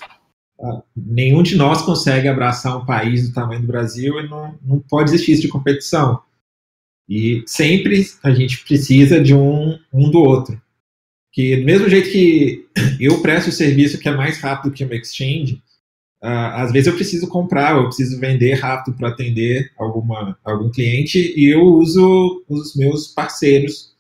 ah, 0.62 0.82
nenhum 0.95 1.43
de 1.43 1.56
nós 1.56 1.82
consegue 1.82 2.28
abraçar 2.28 2.78
um 2.78 2.86
país 2.86 3.28
do 3.28 3.34
tamanho 3.34 3.62
do 3.62 3.67
Brasil 3.67 4.19
e 4.19 4.28
não, 4.28 4.56
não 4.63 4.80
pode 4.80 5.10
existir 5.10 5.34
isso 5.34 5.41
de 5.41 5.47
competição. 5.47 6.19
E 7.08 7.44
sempre 7.46 8.04
a 8.24 8.32
gente 8.32 8.63
precisa 8.63 9.22
de 9.22 9.34
um, 9.34 9.78
um 9.94 10.10
do 10.10 10.20
outro. 10.20 10.60
Que 11.32 11.58
do 11.58 11.65
mesmo 11.65 11.89
jeito 11.89 12.12
que 12.12 12.65
eu 13.00 13.22
presto 13.22 13.50
o 13.50 13.54
serviço 13.54 14.00
que 14.00 14.10
é 14.10 14.15
mais 14.15 14.39
rápido 14.39 14.74
que 14.74 14.84
uma 14.84 14.96
exchange, 14.96 15.62
uh, 16.24 16.56
às 16.56 16.72
vezes 16.72 16.88
eu 16.88 16.96
preciso 16.96 17.28
comprar, 17.28 17.76
eu 17.76 17.86
preciso 17.86 18.20
vender 18.20 18.54
rápido 18.54 18.96
para 18.98 19.10
atender 19.10 19.72
alguma, 19.78 20.38
algum 20.44 20.70
cliente 20.72 21.34
e 21.38 21.54
eu 21.54 21.62
uso 21.62 22.44
os 22.50 22.76
meus 22.76 23.08
parceiros 23.08 23.94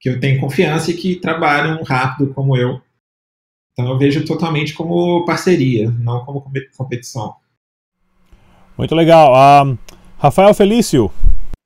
que 0.00 0.10
eu 0.10 0.20
tenho 0.20 0.40
confiança 0.40 0.90
e 0.90 0.94
que 0.94 1.16
trabalham 1.16 1.82
rápido 1.82 2.34
como 2.34 2.56
eu. 2.56 2.80
Então 3.72 3.90
eu 3.90 3.98
vejo 3.98 4.24
totalmente 4.24 4.74
como 4.74 5.24
parceria, 5.24 5.90
não 5.90 6.24
como 6.24 6.44
competição. 6.76 7.34
Muito 8.76 8.94
legal. 8.94 9.32
Uh, 9.32 9.78
Rafael 10.18 10.52
Felício, 10.54 11.10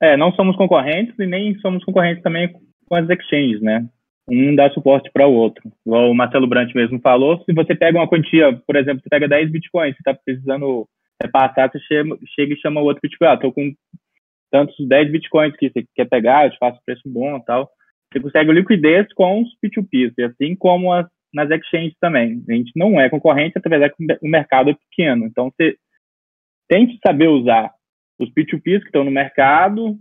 é, 0.01 0.17
não 0.17 0.33
somos 0.33 0.57
concorrentes 0.57 1.15
e 1.19 1.27
nem 1.27 1.59
somos 1.59 1.85
concorrentes 1.85 2.23
também 2.23 2.51
com 2.87 2.95
as 2.95 3.09
exchanges, 3.09 3.61
né? 3.61 3.87
Um 4.29 4.55
dá 4.55 4.71
suporte 4.71 5.11
para 5.13 5.27
o 5.27 5.35
outro. 5.35 5.63
Igual 5.85 6.11
o 6.11 6.15
Marcelo 6.15 6.47
Brant 6.47 6.73
mesmo 6.75 7.01
falou, 7.01 7.43
se 7.45 7.53
você 7.53 7.75
pega 7.75 7.99
uma 7.99 8.09
quantia, 8.09 8.53
por 8.67 8.77
exemplo, 8.77 9.03
você 9.03 9.09
pega 9.09 9.29
10 9.29 9.51
bitcoins, 9.51 9.95
você 9.95 10.01
está 10.01 10.15
precisando 10.15 10.89
repassar, 11.21 11.71
você 11.71 11.79
chega, 11.81 12.17
chega, 12.35 12.55
e 12.55 12.61
chama 12.61 12.81
o 12.81 12.85
outro 12.85 13.01
bitcoin, 13.03 13.29
ah, 13.29 13.37
tô 13.37 13.53
com 13.53 13.73
tantos 14.51 14.77
10 14.87 15.13
bitcoins 15.13 15.57
que 15.57 15.69
você 15.69 15.85
quer 15.95 16.09
pegar, 16.09 16.47
eu 16.47 16.51
te 16.51 16.59
faço 16.59 16.81
preço 16.85 17.03
bom 17.07 17.37
e 17.37 17.45
tal. 17.45 17.69
Você 18.13 18.21
consegue 18.21 18.53
liquidez 18.53 19.13
com 19.15 19.43
os 19.43 19.49
P2Ps, 19.63 20.31
assim 20.31 20.57
como 20.57 20.93
as, 20.93 21.07
nas 21.33 21.51
exchanges 21.51 21.95
também. 22.01 22.43
A 22.49 22.53
gente 22.53 22.73
não 22.75 23.01
é 23.01 23.09
concorrente, 23.09 23.57
apesar 23.57 23.91
que 23.91 24.05
o 24.23 24.29
mercado 24.29 24.71
é 24.71 24.75
pequeno. 24.75 25.27
Então, 25.27 25.51
você 25.51 25.77
tente 26.69 26.99
saber 27.05 27.29
usar 27.29 27.71
os 28.21 28.31
P2Ps 28.31 28.81
que 28.81 28.87
estão 28.87 29.03
no 29.03 29.11
mercado, 29.11 29.97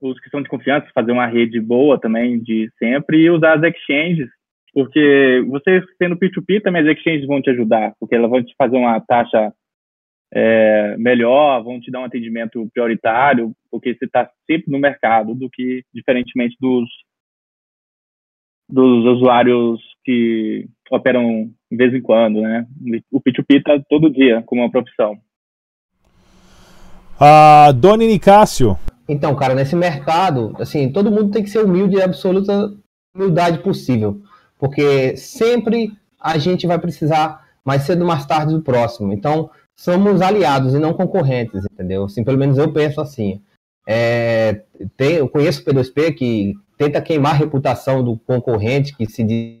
os 0.00 0.20
que 0.20 0.28
são 0.30 0.42
de 0.42 0.48
confiança, 0.48 0.86
fazer 0.94 1.12
uma 1.12 1.26
rede 1.26 1.60
boa 1.60 1.98
também 1.98 2.38
de 2.38 2.70
sempre, 2.78 3.22
e 3.22 3.30
usar 3.30 3.54
as 3.54 3.62
exchanges, 3.62 4.28
porque 4.72 5.42
você 5.48 5.82
sendo 6.00 6.16
P2P 6.16 6.62
também 6.62 6.82
as 6.82 6.88
exchanges 6.96 7.26
vão 7.26 7.40
te 7.40 7.50
ajudar, 7.50 7.94
porque 7.98 8.14
elas 8.14 8.30
vão 8.30 8.44
te 8.44 8.54
fazer 8.56 8.76
uma 8.76 9.00
taxa 9.00 9.52
é, 10.32 10.96
melhor, 10.98 11.64
vão 11.64 11.80
te 11.80 11.90
dar 11.90 12.00
um 12.00 12.04
atendimento 12.04 12.68
prioritário, 12.72 13.52
porque 13.70 13.94
você 13.94 14.04
está 14.04 14.30
sempre 14.46 14.70
no 14.70 14.78
mercado, 14.78 15.34
do 15.34 15.48
que 15.48 15.82
diferentemente 15.92 16.54
dos 16.60 16.88
dos 18.70 19.06
usuários 19.06 19.80
que 20.04 20.68
operam 20.90 21.50
de 21.70 21.76
vez 21.76 21.94
em 21.94 22.02
quando, 22.02 22.42
né? 22.42 22.66
O 23.10 23.18
P2P 23.18 23.56
está 23.56 23.80
todo 23.88 24.12
dia 24.12 24.42
como 24.42 24.60
uma 24.60 24.70
profissão. 24.70 25.18
A 27.20 27.72
Doni 27.72 28.06
Nicásio. 28.06 28.78
Então, 29.08 29.34
cara, 29.34 29.52
nesse 29.52 29.74
mercado, 29.74 30.54
assim, 30.60 30.92
todo 30.92 31.10
mundo 31.10 31.32
tem 31.32 31.42
que 31.42 31.50
ser 31.50 31.64
humilde 31.64 31.96
e 31.96 32.02
absoluta 32.02 32.72
humildade 33.12 33.58
possível. 33.58 34.22
Porque 34.56 35.16
sempre 35.16 35.92
a 36.20 36.38
gente 36.38 36.64
vai 36.64 36.78
precisar 36.78 37.44
mais 37.64 37.82
cedo 37.82 38.02
ou 38.02 38.06
mais 38.06 38.24
tarde 38.24 38.54
do 38.54 38.62
próximo. 38.62 39.12
Então, 39.12 39.50
somos 39.76 40.20
aliados 40.20 40.74
e 40.74 40.78
não 40.78 40.94
concorrentes, 40.94 41.64
entendeu? 41.72 42.04
Assim, 42.04 42.22
pelo 42.22 42.38
menos 42.38 42.56
eu 42.56 42.72
penso 42.72 43.00
assim. 43.00 43.42
É, 43.84 44.62
tem, 44.96 45.14
eu 45.14 45.28
conheço 45.28 45.62
o 45.62 45.64
P2P 45.64 46.14
que 46.14 46.54
tenta 46.76 47.02
queimar 47.02 47.32
a 47.32 47.38
reputação 47.38 48.04
do 48.04 48.16
concorrente 48.16 48.96
que 48.96 49.06
se 49.06 49.24
diz 49.24 49.58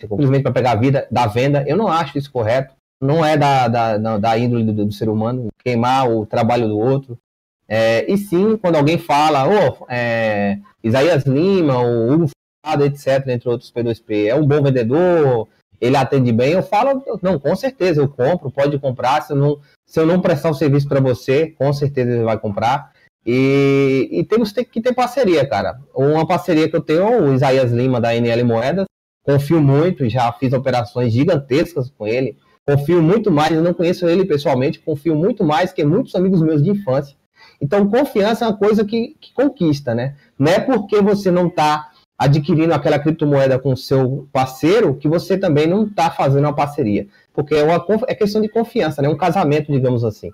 simplesmente 0.00 0.42
para 0.42 0.52
pegar 0.52 0.72
a 0.72 0.76
vida 0.76 1.06
da 1.10 1.26
venda. 1.26 1.64
Eu 1.66 1.76
não 1.76 1.88
acho 1.88 2.16
isso 2.16 2.32
correto. 2.32 2.74
Não 3.00 3.24
é 3.24 3.36
da, 3.36 3.66
da, 3.66 4.18
da 4.18 4.38
índole 4.38 4.64
do, 4.64 4.84
do, 4.86 4.92
ser 4.92 5.08
humano 5.08 5.48
queimar 5.64 6.10
o 6.10 6.26
trabalho 6.26 6.68
do 6.68 6.78
outro. 6.78 7.18
É, 7.66 8.10
e 8.10 8.18
sim, 8.18 8.56
quando 8.56 8.76
alguém 8.76 8.98
fala, 8.98 9.46
oh, 9.48 9.86
é, 9.88 10.58
Isaías 10.82 11.24
Lima, 11.24 11.80
o 11.80 12.12
Hugo 12.12 12.30
Fado, 12.64 12.84
etc., 12.84 13.26
entre 13.28 13.48
outros 13.48 13.72
P2P, 13.72 14.26
é 14.26 14.34
um 14.34 14.46
bom 14.46 14.60
vendedor, 14.62 15.48
ele 15.80 15.96
atende 15.96 16.30
bem, 16.30 16.52
eu 16.52 16.62
falo, 16.62 17.02
não, 17.22 17.38
com 17.38 17.56
certeza, 17.56 18.02
eu 18.02 18.08
compro, 18.08 18.50
pode 18.50 18.78
comprar, 18.78 19.22
se 19.22 19.32
eu 19.32 19.36
não, 19.36 19.60
se 19.86 19.98
eu 19.98 20.04
não 20.04 20.20
prestar 20.20 20.50
o 20.50 20.54
serviço 20.54 20.86
para 20.86 21.00
você, 21.00 21.46
com 21.46 21.72
certeza 21.72 22.10
ele 22.10 22.24
vai 22.24 22.38
comprar. 22.38 22.92
E, 23.24 24.08
e 24.12 24.24
temos 24.24 24.52
que 24.52 24.80
ter 24.80 24.94
parceria, 24.94 25.46
cara. 25.46 25.78
Uma 25.94 26.26
parceria 26.26 26.68
que 26.68 26.76
eu 26.76 26.80
tenho, 26.80 27.22
o 27.22 27.34
Isaías 27.34 27.70
Lima, 27.70 28.00
da 28.00 28.14
NL 28.14 28.44
Moedas, 28.44 28.86
confio 29.22 29.60
muito, 29.60 30.08
já 30.08 30.30
fiz 30.32 30.52
operações 30.52 31.12
gigantescas 31.12 31.90
com 31.90 32.06
ele, 32.06 32.36
confio 32.70 33.02
muito 33.02 33.30
mais, 33.30 33.52
eu 33.52 33.62
não 33.62 33.74
conheço 33.74 34.06
ele 34.06 34.24
pessoalmente, 34.24 34.78
confio 34.78 35.16
muito 35.16 35.42
mais 35.42 35.72
que 35.72 35.84
muitos 35.84 36.14
amigos 36.14 36.40
meus 36.40 36.62
de 36.62 36.70
infância. 36.70 37.16
Então, 37.60 37.88
confiança 37.88 38.44
é 38.44 38.48
uma 38.48 38.56
coisa 38.56 38.84
que, 38.84 39.16
que 39.20 39.32
conquista, 39.34 39.94
né? 39.94 40.14
Não 40.38 40.50
é 40.50 40.60
porque 40.60 41.00
você 41.02 41.30
não 41.30 41.48
está 41.48 41.90
adquirindo 42.16 42.72
aquela 42.72 42.98
criptomoeda 42.98 43.58
com 43.58 43.72
o 43.72 43.76
seu 43.76 44.28
parceiro 44.32 44.94
que 44.94 45.08
você 45.08 45.36
também 45.36 45.66
não 45.66 45.84
está 45.84 46.10
fazendo 46.10 46.44
uma 46.44 46.54
parceria. 46.54 47.06
Porque 47.32 47.54
é, 47.54 47.62
uma, 47.62 47.84
é 48.06 48.14
questão 48.14 48.40
de 48.40 48.48
confiança, 48.48 49.02
né? 49.02 49.08
Um 49.08 49.16
casamento, 49.16 49.72
digamos 49.72 50.04
assim. 50.04 50.30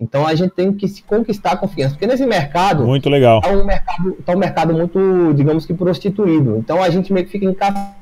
Então 0.00 0.26
a 0.26 0.34
gente 0.34 0.54
tem 0.54 0.72
que 0.72 0.88
se 0.88 1.02
conquistar 1.02 1.52
a 1.52 1.56
confiança, 1.56 1.94
porque 1.94 2.08
nesse 2.08 2.26
mercado 2.26 2.84
muito 2.84 3.08
legal 3.08 3.38
está 3.38 3.52
um 3.52 3.64
mercado, 3.64 4.12
tá 4.24 4.32
um 4.32 4.38
mercado 4.38 4.74
muito, 4.74 5.32
digamos 5.32 5.64
que 5.64 5.72
prostituído. 5.72 6.56
Então 6.56 6.82
a 6.82 6.90
gente 6.90 7.12
meio 7.12 7.24
que 7.24 7.30
fica 7.30 7.44
encaixado, 7.44 7.94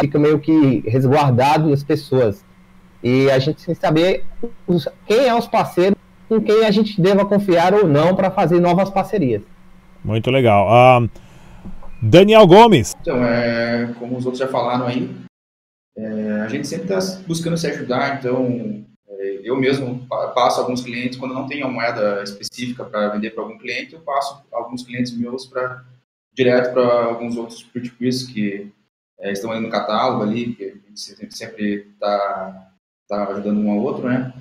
fica 0.00 0.18
meio 0.18 0.38
que 0.38 0.80
resguardado 0.86 1.70
das 1.70 1.82
pessoas 1.82 2.44
e 3.06 3.30
a 3.30 3.38
gente 3.38 3.64
tem 3.64 3.72
que 3.72 3.80
saber 3.80 4.24
os, 4.66 4.88
quem 5.06 5.28
é 5.28 5.34
os 5.34 5.46
parceiros 5.46 5.96
com 6.28 6.40
quem 6.40 6.66
a 6.66 6.72
gente 6.72 7.00
deva 7.00 7.24
confiar 7.24 7.72
ou 7.72 7.86
não 7.86 8.16
para 8.16 8.32
fazer 8.32 8.58
novas 8.58 8.90
parcerias. 8.90 9.44
Muito 10.04 10.28
legal. 10.28 10.66
Uh, 11.04 11.08
Daniel 12.02 12.44
Gomes. 12.48 12.96
Então, 13.00 13.24
é, 13.24 13.94
como 13.96 14.16
os 14.16 14.24
outros 14.24 14.40
já 14.40 14.48
falaram 14.48 14.88
aí, 14.88 15.08
é, 15.96 16.40
a 16.44 16.48
gente 16.48 16.66
sempre 16.66 16.92
está 16.92 17.22
buscando 17.28 17.56
se 17.56 17.68
ajudar, 17.68 18.18
então 18.18 18.84
eu 19.44 19.56
mesmo 19.56 20.04
passo 20.34 20.60
alguns 20.60 20.82
clientes, 20.82 21.16
quando 21.16 21.32
não 21.32 21.46
tenho 21.46 21.64
uma 21.64 21.72
moeda 21.72 22.24
específica 22.24 22.84
para 22.84 23.10
vender 23.10 23.30
para 23.30 23.44
algum 23.44 23.56
cliente, 23.56 23.94
eu 23.94 24.00
passo 24.00 24.42
alguns 24.52 24.82
clientes 24.82 25.16
meus 25.16 25.46
para 25.46 25.84
direto 26.34 26.72
para 26.74 27.04
alguns 27.04 27.36
outros 27.36 27.62
peer-to-peers 27.62 28.24
que 28.24 28.72
é, 29.20 29.30
estão 29.30 29.52
ali 29.52 29.60
no 29.60 29.70
catálogo 29.70 30.24
ali, 30.24 30.54
que 30.54 30.64
a 30.64 31.22
gente 31.22 31.36
sempre 31.36 31.86
está 31.94 32.72
tá 33.08 33.28
ajudando 33.28 33.60
um 33.60 33.70
ao 33.70 33.78
outro, 33.78 34.08
né? 34.08 34.32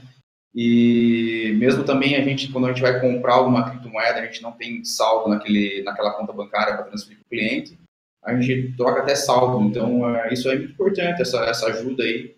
E 0.53 1.53
mesmo 1.57 1.83
também 1.83 2.15
a 2.15 2.21
gente, 2.21 2.51
quando 2.51 2.65
a 2.65 2.69
gente 2.69 2.81
vai 2.81 2.99
comprar 2.99 3.35
alguma 3.35 3.69
criptomoeda, 3.69 4.19
a 4.19 4.25
gente 4.25 4.41
não 4.41 4.53
tem 4.53 4.83
saldo 4.85 5.29
naquele, 5.29 5.83
naquela 5.83 6.11
conta 6.13 6.31
bancária 6.31 6.75
para 6.75 6.85
transferir 6.85 7.19
para 7.19 7.25
o 7.25 7.29
cliente, 7.29 7.77
a 8.23 8.33
gente 8.39 8.73
troca 8.77 9.01
até 9.01 9.15
saldo. 9.15 9.65
Então, 9.65 10.15
é, 10.15 10.33
isso 10.33 10.49
é 10.49 10.55
muito 10.55 10.71
importante, 10.71 11.21
essa, 11.21 11.39
essa 11.45 11.67
ajuda 11.67 12.03
aí 12.03 12.35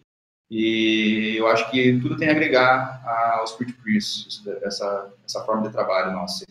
e 0.50 1.36
eu 1.38 1.48
acho 1.48 1.70
que 1.70 2.00
tudo 2.00 2.16
tem 2.16 2.30
a 2.30 2.32
agregar 2.32 3.02
aos 3.38 3.52
peer-to-peers, 3.52 4.42
essa, 4.63 5.13
essa 5.26 5.44
forma 5.44 5.63
de 5.63 5.74
trabalho 5.74 6.13
nossa. 6.13 6.46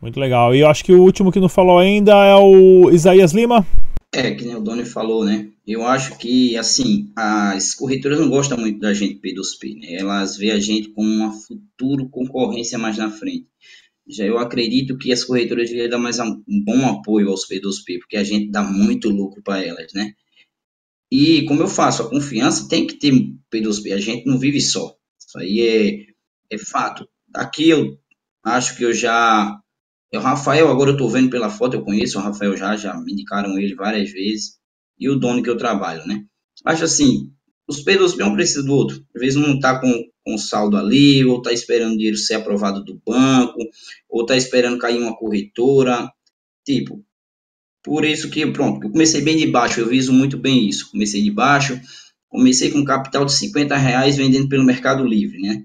Muito 0.00 0.20
legal. 0.20 0.54
E 0.54 0.60
eu 0.60 0.68
acho 0.68 0.84
que 0.84 0.92
o 0.92 1.02
último 1.02 1.32
que 1.32 1.40
não 1.40 1.48
falou 1.48 1.78
ainda 1.78 2.12
é 2.12 2.34
o 2.36 2.90
Isaías 2.90 3.32
Lima. 3.32 3.66
É, 4.12 4.34
que 4.34 4.44
nem 4.44 4.56
o 4.56 4.60
Doni 4.60 4.84
falou, 4.84 5.24
né? 5.24 5.50
Eu 5.66 5.84
acho 5.84 6.16
que, 6.18 6.56
assim, 6.56 7.12
as 7.16 7.74
corretoras 7.74 8.18
não 8.18 8.30
gostam 8.30 8.56
muito 8.56 8.78
da 8.78 8.94
gente 8.94 9.20
P2P, 9.20 9.80
né? 9.80 9.94
Elas 9.96 10.36
veem 10.36 10.52
a 10.52 10.60
gente 10.60 10.88
como 10.90 11.08
uma 11.08 11.32
futura 11.32 12.08
concorrência 12.08 12.78
mais 12.78 12.96
na 12.96 13.10
frente. 13.10 13.46
Já 14.08 14.24
eu 14.24 14.38
acredito 14.38 14.96
que 14.96 15.12
as 15.12 15.24
corretoras 15.24 15.68
deveriam 15.68 15.90
dar 15.90 15.98
mais 15.98 16.18
um 16.20 16.40
bom 16.64 16.86
apoio 16.86 17.28
aos 17.28 17.46
P2P, 17.48 17.98
porque 18.00 18.16
a 18.16 18.24
gente 18.24 18.50
dá 18.50 18.62
muito 18.62 19.08
lucro 19.08 19.42
para 19.42 19.64
elas, 19.64 19.92
né? 19.92 20.12
E 21.10 21.44
como 21.46 21.62
eu 21.62 21.68
faço, 21.68 22.02
a 22.02 22.10
confiança 22.10 22.68
tem 22.68 22.86
que 22.86 22.94
ter 22.98 23.12
P2P, 23.52 23.92
a 23.92 23.98
gente 23.98 24.26
não 24.26 24.38
vive 24.38 24.60
só. 24.60 24.96
Isso 25.18 25.38
aí 25.38 25.60
é, 26.50 26.54
é 26.54 26.58
fato. 26.58 27.08
Aqui 27.34 27.68
eu 27.68 27.98
acho 28.44 28.76
que 28.76 28.84
eu 28.84 28.92
já. 28.92 29.60
O 30.14 30.18
Rafael, 30.18 30.68
agora 30.68 30.90
eu 30.90 30.94
estou 30.94 31.10
vendo 31.10 31.30
pela 31.30 31.50
foto, 31.50 31.74
eu 31.74 31.82
conheço 31.82 32.18
o 32.18 32.22
Rafael 32.22 32.56
já, 32.56 32.76
já 32.76 32.94
me 32.98 33.12
indicaram 33.12 33.58
ele 33.58 33.74
várias 33.74 34.10
vezes. 34.10 34.58
E 34.98 35.08
o 35.08 35.16
dono 35.16 35.42
que 35.42 35.50
eu 35.50 35.56
trabalho, 35.56 36.06
né? 36.06 36.24
Acho 36.64 36.84
assim, 36.84 37.30
os 37.68 37.84
P2P 37.84 38.24
um 38.24 38.34
precisa 38.34 38.62
do 38.62 38.72
outro. 38.72 39.04
Às 39.14 39.20
vezes 39.20 39.36
um 39.36 39.54
está 39.54 39.78
com, 39.80 39.92
com 40.24 40.38
saldo 40.38 40.76
ali, 40.76 41.24
ou 41.24 41.38
está 41.38 41.52
esperando 41.52 41.96
dinheiro 41.96 42.16
ser 42.16 42.34
aprovado 42.34 42.84
do 42.84 43.00
banco, 43.04 43.58
ou 44.08 44.22
está 44.22 44.36
esperando 44.36 44.78
cair 44.78 44.98
uma 44.98 45.16
corretora. 45.16 46.10
Tipo, 46.64 47.04
por 47.82 48.04
isso 48.04 48.30
que, 48.30 48.46
pronto, 48.46 48.84
eu 48.84 48.90
comecei 48.90 49.20
bem 49.20 49.36
de 49.36 49.46
baixo, 49.46 49.80
eu 49.80 49.88
viso 49.88 50.12
muito 50.12 50.38
bem 50.38 50.68
isso. 50.68 50.90
Comecei 50.90 51.22
de 51.22 51.30
baixo, 51.30 51.80
comecei 52.28 52.70
com 52.70 52.84
capital 52.84 53.24
de 53.24 53.32
50 53.32 53.76
reais 53.76 54.16
vendendo 54.16 54.48
pelo 54.48 54.64
Mercado 54.64 55.04
Livre, 55.04 55.40
né? 55.40 55.64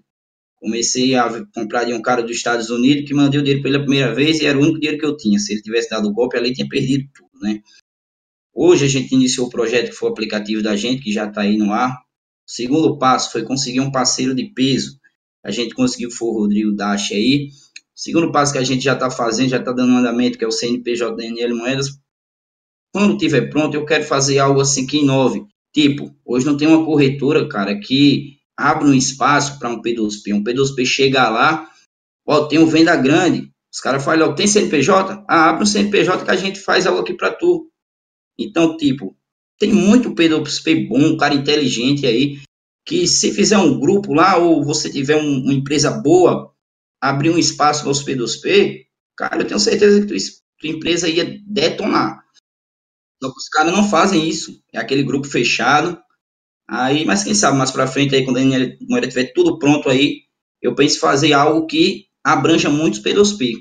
Comecei 0.62 1.15
a 1.15 1.43
comprar 1.56 1.86
de 1.86 1.93
um 1.93 2.02
cara 2.02 2.21
dos 2.21 2.38
Estados 2.38 2.69
Unidos 2.69 3.08
que 3.08 3.15
mandei 3.15 3.39
o 3.39 3.43
dinheiro 3.43 3.63
pela 3.63 3.80
primeira 3.80 4.13
vez 4.13 4.39
e 4.39 4.45
era 4.45 4.58
o 4.58 4.62
único 4.62 4.80
dinheiro 4.80 5.00
que 5.00 5.06
eu 5.06 5.17
tinha. 5.17 5.39
Se 5.39 5.54
ele 5.54 5.62
tivesse 5.63 5.89
dado 5.89 6.08
o 6.08 6.13
golpe, 6.13 6.38
ali 6.38 6.54
tinha 6.54 6.69
perdido 6.69 7.10
tudo, 7.13 7.41
né? 7.41 7.62
Hoje 8.54 8.86
a 8.86 8.88
gente 8.88 9.15
iniciou 9.15 9.47
o 9.47 9.50
projeto 9.50 9.89
que 9.89 9.95
foi 9.95 10.10
o 10.10 10.12
aplicativo 10.12 10.62
da 10.62 10.76
gente, 10.76 11.02
que 11.02 11.12
já 11.12 11.26
está 11.26 11.41
aí 11.41 11.58
no 11.58 11.74
ar. 11.74 11.91
O 11.91 12.52
segundo 12.52 12.97
passo 13.00 13.32
foi 13.32 13.43
conseguir 13.43 13.80
um 13.80 13.91
parceiro 13.91 14.36
de 14.36 14.45
peso. 14.54 15.00
A 15.43 15.50
gente 15.50 15.74
conseguiu, 15.74 16.12
foi 16.12 16.28
o 16.28 16.39
Rodrigo 16.41 16.76
Dash 16.76 17.12
aí. 17.12 17.47
O 17.47 18.00
segundo 18.00 18.32
passo 18.32 18.54
que 18.54 18.60
a 18.60 18.63
gente 18.63 18.84
já 18.84 18.93
está 18.93 19.10
fazendo, 19.10 19.50
já 19.50 19.58
está 19.58 19.71
dando 19.71 19.93
um 19.93 19.97
andamento, 19.97 20.38
que 20.38 20.43
é 20.43 20.47
o 20.47 20.52
CNPJ 20.52 21.15
DNL 21.15 21.56
Moedas, 21.56 21.89
quando 22.93 23.17
tiver 23.17 23.50
pronto, 23.50 23.76
eu 23.76 23.86
quero 23.86 24.04
fazer 24.04 24.39
algo 24.39 24.60
assim 24.60 24.86
que 24.86 24.97
inove. 24.97 25.45
Tipo, 25.74 26.13
hoje 26.26 26.45
não 26.45 26.58
tem 26.58 26.67
uma 26.67 26.86
corretora, 26.86 27.47
cara, 27.47 27.80
que 27.80 28.38
abre 28.58 28.88
um 28.88 28.94
espaço 28.94 29.58
para 29.60 29.70
um 29.70 29.82
P2P. 29.82 30.34
Um 30.34 30.44
P2P 30.44 30.86
chega 30.86 31.30
lá, 31.30 31.70
ó, 32.26 32.46
tem 32.46 32.60
um 32.60 32.66
venda 32.66 32.96
grande. 32.96 33.52
Os 33.74 33.80
caras 33.80 34.04
falam, 34.04 34.30
ó, 34.30 34.34
tem 34.34 34.48
CNPJ? 34.48 35.24
Ah, 35.28 35.50
abre 35.50 35.64
um 35.64 35.66
CNPJ 35.66 36.26
que 36.26 36.32
a 36.32 36.36
gente 36.36 36.60
faz 36.60 36.86
algo 36.86 37.02
aqui 37.02 37.14
para 37.14 37.34
tu. 37.34 37.72
Então, 38.38 38.76
tipo, 38.78 39.16
tem 39.60 39.72
muito 39.72 40.14
P2P 40.14 40.88
bom, 40.90 41.00
um 41.00 41.18
cara 41.18 41.34
inteligente 41.34 42.06
aí, 42.06 42.42
que 42.86 43.08
se 43.08 43.32
fizer 43.32 43.58
um 43.58 43.80
grupo 43.80 44.14
lá, 44.14 44.38
ou 44.38 44.64
você 44.64 44.90
tiver 44.92 45.16
um, 45.16 45.44
uma 45.44 45.54
empresa 45.54 45.92
boa, 45.92 46.52
abrir 47.00 47.30
um 47.30 47.38
espaço 47.38 47.84
para 47.84 47.92
os 47.92 48.04
P2P, 48.04 48.86
cara, 49.16 49.42
eu 49.42 49.48
tenho 49.48 49.60
certeza 49.60 50.02
que 50.02 50.08
tua, 50.08 50.18
tua 50.60 50.70
empresa 50.70 51.08
ia 51.08 51.40
detonar. 51.46 52.22
Os 53.24 53.50
caras 53.50 53.72
não 53.72 53.88
fazem 53.88 54.28
isso. 54.28 54.60
É 54.74 54.80
aquele 54.80 55.04
grupo 55.04 55.28
fechado. 55.28 56.02
Aí, 56.71 57.03
mas 57.03 57.21
quem 57.21 57.36
sabe 57.36 57.57
mais 57.57 57.69
para 57.69 57.86
frente 57.86 58.15
aí 58.15 58.23
quando 58.23 58.38
a 58.38 58.41
moeda 58.89 59.05
tiver 59.05 59.34
tudo 59.34 59.60
pronto 59.60 59.89
aí, 59.89 60.21
eu 60.62 60.73
penso 60.73 61.01
fazer 61.01 61.34
algo 61.34 61.67
que 61.67 62.05
abranja 62.23 62.69
muitos 62.69 63.03
P2P. 63.03 63.55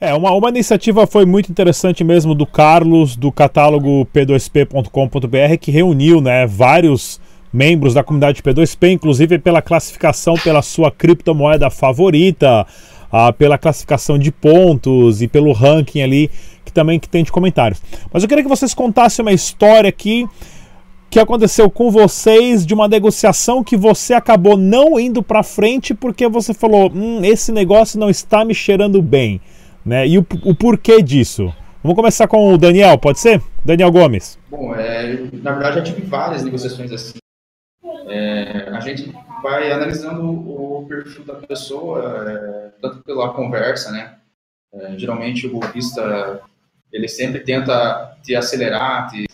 É, 0.00 0.12
uma, 0.12 0.32
uma 0.32 0.48
iniciativa 0.48 1.06
foi 1.06 1.24
muito 1.24 1.52
interessante 1.52 2.02
mesmo 2.02 2.34
do 2.34 2.44
Carlos, 2.44 3.14
do 3.14 3.30
catálogo 3.30 4.04
p2p.com.br, 4.12 5.56
que 5.60 5.70
reuniu 5.70 6.20
né, 6.20 6.48
vários 6.48 7.20
membros 7.52 7.94
da 7.94 8.02
comunidade 8.02 8.42
P2P, 8.42 8.90
inclusive 8.90 9.38
pela 9.38 9.62
classificação 9.62 10.34
pela 10.34 10.62
sua 10.62 10.90
criptomoeda 10.90 11.70
favorita, 11.70 12.66
ah, 13.10 13.32
pela 13.32 13.56
classificação 13.56 14.18
de 14.18 14.32
pontos 14.32 15.22
e 15.22 15.28
pelo 15.28 15.52
ranking 15.52 16.02
ali 16.02 16.28
que 16.64 16.72
também 16.72 16.98
que 16.98 17.08
tem 17.08 17.22
de 17.22 17.30
comentários. 17.30 17.80
Mas 18.12 18.24
eu 18.24 18.28
queria 18.28 18.42
que 18.42 18.50
vocês 18.50 18.74
contassem 18.74 19.24
uma 19.24 19.32
história 19.32 19.88
aqui 19.88 20.26
que 21.18 21.22
aconteceu 21.22 21.68
com 21.68 21.90
vocês 21.90 22.64
de 22.64 22.72
uma 22.72 22.86
negociação 22.86 23.64
que 23.64 23.76
você 23.76 24.14
acabou 24.14 24.56
não 24.56 25.00
indo 25.00 25.20
para 25.20 25.42
frente 25.42 25.92
porque 25.92 26.28
você 26.28 26.54
falou, 26.54 26.92
hum, 26.94 27.24
esse 27.24 27.50
negócio 27.50 27.98
não 27.98 28.08
está 28.08 28.44
me 28.44 28.54
cheirando 28.54 29.02
bem, 29.02 29.40
né? 29.84 30.06
E 30.06 30.16
o, 30.16 30.24
o 30.44 30.54
porquê 30.54 31.02
disso? 31.02 31.52
Vamos 31.82 31.96
começar 31.96 32.28
com 32.28 32.54
o 32.54 32.56
Daniel, 32.56 32.96
pode 32.98 33.18
ser? 33.18 33.42
Daniel 33.64 33.90
Gomes. 33.90 34.38
Bom, 34.48 34.72
é, 34.76 35.24
na 35.32 35.52
verdade 35.52 35.78
eu 35.78 35.84
tive 35.84 36.02
várias 36.02 36.44
negociações 36.44 36.92
assim. 36.92 37.18
É, 38.08 38.68
a 38.70 38.78
gente 38.78 39.12
vai 39.42 39.72
analisando 39.72 40.24
o 40.24 40.86
perfil 40.88 41.24
da 41.24 41.34
pessoa, 41.34 42.26
é, 42.30 42.70
tanto 42.80 43.02
pela 43.02 43.30
conversa, 43.30 43.90
né? 43.90 44.14
É, 44.72 44.96
geralmente 44.96 45.48
o 45.48 45.50
golpista 45.50 46.40
ele 46.92 47.08
sempre 47.08 47.40
tenta 47.40 48.16
te 48.22 48.34
acelerar, 48.34 49.10
te, 49.10 49.26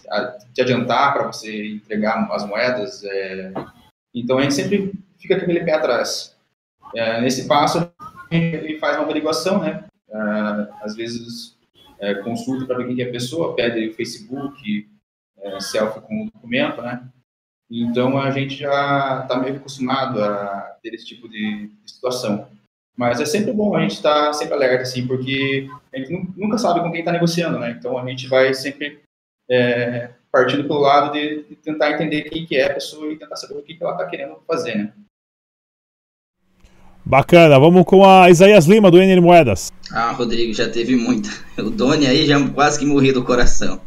te 0.53 0.61
adiantar 0.61 1.13
para 1.13 1.27
você 1.27 1.75
entregar 1.75 2.29
as 2.33 2.47
moedas. 2.47 3.05
É, 3.05 3.53
então 4.15 4.39
a 4.39 4.43
gente 4.43 4.55
sempre 4.55 4.93
fica 5.19 5.37
com 5.37 5.43
aquele 5.43 5.65
pé 5.65 5.73
atrás. 5.73 6.37
É, 6.95 7.21
nesse 7.21 7.47
passo, 7.47 7.91
ele 8.31 8.79
faz 8.79 8.97
uma 8.97 9.05
averiguação, 9.05 9.61
né? 9.61 9.85
Uh, 10.09 10.73
às 10.83 10.95
vezes 10.95 11.57
é, 11.99 12.15
consulta 12.15 12.67
para 12.67 12.77
ver 12.79 12.87
quem 12.87 13.05
é 13.05 13.09
a 13.09 13.13
pessoa, 13.13 13.55
pede 13.55 13.89
o 13.89 13.95
Facebook, 13.95 14.89
é, 15.39 15.61
selfie 15.61 16.01
com 16.03 16.23
o 16.23 16.31
documento, 16.31 16.81
né? 16.83 17.09
Então 17.71 18.19
a 18.19 18.31
gente 18.31 18.57
já 18.57 19.23
está 19.23 19.39
meio 19.39 19.57
acostumado 19.57 20.23
a 20.23 20.77
ter 20.83 20.95
esse 20.95 21.07
tipo 21.07 21.29
de, 21.29 21.71
situação. 21.87 22.49
Mas 22.97 23.21
é 23.21 23.25
sempre 23.25 23.53
bom 23.53 23.75
a 23.75 23.81
gente 23.81 23.95
estar 23.95 24.27
tá 24.27 24.33
sempre 24.33 24.55
alerta, 24.55 24.83
assim, 24.83 25.07
porque 25.07 25.69
a 25.93 25.99
gente 25.99 26.33
nunca 26.37 26.59
sabe 26.59 26.81
com 26.81 26.91
quem 26.91 27.01
está 27.01 27.11
negociando, 27.11 27.59
né? 27.59 27.77
Então 27.79 27.99
a 27.99 28.07
gente 28.09 28.29
vai 28.29 28.55
sempre 28.55 29.01
é, 29.51 30.11
partindo 30.31 30.65
pelo 30.65 30.81
lado 30.81 31.13
de, 31.13 31.45
de, 31.45 31.57
tentar 31.57 31.93
entender 31.93 32.23
quem 32.23 32.47
que 32.47 32.57
é 32.57 32.67
a 32.67 32.75
pessoa 32.75 33.13
e 33.13 33.17
tentar 33.17 33.37
saber 33.37 33.55
o 33.55 33.63
que, 33.63 33.75
que 33.75 33.83
ela 33.83 33.93
está 33.93 34.07
querendo 34.07 34.37
fazer, 34.47 34.77
né? 34.77 34.93
Bacana, 37.05 37.59
vamos 37.59 37.85
com 37.85 38.05
a 38.05 38.31
Isaías 38.31 38.65
Lima 38.65 38.91
do 38.91 38.97
NN 38.97 39.21
Moedas. 39.21 39.71
Ah, 39.93 40.13
Rodrigo, 40.13 40.55
já 40.55 40.69
teve 40.69 40.97
muita. 40.97 41.29
O 41.59 41.71
Doni 41.71 42.07
aí 42.07 42.27
já 42.27 42.49
quase 42.51 42.79
que 42.79 42.87
morri 42.87 43.13
do 43.13 43.23
coração. 43.23 43.81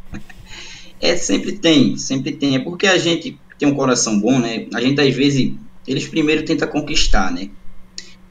É, 1.01 1.15
sempre 1.15 1.53
tem, 1.53 1.97
sempre 1.97 2.33
tem. 2.33 2.55
É 2.55 2.59
porque 2.59 2.85
a 2.87 2.97
gente 2.97 3.39
tem 3.57 3.67
um 3.67 3.75
coração 3.75 4.19
bom, 4.19 4.39
né? 4.39 4.67
A 4.73 4.81
gente 4.81 5.01
às 5.01 5.15
vezes, 5.15 5.53
eles 5.87 6.07
primeiro 6.07 6.45
tenta 6.45 6.67
conquistar, 6.67 7.31
né? 7.31 7.49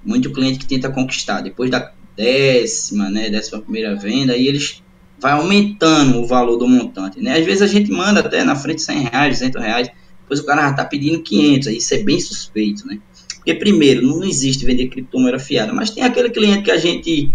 Muito 0.07 0.33
cliente 0.33 0.61
que 0.61 0.66
tenta 0.66 0.88
conquistar. 0.88 1.40
Depois 1.40 1.71
da 1.71 1.92
décima, 2.16 3.11
né? 3.11 3.29
Décima 3.29 3.61
primeira 3.61 3.95
venda, 3.97 4.33
aí 4.33 4.47
eles 4.47 4.83
vai 5.21 5.33
aumentando 5.33 6.21
o 6.21 6.27
valor 6.27 6.57
do 6.57 6.69
montante, 6.69 7.21
né? 7.21 7.38
Às 7.38 7.45
vezes 7.45 7.62
a 7.62 7.66
gente 7.66 7.90
manda 7.90 8.21
até 8.21 8.45
na 8.45 8.55
frente 8.55 8.83
100 8.83 9.09
reais, 9.09 9.38
200 9.38 9.62
reais, 9.62 9.90
depois 10.21 10.40
o 10.40 10.45
cara 10.45 10.62
já 10.69 10.73
tá 10.75 10.85
pedindo 10.85 11.23
500, 11.23 11.69
aí 11.69 11.77
isso 11.79 11.95
é 11.95 11.99
bem 11.99 12.21
suspeito, 12.21 12.87
né? 12.87 12.99
Porque, 13.37 13.55
primeiro, 13.55 14.03
não 14.03 14.25
existe 14.25 14.66
vender 14.66 14.88
criptomoeda 14.88 15.38
fiada, 15.38 15.73
mas 15.73 15.90
tem 15.90 16.03
aquele 16.03 16.31
cliente 16.31 16.62
que 16.62 16.71
a 16.71 16.77
gente 16.77 17.31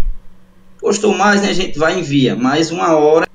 gostou 0.80 1.16
mais, 1.16 1.42
né? 1.42 1.48
A 1.48 1.54
gente 1.54 1.78
vai 1.78 1.96
e 1.96 2.00
envia. 2.00 2.36
Mais 2.36 2.70
uma 2.70 2.94
hora, 2.94 3.26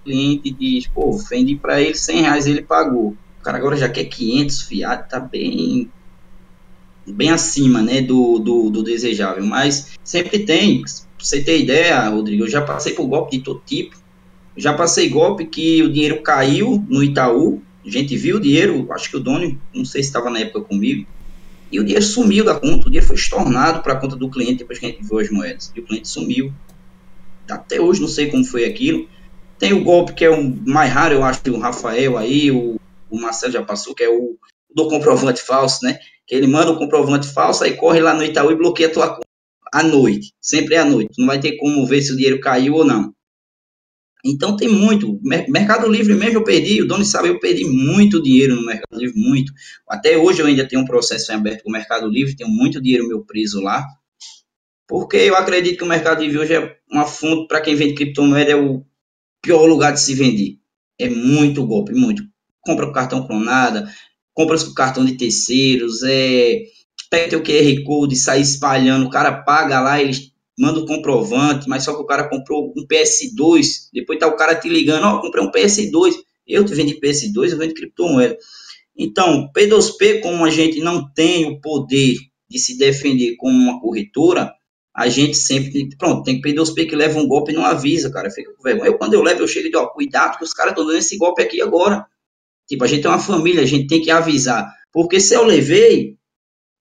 o 0.00 0.04
cliente 0.04 0.50
diz, 0.50 0.86
pô, 0.88 1.12
vende 1.12 1.56
para 1.56 1.80
ele 1.80 1.94
100 1.94 2.20
reais, 2.20 2.46
ele 2.46 2.62
pagou. 2.62 3.16
O 3.40 3.42
cara 3.42 3.58
agora 3.58 3.76
já 3.76 3.88
quer 3.88 4.04
500 4.04 4.62
fiado, 4.62 5.08
tá 5.08 5.20
bem 5.20 5.88
bem 7.06 7.30
acima, 7.30 7.82
né, 7.82 8.00
do, 8.00 8.38
do, 8.38 8.70
do 8.70 8.82
desejável. 8.82 9.44
Mas 9.44 9.92
sempre 10.02 10.40
tem, 10.40 10.82
pra 10.82 10.90
você 11.18 11.42
ter 11.42 11.60
ideia, 11.60 12.08
Rodrigo, 12.08 12.44
eu 12.44 12.48
já 12.48 12.62
passei 12.62 12.92
por 12.92 13.06
golpe 13.06 13.38
de 13.38 13.44
todo 13.44 13.62
tipo. 13.64 13.96
Já 14.56 14.72
passei 14.72 15.08
golpe 15.08 15.46
que 15.46 15.82
o 15.82 15.92
dinheiro 15.92 16.22
caiu 16.22 16.84
no 16.88 17.02
Itaú, 17.02 17.62
a 17.84 17.90
gente 17.90 18.16
viu 18.16 18.36
o 18.36 18.40
dinheiro, 18.40 18.86
acho 18.92 19.10
que 19.10 19.16
o 19.16 19.20
dono, 19.20 19.60
não 19.74 19.84
sei 19.84 20.02
se 20.02 20.08
estava 20.08 20.30
na 20.30 20.38
época 20.38 20.62
comigo, 20.62 21.06
e 21.70 21.80
o 21.80 21.84
dinheiro 21.84 22.04
sumiu 22.04 22.44
da 22.44 22.54
conta, 22.54 22.86
o 22.86 22.90
dinheiro 22.90 23.06
foi 23.06 23.16
estornado 23.16 23.82
para 23.82 23.94
a 23.94 23.96
conta 23.96 24.14
do 24.14 24.30
cliente 24.30 24.58
depois 24.58 24.78
que 24.78 24.86
a 24.86 24.88
gente 24.88 25.02
viu 25.02 25.18
as 25.18 25.28
moedas. 25.28 25.72
E 25.74 25.80
o 25.80 25.84
cliente 25.84 26.06
sumiu. 26.06 26.52
Até 27.50 27.80
hoje 27.80 28.00
não 28.00 28.08
sei 28.08 28.30
como 28.30 28.44
foi 28.44 28.64
aquilo. 28.64 29.08
Tem 29.58 29.72
o 29.72 29.82
golpe 29.82 30.12
que 30.12 30.24
é 30.24 30.30
o 30.30 30.42
mais 30.66 30.92
raro, 30.92 31.14
eu 31.14 31.24
acho 31.24 31.40
o 31.48 31.58
Rafael 31.58 32.16
aí, 32.16 32.50
o, 32.50 32.78
o 33.10 33.20
Marcelo 33.20 33.52
já 33.52 33.62
passou, 33.62 33.94
que 33.94 34.04
é 34.04 34.08
o 34.08 34.36
do 34.74 34.88
comprovante 34.88 35.42
falso, 35.42 35.84
né? 35.84 35.98
Que 36.26 36.34
ele 36.34 36.46
manda 36.46 36.70
o 36.70 36.78
comprovante 36.78 37.26
falso, 37.26 37.64
aí 37.64 37.76
corre 37.76 38.00
lá 38.00 38.14
no 38.14 38.24
Itaú 38.24 38.50
e 38.50 38.56
bloqueia 38.56 38.88
a 38.88 38.92
tua 38.92 39.08
conta. 39.08 39.24
À 39.72 39.82
noite, 39.82 40.32
sempre 40.40 40.76
à 40.76 40.84
noite. 40.84 41.14
Não 41.18 41.26
vai 41.26 41.40
ter 41.40 41.56
como 41.56 41.86
ver 41.86 42.00
se 42.02 42.12
o 42.12 42.16
dinheiro 42.16 42.40
caiu 42.40 42.74
ou 42.74 42.84
não. 42.84 43.14
Então 44.24 44.56
tem 44.56 44.68
muito. 44.68 45.20
Mercado 45.22 45.86
Livre 45.86 46.14
mesmo 46.14 46.38
eu 46.38 46.44
perdi, 46.44 46.80
o 46.80 46.88
dono 46.88 47.04
sabe, 47.04 47.28
eu 47.28 47.38
perdi 47.38 47.64
muito 47.66 48.22
dinheiro 48.22 48.56
no 48.56 48.64
Mercado 48.64 48.98
Livre, 48.98 49.20
muito. 49.20 49.52
Até 49.86 50.16
hoje 50.16 50.40
eu 50.40 50.46
ainda 50.46 50.66
tenho 50.66 50.80
um 50.80 50.86
processo 50.86 51.30
em 51.30 51.34
aberto 51.34 51.62
com 51.62 51.68
o 51.68 51.72
Mercado 51.72 52.08
Livre, 52.08 52.34
tenho 52.34 52.48
muito 52.48 52.80
dinheiro 52.80 53.06
meu 53.06 53.22
preso 53.22 53.60
lá. 53.60 53.84
Porque 54.88 55.16
eu 55.18 55.36
acredito 55.36 55.76
que 55.76 55.84
o 55.84 55.88
Mercado 55.88 56.22
Livre 56.22 56.38
hoje 56.38 56.54
é 56.54 56.76
uma 56.90 57.04
fonte 57.04 57.46
para 57.48 57.60
quem 57.60 57.74
vende 57.74 57.94
criptomoeda, 57.94 58.52
é 58.52 58.56
o 58.56 58.82
pior 59.42 59.66
lugar 59.66 59.92
de 59.92 60.00
se 60.00 60.14
vender. 60.14 60.58
É 60.98 61.08
muito 61.08 61.66
golpe, 61.66 61.92
muito. 61.92 62.22
Compra 62.60 62.86
com 62.86 62.92
cartão 62.92 63.26
clonada, 63.26 63.92
compra 64.34 64.58
com 64.58 64.74
cartão 64.74 65.04
de 65.04 65.16
terceiros, 65.16 66.02
é, 66.02 66.62
pega 67.08 67.30
teu 67.30 67.42
QR 67.42 67.84
Code 67.84 68.14
e 68.14 68.18
sai 68.18 68.40
espalhando, 68.40 69.06
o 69.06 69.10
cara 69.10 69.42
paga 69.44 69.80
lá, 69.80 70.02
eles 70.02 70.32
manda 70.58 70.80
o 70.80 70.86
comprovante, 70.86 71.68
mas 71.68 71.84
só 71.84 71.94
que 71.94 72.02
o 72.02 72.06
cara 72.06 72.28
comprou 72.28 72.72
um 72.76 72.86
PS2, 72.86 73.88
depois 73.92 74.18
tá 74.18 74.26
o 74.26 74.36
cara 74.36 74.54
te 74.54 74.68
ligando, 74.68 75.04
ó, 75.04 75.16
oh, 75.16 75.20
comprei 75.20 75.44
um 75.44 75.50
PS2, 75.50 76.14
eu 76.46 76.64
te 76.64 76.74
vendi 76.74 77.00
PS2, 77.00 77.52
eu 77.52 77.58
vendo 77.58 77.74
criptomoeda. 77.74 78.36
Então, 78.96 79.50
P2P, 79.56 80.20
como 80.20 80.44
a 80.44 80.50
gente 80.50 80.80
não 80.80 81.10
tem 81.12 81.46
o 81.46 81.60
poder 81.60 82.16
de 82.48 82.58
se 82.58 82.78
defender 82.78 83.34
como 83.36 83.56
uma 83.56 83.80
corretora, 83.80 84.52
a 84.94 85.08
gente 85.08 85.36
sempre, 85.36 85.88
pronto, 85.98 86.22
tem 86.22 86.40
P2P 86.40 86.88
que 86.88 86.94
leva 86.94 87.18
um 87.18 87.26
golpe 87.26 87.50
e 87.50 87.54
não 87.54 87.64
avisa, 87.64 88.12
cara, 88.12 88.30
fica 88.30 88.52
com 88.52 88.62
vergonha. 88.62 88.90
Eu, 88.90 88.96
quando 88.96 89.14
eu 89.14 89.22
levo, 89.22 89.42
eu 89.42 89.48
chego 89.48 89.66
e 89.66 89.70
digo, 89.70 89.82
ó, 89.82 89.88
cuidado 89.88 90.38
que 90.38 90.44
os 90.44 90.52
caras 90.52 90.70
estão 90.70 90.86
dando 90.86 90.98
esse 90.98 91.16
golpe 91.16 91.42
aqui 91.42 91.60
agora. 91.60 92.06
Tipo, 92.68 92.84
a 92.84 92.86
gente 92.86 93.06
é 93.06 93.10
uma 93.10 93.18
família, 93.18 93.62
a 93.62 93.66
gente 93.66 93.86
tem 93.86 94.00
que 94.00 94.10
avisar. 94.10 94.72
Porque 94.92 95.20
se 95.20 95.34
eu 95.34 95.44
levei, 95.44 96.16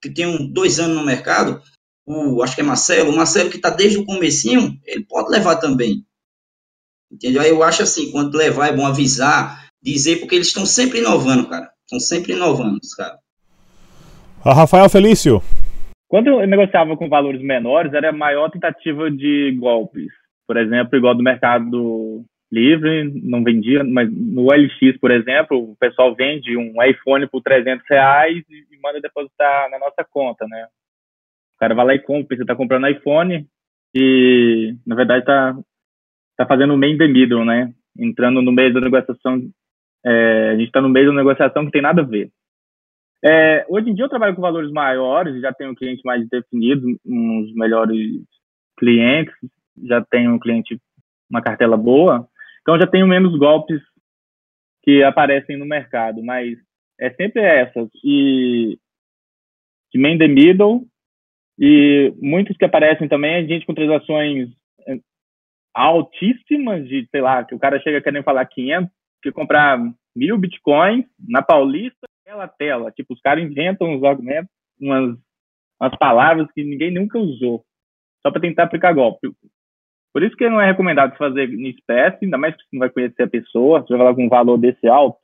que 0.02 0.10
tem 0.10 0.26
um, 0.26 0.52
dois 0.52 0.80
anos 0.80 0.96
no 0.96 1.06
mercado, 1.06 1.62
o, 2.06 2.41
acho 2.43 2.56
que 2.56 2.62
é 2.62 2.63
Marcelo, 2.63 3.12
o 3.12 3.15
Marcelo 3.15 3.50
que 3.50 3.58
está 3.58 3.69
desde 3.69 3.98
o 3.98 4.06
comecinho, 4.06 4.78
ele 4.86 5.06
pode 5.06 5.30
levar 5.30 5.58
também. 5.58 6.06
Entendeu? 7.12 7.41
Aí 7.41 7.50
eu 7.50 7.63
acho 7.63 7.84
assim, 7.84 8.12
quando 8.12 8.36
levar 8.36 8.67
é 8.67 8.76
bom 8.76 8.86
avisar, 8.86 9.67
dizer, 9.82 10.17
porque 10.17 10.36
eles 10.36 10.48
estão 10.48 10.65
sempre 10.65 11.00
inovando, 11.00 11.48
cara. 11.48 11.72
Estão 11.84 12.00
sempre 12.00 12.34
inovando, 12.34 12.80
cara. 12.98 13.17
A 14.43 14.54
Rafael 14.54 14.89
Felício. 14.89 15.41
Quando 16.08 16.28
eu 16.28 16.48
negociava 16.48 16.96
com 16.98 17.10
valores 17.10 17.41
menores, 17.41 17.93
era 17.93 18.10
a 18.10 18.13
maior 18.13 18.50
tentativa 18.50 19.10
de 19.10 19.56
golpes. 19.60 20.12
Por 20.48 20.58
exemplo, 20.58 20.98
igual 20.98 21.15
do 21.15 21.24
mercado 21.24 22.26
livre, 22.54 23.12
não 23.24 23.44
vendia, 23.44 23.84
mas 23.84 24.10
no 24.12 24.48
LX, 24.52 24.98
por 25.00 25.12
exemplo, 25.12 25.72
o 25.72 25.76
pessoal 25.78 26.13
vende 26.16 26.56
um 26.56 26.82
iPhone 26.84 27.28
por 27.28 27.42
300 27.42 27.84
reais 27.89 28.44
e 28.50 28.78
manda 28.82 29.02
depositar 29.02 29.70
na 29.72 29.80
nossa 29.80 30.04
conta, 30.10 30.46
né? 30.48 30.68
cara 31.63 31.74
vai 31.74 31.86
lá 31.86 31.96
e 31.96 32.00
compra, 32.00 32.36
você 32.36 32.46
tá 32.46 32.56
comprando 32.56 32.89
iPhone 32.89 33.48
e, 33.96 34.76
na 34.86 34.96
verdade, 34.96 35.26
tá, 35.26 35.58
tá 36.36 36.46
fazendo 36.46 36.74
o 36.74 36.78
main 36.78 36.98
the 36.98 37.08
middle, 37.08 37.46
né? 37.46 37.74
Entrando 37.98 38.42
no 38.42 38.52
meio 38.52 38.74
da 38.74 38.82
negociação, 38.82 39.42
é, 40.06 40.50
a 40.50 40.56
gente 40.58 40.68
está 40.68 40.82
no 40.82 40.89
meio 40.89 41.08
da 41.08 41.13
negociação 41.13 41.66
que 41.66 41.72
tem 41.72 41.82
nada 41.82 42.02
a 42.02 42.06
ver. 42.06 42.30
É, 43.24 43.66
hoje 43.70 43.89
em 43.89 43.94
dia 43.94 44.04
eu 44.04 44.10
trabalho 44.10 44.36
com 44.36 44.42
valores 44.42 44.72
maiores, 44.72 45.39
já 45.39 45.54
tenho 45.54 45.76
cliente 45.76 46.02
mais 46.04 46.28
definido, 46.28 46.86
uns 47.06 47.54
melhores 47.56 47.98
clientes, 48.78 49.34
já 49.86 50.04
tenho 50.04 50.34
um 50.34 50.39
cliente, 50.39 50.78
uma 51.30 51.42
cartela 51.42 51.78
boa, 51.78 52.28
então 52.63 52.80
já 52.80 52.88
tenho 52.88 53.06
menos 53.06 53.38
golpes 53.38 53.82
que 54.82 55.04
aparecem 55.04 55.58
no 55.58 55.65
mercado, 55.65 56.23
mas 56.23 56.58
é 56.99 57.12
sempre 57.12 57.41
essas. 57.41 57.89
E 58.04 58.80
de 59.93 59.99
main 59.99 60.17
the 60.17 60.28
middle 60.28 60.88
e 61.60 62.13
muitos 62.19 62.58
que 62.58 62.65
aparecem 62.65 63.08
também 63.08 63.36
é 63.36 63.45
gente 63.45 63.65
com 63.65 63.73
transações 63.73 64.49
eh, 64.88 64.99
altíssimas, 65.73 66.88
de, 66.88 67.08
sei 67.12 67.21
lá, 67.21 67.43
que 67.43 67.54
o 67.54 67.60
cara 67.60 67.80
chega 67.80 68.02
querendo 68.02 68.23
falar 68.23 68.45
500, 68.45 68.89
que 69.21 69.32
comprar 69.32 69.80
mil 70.15 70.38
bitcoins 70.38 71.06
na 71.19 71.41
Paulista, 71.41 72.08
tela 72.26 72.45
a 72.45 72.47
tela. 72.47 72.91
Tipo, 72.91 73.13
os 73.13 73.21
caras 73.21 73.43
inventam 73.43 73.89
uns 73.89 74.04
argumentos, 74.04 74.49
umas, 74.80 75.15
umas 75.80 75.95
palavras 75.97 76.52
que 76.54 76.63
ninguém 76.63 76.91
nunca 76.91 77.19
usou, 77.19 77.63
só 78.21 78.32
para 78.32 78.41
tentar 78.41 78.63
aplicar 78.63 78.93
golpe. 78.93 79.30
Por 80.13 80.21
isso 80.21 80.36
que 80.38 80.47
não 80.47 80.62
é 80.62 80.67
recomendado 80.67 81.17
fazer 81.17 81.49
em 81.49 81.69
espécie, 81.69 82.23
ainda 82.23 82.38
mais 82.38 82.56
que 82.56 82.62
você 82.62 82.69
não 82.73 82.80
vai 82.82 82.89
conhecer 82.91 83.23
a 83.23 83.28
pessoa, 83.28 83.82
você 83.82 83.89
vai 83.93 83.97
falar 83.97 84.15
com 84.15 84.26
um 84.26 84.30
valor 84.30 84.58
desse 84.58 84.88
alto. 84.88 85.17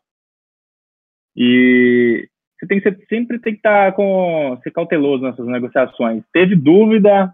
E 1.38 2.28
você 2.60 2.68
tem 2.68 2.82
que 2.82 2.90
ser, 2.90 3.06
sempre 3.08 3.40
tem 3.40 3.54
que 3.54 3.60
estar 3.60 3.94
com 3.94 4.60
ser 4.64 4.72
cauteloso 4.72 5.24
nessas 5.24 5.46
negociações. 5.46 6.24
Teve 6.34 6.56
dúvida, 6.56 7.32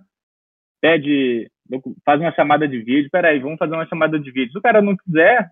pede, 0.81 1.49
faz 2.03 2.19
uma 2.19 2.33
chamada 2.33 2.67
de 2.67 2.77
vídeo. 2.79 3.09
Peraí, 3.09 3.39
vamos 3.39 3.57
fazer 3.57 3.73
uma 3.73 3.87
chamada 3.87 4.19
de 4.19 4.29
vídeo. 4.29 4.51
Se 4.51 4.57
o 4.57 4.61
cara 4.61 4.81
não 4.81 4.97
quiser, 4.97 5.49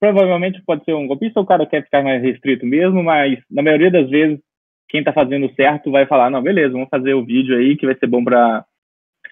provavelmente 0.00 0.60
pode 0.66 0.84
ser 0.84 0.92
um 0.92 1.06
golpista 1.06 1.38
ou 1.38 1.44
o 1.44 1.48
cara 1.48 1.64
quer 1.66 1.84
ficar 1.84 2.02
mais 2.02 2.20
restrito 2.20 2.66
mesmo, 2.66 3.02
mas 3.02 3.38
na 3.48 3.62
maioria 3.62 3.92
das 3.92 4.10
vezes 4.10 4.40
quem 4.88 5.00
está 5.00 5.12
fazendo 5.12 5.52
certo 5.54 5.90
vai 5.90 6.04
falar, 6.04 6.30
não, 6.30 6.42
beleza, 6.42 6.72
vamos 6.72 6.88
fazer 6.90 7.14
o 7.14 7.24
vídeo 7.24 7.56
aí 7.56 7.76
que 7.76 7.86
vai 7.86 7.96
ser 7.96 8.08
bom 8.08 8.22
para 8.22 8.66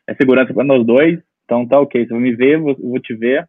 é 0.06 0.14
segurança 0.14 0.52
para 0.54 0.64
nós 0.64 0.84
dois. 0.84 1.20
Então 1.44 1.66
tá 1.66 1.80
ok, 1.80 2.06
você 2.06 2.12
vai 2.12 2.22
me 2.22 2.34
ver, 2.34 2.58
vou, 2.58 2.76
vou 2.76 3.00
te 3.00 3.14
ver. 3.14 3.48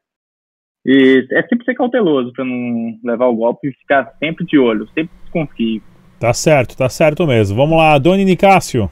E 0.86 1.26
é 1.32 1.42
sempre 1.48 1.64
ser 1.64 1.76
cauteloso 1.76 2.34
para 2.34 2.44
não 2.44 3.00
levar 3.04 3.28
o 3.28 3.36
golpe 3.36 3.70
e 3.70 3.74
ficar 3.74 4.14
sempre 4.20 4.46
de 4.46 4.58
olho, 4.58 4.86
sempre 4.88 5.12
desconfie. 5.24 5.82
Tá 6.20 6.34
certo, 6.34 6.76
tá 6.76 6.90
certo 6.90 7.26
mesmo. 7.26 7.56
Vamos 7.56 7.78
lá, 7.78 7.98
Doni 7.98 8.26
Nicásio. 8.26 8.90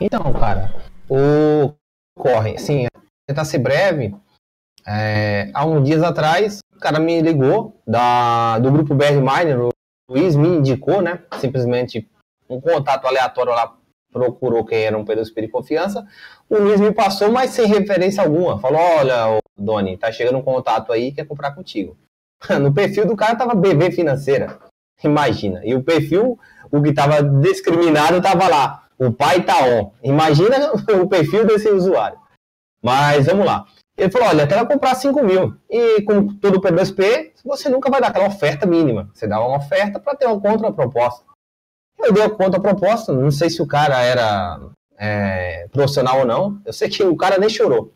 Então, 0.00 0.32
cara, 0.32 0.74
o 1.08 1.74
corre, 2.14 2.58
sim, 2.58 2.86
tentar 3.26 3.44
ser 3.44 3.58
breve. 3.58 4.14
É, 4.86 5.50
há 5.54 5.64
uns 5.64 5.84
dias 5.84 6.02
atrás, 6.02 6.58
o 6.74 6.78
cara 6.78 6.98
me 6.98 7.20
ligou 7.22 7.80
da, 7.86 8.58
do 8.58 8.70
grupo 8.70 8.94
BR 8.94 9.20
Miner, 9.20 9.60
o 9.60 9.68
Luiz 10.10 10.34
me 10.34 10.48
indicou, 10.48 11.00
né? 11.00 11.22
Simplesmente 11.38 12.08
um 12.48 12.60
contato 12.60 13.06
aleatório 13.06 13.52
lá 13.52 13.76
procurou 14.12 14.64
quem 14.64 14.84
era 14.84 14.96
um 14.96 15.04
P2P 15.04 15.40
de 15.40 15.48
confiança. 15.48 16.06
O 16.48 16.56
Luiz 16.58 16.80
me 16.80 16.92
passou, 16.92 17.32
mas 17.32 17.50
sem 17.50 17.66
referência 17.66 18.22
alguma. 18.22 18.60
Falou: 18.60 18.80
Olha, 18.80 19.40
Doni, 19.56 19.96
tá 19.96 20.12
chegando 20.12 20.38
um 20.38 20.42
contato 20.42 20.92
aí, 20.92 21.12
quer 21.12 21.26
comprar 21.26 21.52
contigo. 21.52 21.96
No 22.60 22.74
perfil 22.74 23.06
do 23.06 23.16
cara 23.16 23.36
tava 23.36 23.54
BV 23.54 23.92
Financeira. 23.92 24.58
Imagina. 25.02 25.60
E 25.64 25.74
o 25.74 25.82
perfil, 25.82 26.38
o 26.70 26.82
que 26.82 26.92
tava 26.92 27.22
discriminado, 27.22 28.20
tava 28.20 28.48
lá. 28.48 28.84
O 28.98 29.12
pai 29.12 29.42
tá 29.42 29.64
on. 29.64 29.92
Imagina 30.02 30.72
o 31.00 31.08
perfil 31.08 31.46
desse 31.46 31.68
usuário. 31.68 32.18
Mas 32.82 33.26
vamos 33.26 33.46
lá. 33.46 33.64
Ele 33.96 34.10
falou: 34.10 34.28
olha, 34.28 34.46
quero 34.46 34.66
comprar 34.66 34.94
5 34.94 35.22
mil. 35.22 35.54
E 35.70 36.02
com 36.02 36.34
todo 36.36 36.56
o 36.56 36.60
P2P, 36.60 37.32
você 37.44 37.68
nunca 37.68 37.90
vai 37.90 38.00
dar 38.00 38.08
aquela 38.08 38.26
oferta 38.26 38.66
mínima. 38.66 39.08
Você 39.14 39.26
dá 39.26 39.40
uma 39.40 39.56
oferta 39.56 40.00
para 40.00 40.16
ter 40.16 40.26
uma 40.26 40.40
contraproposta. 40.40 41.24
Eu 42.02 42.12
dei 42.12 42.22
a 42.22 42.30
contraproposta, 42.30 43.12
não 43.12 43.30
sei 43.30 43.48
se 43.48 43.62
o 43.62 43.66
cara 43.66 44.00
era 44.00 44.60
é, 44.98 45.68
profissional 45.68 46.20
ou 46.20 46.26
não. 46.26 46.60
Eu 46.64 46.72
sei 46.72 46.88
que 46.88 47.02
o 47.02 47.16
cara 47.16 47.38
nem 47.38 47.48
chorou. 47.48 47.92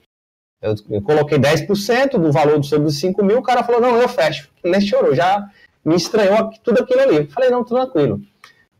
Eu, 0.60 0.74
eu 0.90 1.02
coloquei 1.02 1.38
10% 1.38 2.12
do 2.12 2.32
valor 2.32 2.62
sobre 2.64 2.90
5 2.90 3.22
mil, 3.24 3.38
o 3.38 3.42
cara 3.42 3.62
falou, 3.62 3.80
não, 3.80 4.00
eu 4.00 4.08
fecho. 4.08 4.50
Nem 4.64 4.80
chorou, 4.80 5.14
já 5.14 5.48
me 5.84 5.94
estranhou 5.94 6.50
tudo 6.64 6.82
aquilo 6.82 7.00
ali. 7.00 7.26
Falei, 7.26 7.50
não, 7.50 7.64
tranquilo. 7.64 8.20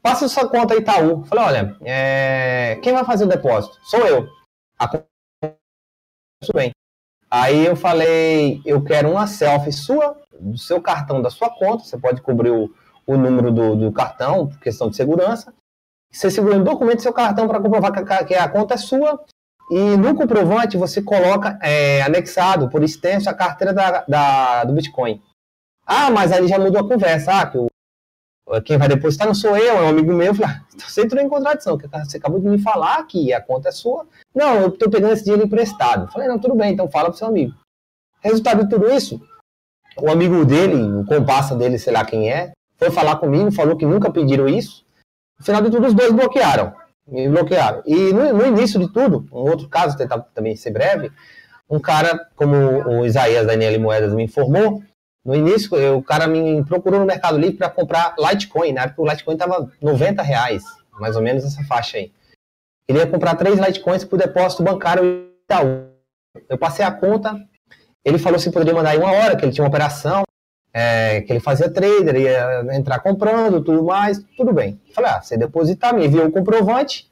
Passa 0.02 0.28
sua 0.28 0.48
conta 0.48 0.76
Itaú. 0.76 1.24
Falei, 1.24 1.44
olha, 1.44 1.76
é, 1.84 2.78
quem 2.82 2.92
vai 2.92 3.04
fazer 3.04 3.24
o 3.24 3.28
depósito? 3.28 3.78
Sou 3.84 4.00
eu. 4.06 4.28
A 4.78 4.88
tudo 4.88 6.54
bem. 6.54 6.70
Aí 7.30 7.66
eu 7.66 7.74
falei, 7.74 8.60
eu 8.64 8.82
quero 8.82 9.10
uma 9.10 9.26
selfie 9.26 9.72
sua, 9.72 10.16
do 10.38 10.56
seu 10.56 10.80
cartão 10.80 11.20
da 11.20 11.28
sua 11.28 11.50
conta, 11.50 11.84
você 11.84 11.98
pode 11.98 12.22
cobrir 12.22 12.50
o, 12.50 12.72
o 13.06 13.16
número 13.16 13.52
do, 13.52 13.76
do 13.76 13.92
cartão, 13.92 14.48
por 14.48 14.58
questão 14.58 14.90
de 14.90 14.96
segurança. 14.96 15.54
Você 16.10 16.30
segura 16.30 16.56
um 16.56 16.64
documento 16.64 16.96
do 16.96 17.02
seu 17.02 17.12
cartão 17.12 17.46
para 17.46 17.60
comprovar 17.60 17.92
que 17.92 18.12
a, 18.12 18.24
que 18.24 18.48
conta 18.52 18.74
é 18.74 18.78
sua. 18.78 19.22
E 19.70 19.96
no 19.96 20.14
comprovante 20.14 20.76
você 20.76 21.02
coloca 21.02 21.58
é, 21.60 22.02
anexado, 22.02 22.68
por 22.68 22.82
extenso, 22.82 23.28
a 23.28 23.34
carteira 23.34 23.72
da, 23.72 24.04
da, 24.06 24.64
do 24.64 24.72
Bitcoin. 24.72 25.20
Ah, 25.84 26.10
mas 26.10 26.32
aí 26.32 26.46
já 26.46 26.58
mudou 26.58 26.80
a 26.80 26.88
conversa. 26.88 27.40
Ah, 27.40 27.46
que 27.46 27.58
o, 27.58 27.68
quem 28.64 28.78
vai 28.78 28.88
depositar 28.88 29.26
não 29.26 29.34
sou 29.34 29.56
eu, 29.56 29.76
é 29.76 29.82
um 29.82 29.88
amigo 29.88 30.12
meu. 30.12 30.28
Eu 30.28 30.34
falei, 30.34 30.54
ah, 30.54 30.64
você 30.78 31.02
entrou 31.02 31.22
em 31.22 31.28
contradição, 31.28 31.76
você 31.76 32.16
acabou 32.16 32.40
de 32.40 32.48
me 32.48 32.58
falar 32.58 33.02
que 33.06 33.32
a 33.32 33.40
conta 33.40 33.68
é 33.68 33.72
sua. 33.72 34.06
Não, 34.34 34.60
eu 34.60 34.68
estou 34.68 34.88
pegando 34.88 35.12
esse 35.12 35.24
dinheiro 35.24 35.44
emprestado. 35.44 36.10
Falei, 36.12 36.28
não, 36.28 36.38
tudo 36.38 36.54
bem, 36.54 36.72
então 36.72 36.88
fala 36.88 37.08
pro 37.08 37.18
seu 37.18 37.26
amigo. 37.26 37.54
Resultado 38.20 38.64
de 38.64 38.70
tudo 38.70 38.90
isso, 38.90 39.20
o 40.00 40.10
amigo 40.10 40.44
dele, 40.44 40.76
o 40.76 41.04
compassa 41.04 41.54
dele, 41.54 41.78
sei 41.78 41.92
lá 41.92 42.04
quem 42.04 42.30
é, 42.30 42.52
foi 42.76 42.90
falar 42.90 43.16
comigo, 43.16 43.50
falou 43.52 43.76
que 43.76 43.86
nunca 43.86 44.10
pediram 44.10 44.48
isso. 44.48 44.84
No 45.38 45.44
final 45.44 45.62
de 45.62 45.70
tudo, 45.70 45.86
os 45.86 45.94
dois 45.94 46.12
bloquearam. 46.12 46.74
Me 47.06 47.28
bloquearam. 47.28 47.82
E 47.86 48.12
no, 48.12 48.32
no 48.32 48.46
início 48.46 48.78
de 48.80 48.92
tudo, 48.92 49.26
um 49.32 49.48
outro 49.50 49.68
caso, 49.68 49.96
tentar 49.96 50.20
também 50.34 50.56
ser 50.56 50.70
breve, 50.70 51.10
um 51.68 51.78
cara, 51.78 52.28
como 52.34 52.56
o 52.56 53.04
Isaías 53.04 53.46
Daniel 53.46 53.80
Moedas 53.80 54.12
me 54.14 54.24
informou, 54.24 54.82
no 55.24 55.34
início, 55.34 55.70
o 55.96 56.02
cara 56.02 56.28
me 56.28 56.64
procurou 56.64 57.00
no 57.00 57.06
Mercado 57.06 57.36
Livre 57.36 57.56
para 57.56 57.68
comprar 57.68 58.14
Litecoin, 58.16 58.72
na 58.72 58.82
época 58.82 59.02
o 59.02 59.08
Litecoin 59.08 59.34
estava 59.34 59.68
90 59.82 60.22
reais, 60.22 60.62
mais 61.00 61.16
ou 61.16 61.22
menos 61.22 61.44
essa 61.44 61.64
faixa 61.64 61.98
aí. 61.98 62.12
Queria 62.88 63.08
comprar 63.08 63.34
três 63.34 63.58
Litecoins 63.58 64.04
por 64.04 64.18
depósito 64.18 64.62
bancário 64.62 65.28
Itaú. 65.42 65.88
Eu 66.48 66.56
passei 66.56 66.84
a 66.84 66.92
conta, 66.92 67.34
ele 68.04 68.18
falou 68.18 68.38
se 68.38 68.52
poderia 68.52 68.74
mandar 68.74 68.94
em 68.94 68.98
uma 68.98 69.10
hora, 69.10 69.36
que 69.36 69.44
ele 69.44 69.50
tinha 69.50 69.64
uma 69.64 69.68
operação, 69.68 70.22
é, 70.78 71.22
que 71.22 71.32
ele 71.32 71.40
fazia 71.40 71.70
trader, 71.70 72.16
ia 72.16 72.76
entrar 72.76 72.98
comprando, 72.98 73.64
tudo 73.64 73.82
mais, 73.82 74.22
tudo 74.36 74.52
bem. 74.52 74.78
Falei, 74.94 75.10
ah, 75.10 75.22
você 75.22 75.34
depositar, 75.34 75.94
me 75.94 76.04
enviou 76.04 76.26
o 76.26 76.30
comprovante, 76.30 77.10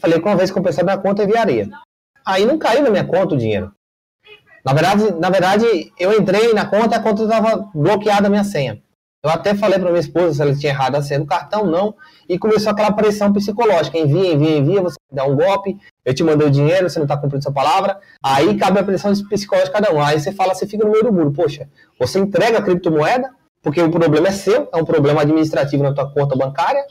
falei 0.00 0.18
que 0.18 0.26
uma 0.26 0.34
vez 0.34 0.50
pensar 0.50 0.82
minha 0.82 0.96
conta, 0.96 1.22
enviaria. 1.22 1.68
Aí 2.24 2.46
não 2.46 2.56
caiu 2.56 2.82
na 2.82 2.88
minha 2.88 3.04
conta 3.04 3.34
o 3.34 3.38
dinheiro. 3.38 3.70
Na 4.64 4.72
verdade, 4.72 5.10
na 5.20 5.28
verdade, 5.28 5.92
eu 5.98 6.18
entrei 6.18 6.54
na 6.54 6.64
conta, 6.64 6.96
a 6.96 7.02
conta 7.02 7.24
estava 7.24 7.68
bloqueada 7.74 8.28
a 8.28 8.30
minha 8.30 8.44
senha. 8.44 8.82
Eu 9.24 9.30
até 9.30 9.54
falei 9.54 9.78
para 9.78 9.88
minha 9.88 10.00
esposa 10.00 10.34
se 10.34 10.42
ela 10.42 10.54
tinha 10.54 10.72
errado 10.72 10.96
a 10.96 11.02
senha 11.02 11.20
do 11.20 11.26
cartão, 11.26 11.64
não. 11.64 11.94
E 12.28 12.36
começou 12.36 12.72
aquela 12.72 12.90
pressão 12.90 13.32
psicológica. 13.32 13.96
Envia, 13.96 14.32
envia, 14.32 14.58
envia, 14.58 14.82
você 14.82 14.96
dá 15.12 15.24
um 15.24 15.36
golpe, 15.36 15.78
eu 16.04 16.12
te 16.12 16.24
mandei 16.24 16.48
o 16.48 16.50
dinheiro, 16.50 16.90
você 16.90 16.98
não 16.98 17.04
está 17.04 17.16
cumprindo 17.16 17.44
sua 17.44 17.52
palavra. 17.52 18.00
Aí 18.20 18.56
cabe 18.58 18.80
a 18.80 18.84
pressão 18.84 19.12
psicológica 19.12 19.80
de 19.80 19.86
cada 19.86 19.94
um. 19.94 20.02
Aí 20.02 20.18
você 20.18 20.32
fala, 20.32 20.54
você 20.54 20.66
fica 20.66 20.84
no 20.84 20.90
meio 20.90 21.04
do 21.04 21.12
muro. 21.12 21.30
Poxa, 21.30 21.68
você 22.00 22.18
entrega 22.18 22.58
a 22.58 22.62
criptomoeda, 22.62 23.30
porque 23.62 23.80
o 23.80 23.90
problema 23.92 24.26
é 24.26 24.32
seu, 24.32 24.68
é 24.72 24.76
um 24.76 24.84
problema 24.84 25.22
administrativo 25.22 25.84
na 25.84 25.94
tua 25.94 26.12
conta 26.12 26.34
bancária, 26.34 26.84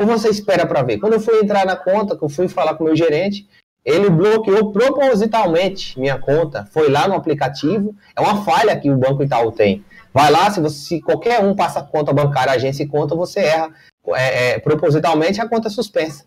ou 0.00 0.06
você 0.06 0.30
espera 0.30 0.66
para 0.66 0.82
ver? 0.82 0.98
Quando 0.98 1.12
eu 1.12 1.20
fui 1.20 1.38
entrar 1.38 1.66
na 1.66 1.76
conta, 1.76 2.16
que 2.16 2.24
eu 2.24 2.30
fui 2.30 2.48
falar 2.48 2.74
com 2.74 2.84
o 2.84 2.86
meu 2.86 2.96
gerente, 2.96 3.46
ele 3.84 4.08
bloqueou 4.08 4.72
propositalmente 4.72 5.98
minha 6.00 6.18
conta, 6.18 6.66
foi 6.72 6.88
lá 6.88 7.06
no 7.06 7.14
aplicativo, 7.14 7.94
é 8.16 8.20
uma 8.20 8.42
falha 8.42 8.78
que 8.78 8.90
o 8.90 8.96
Banco 8.96 9.22
Itaú 9.22 9.52
tem. 9.52 9.84
Vai 10.12 10.30
lá, 10.30 10.50
se, 10.50 10.60
você, 10.60 10.76
se 10.76 11.00
qualquer 11.02 11.40
um 11.40 11.54
passa 11.54 11.82
conta 11.82 12.12
bancária, 12.12 12.52
agência 12.52 12.84
e 12.84 12.88
conta, 12.88 13.14
você 13.14 13.40
erra. 13.40 13.70
É, 14.14 14.50
é, 14.50 14.58
propositalmente, 14.58 15.40
a 15.40 15.48
conta 15.48 15.68
é 15.68 15.70
suspensa. 15.70 16.24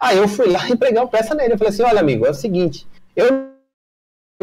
Aí 0.00 0.16
eu 0.16 0.28
fui 0.28 0.48
lá 0.48 0.66
e 0.70 0.76
preguei 0.76 1.00
uma 1.00 1.08
peça 1.08 1.34
nele. 1.34 1.54
Eu 1.54 1.58
falei 1.58 1.72
assim: 1.72 1.82
olha, 1.82 2.00
amigo, 2.00 2.24
é 2.24 2.30
o 2.30 2.34
seguinte, 2.34 2.86
eu 3.16 3.52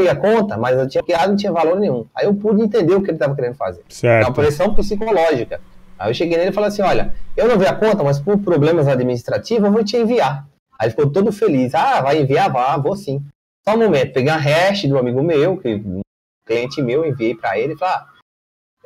a 0.09 0.15
conta, 0.15 0.57
mas 0.57 0.77
eu 0.79 0.87
tinha 0.87 1.03
criado 1.03 1.29
não 1.29 1.35
tinha 1.35 1.51
valor 1.51 1.79
nenhum. 1.79 2.07
Aí 2.15 2.25
eu 2.25 2.33
pude 2.33 2.61
entender 2.61 2.95
o 2.95 3.01
que 3.01 3.09
ele 3.09 3.17
estava 3.17 3.35
querendo 3.35 3.55
fazer. 3.55 3.83
Certo. 3.87 4.25
É 4.25 4.27
uma 4.27 4.33
pressão 4.33 4.73
psicológica. 4.73 5.61
Aí 5.99 6.09
eu 6.09 6.13
cheguei 6.13 6.37
nele 6.37 6.49
e 6.49 6.53
falei 6.53 6.69
assim: 6.69 6.81
olha, 6.81 7.13
eu 7.37 7.47
não 7.47 7.57
vi 7.57 7.67
a 7.67 7.75
conta, 7.75 8.03
mas 8.03 8.19
por 8.19 8.39
problemas 8.39 8.87
administrativos 8.87 9.65
eu 9.65 9.71
vou 9.71 9.83
te 9.83 9.97
enviar. 9.97 10.47
Aí 10.81 10.87
ele 10.87 10.95
ficou 10.95 11.11
todo 11.11 11.31
feliz. 11.31 11.75
Ah, 11.75 12.01
vai 12.01 12.19
enviar? 12.19 12.51
Vá, 12.51 12.75
vou 12.75 12.95
sim. 12.95 13.23
Só 13.63 13.75
um 13.75 13.77
momento, 13.77 14.13
peguei 14.13 14.31
a 14.31 14.35
hash 14.35 14.85
do 14.85 14.97
amigo 14.97 15.21
meu, 15.21 15.55
que 15.57 15.75
um 15.75 16.01
cliente 16.43 16.81
meu, 16.81 17.05
enviei 17.05 17.35
para 17.35 17.59
ele 17.59 17.73
e 17.73 17.77
falei, 17.77 17.93
ah, 17.93 18.07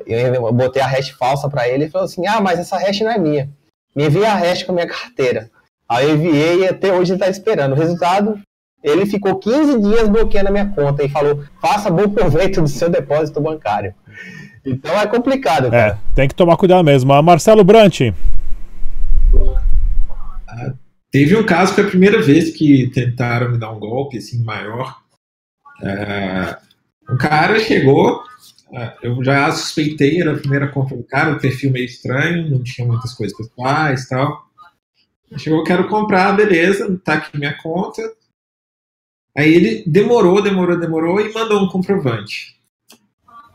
eu 0.05 0.51
botei 0.51 0.81
a 0.81 0.87
hash 0.87 1.11
falsa 1.11 1.49
para 1.49 1.69
ele 1.69 1.85
e 1.85 1.89
falou 1.89 2.03
assim: 2.03 2.27
ah, 2.27 2.41
mas 2.41 2.59
essa 2.59 2.77
hash 2.77 2.99
não 2.99 3.11
é 3.11 3.17
minha. 3.17 3.49
Me 3.95 4.07
envia 4.07 4.29
a 4.29 4.35
hash 4.35 4.63
com 4.63 4.73
a 4.73 4.75
minha 4.75 4.87
carteira. 4.87 5.49
Aí 5.87 6.09
eu 6.09 6.15
enviei 6.17 6.63
e 6.63 6.67
até 6.67 6.93
hoje 6.93 7.13
ele 7.13 7.21
está 7.21 7.29
esperando. 7.29 7.71
O 7.71 7.75
resultado, 7.75 8.37
ele 8.83 9.05
ficou 9.05 9.39
15 9.39 9.79
dias 9.79 10.09
bloqueando 10.09 10.49
a 10.49 10.51
minha 10.51 10.69
conta 10.69 11.01
e 11.01 11.07
falou: 11.07 11.45
faça 11.61 11.89
bom 11.89 12.09
proveito 12.09 12.61
do 12.61 12.67
seu 12.67 12.89
depósito 12.89 13.39
bancário. 13.39 13.95
Então 14.65 14.99
é 14.99 15.07
complicado. 15.07 15.71
Cara. 15.71 15.93
É, 15.93 15.97
tem 16.13 16.27
que 16.27 16.35
tomar 16.35 16.57
cuidado 16.57 16.83
mesmo. 16.83 17.13
A 17.13 17.21
Marcelo 17.21 17.63
Brant. 17.63 18.01
Ah, 20.45 20.73
teve 21.15 21.33
um 21.33 21.45
caso 21.45 21.73
que 21.73 21.79
a 21.79 21.87
primeira 21.87 22.21
vez 22.21 22.51
que 22.51 22.91
tentaram 22.91 23.49
me 23.49 23.57
dar 23.57 23.71
um 23.71 23.79
golpe 23.79 24.17
assim 24.17 24.43
maior. 24.43 25.01
É, 25.81 26.57
um 27.09 27.15
cara 27.15 27.57
chegou, 27.57 28.21
é, 28.73 28.97
eu 29.01 29.23
já 29.23 29.49
suspeitei, 29.49 30.19
era 30.19 30.33
a 30.33 30.37
primeira 30.37 30.67
compra 30.67 30.97
do 30.97 31.05
cara, 31.05 31.31
o 31.31 31.39
perfil 31.39 31.71
meio 31.71 31.85
estranho, 31.85 32.51
não 32.51 32.61
tinha 32.61 32.85
muitas 32.85 33.13
coisas 33.13 33.37
pessoais 33.37 34.09
tal. 34.09 34.45
Chegou, 35.37 35.63
quero 35.63 35.87
comprar, 35.87 36.33
beleza, 36.33 36.99
tá 37.01 37.13
aqui 37.13 37.37
minha 37.37 37.57
conta. 37.59 38.01
Aí 39.37 39.53
ele 39.53 39.85
demorou, 39.87 40.43
demorou, 40.43 40.77
demorou 40.77 41.21
e 41.21 41.31
mandou 41.31 41.63
um 41.63 41.69
comprovante. 41.69 42.57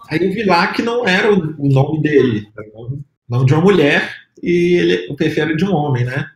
Aí 0.09 0.25
eu 0.25 0.33
vi 0.33 0.45
lá 0.45 0.69
que 0.69 0.81
não 0.81 1.07
era 1.07 1.31
o, 1.31 1.69
nome 1.71 2.01
dele, 2.01 2.49
o 2.73 3.03
nome 3.29 3.45
de 3.45 3.53
uma 3.53 3.63
mulher 3.63 4.17
e 4.43 4.79
ele, 4.79 5.13
o 5.13 5.15
perfil 5.15 5.43
era 5.43 5.55
de 5.55 5.67
um 5.67 5.75
homem, 5.75 6.07
né? 6.07 6.27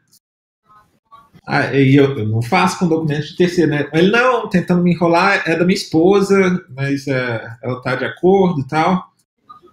Aí 1.47 1.95
eu, 1.95 2.19
eu, 2.19 2.27
não 2.27 2.41
faço 2.41 2.79
com 2.79 2.89
documento 2.89 3.27
de 3.27 3.37
terceiro, 3.37 3.71
né? 3.71 3.89
Ele, 3.93 4.11
não, 4.11 4.49
tentando 4.49 4.83
me 4.83 4.93
enrolar, 4.93 5.43
é 5.47 5.57
da 5.57 5.65
minha 5.65 5.77
esposa, 5.77 6.65
mas 6.75 7.07
é, 7.07 7.57
ela 7.63 7.83
tá 7.83 7.95
de 7.97 8.05
acordo 8.05 8.61
e 8.63 8.67
tal. 8.67 9.13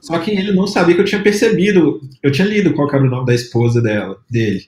Só 0.01 0.19
que 0.19 0.31
ele 0.31 0.51
não 0.51 0.67
sabia 0.67 0.95
que 0.95 1.01
eu 1.01 1.05
tinha 1.05 1.21
percebido, 1.21 2.01
eu 2.21 2.31
tinha 2.31 2.47
lido 2.47 2.73
qual 2.73 2.89
era 2.89 3.03
o 3.03 3.09
nome 3.09 3.25
da 3.25 3.33
esposa 3.33 3.81
dela, 3.81 4.17
dele. 4.29 4.67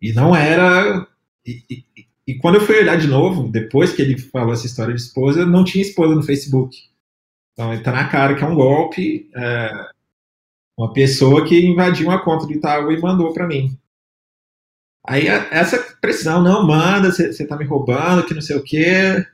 E 0.00 0.12
não 0.12 0.34
era. 0.34 1.06
E, 1.44 1.62
e, 1.68 1.84
e, 2.26 2.34
quando 2.38 2.56
eu 2.56 2.60
fui 2.60 2.78
olhar 2.78 2.96
de 2.96 3.08
novo, 3.08 3.48
depois 3.48 3.92
que 3.92 4.00
ele 4.00 4.16
falou 4.16 4.54
essa 4.54 4.66
história 4.66 4.94
de 4.94 5.00
esposa, 5.00 5.44
não 5.44 5.64
tinha 5.64 5.82
esposa 5.82 6.14
no 6.14 6.22
Facebook. 6.22 6.78
Então 7.52 7.72
ele 7.72 7.82
tá 7.82 7.92
na 7.92 8.08
cara 8.08 8.34
que 8.34 8.44
é 8.44 8.46
um 8.46 8.54
golpe. 8.54 9.28
É, 9.34 9.70
uma 10.78 10.92
pessoa 10.92 11.44
que 11.44 11.58
invadiu 11.58 12.06
uma 12.06 12.22
conta 12.22 12.46
do 12.46 12.52
Itaú 12.52 12.92
e 12.92 13.00
mandou 13.00 13.32
para 13.32 13.46
mim. 13.46 13.76
Aí 15.06 15.28
essa 15.28 15.78
pressão, 16.00 16.42
não, 16.42 16.66
manda, 16.66 17.12
você 17.12 17.46
tá 17.46 17.56
me 17.56 17.64
roubando, 17.64 18.24
que 18.24 18.34
não 18.34 18.40
sei 18.40 18.56
o 18.56 18.62
quê, 18.62 19.24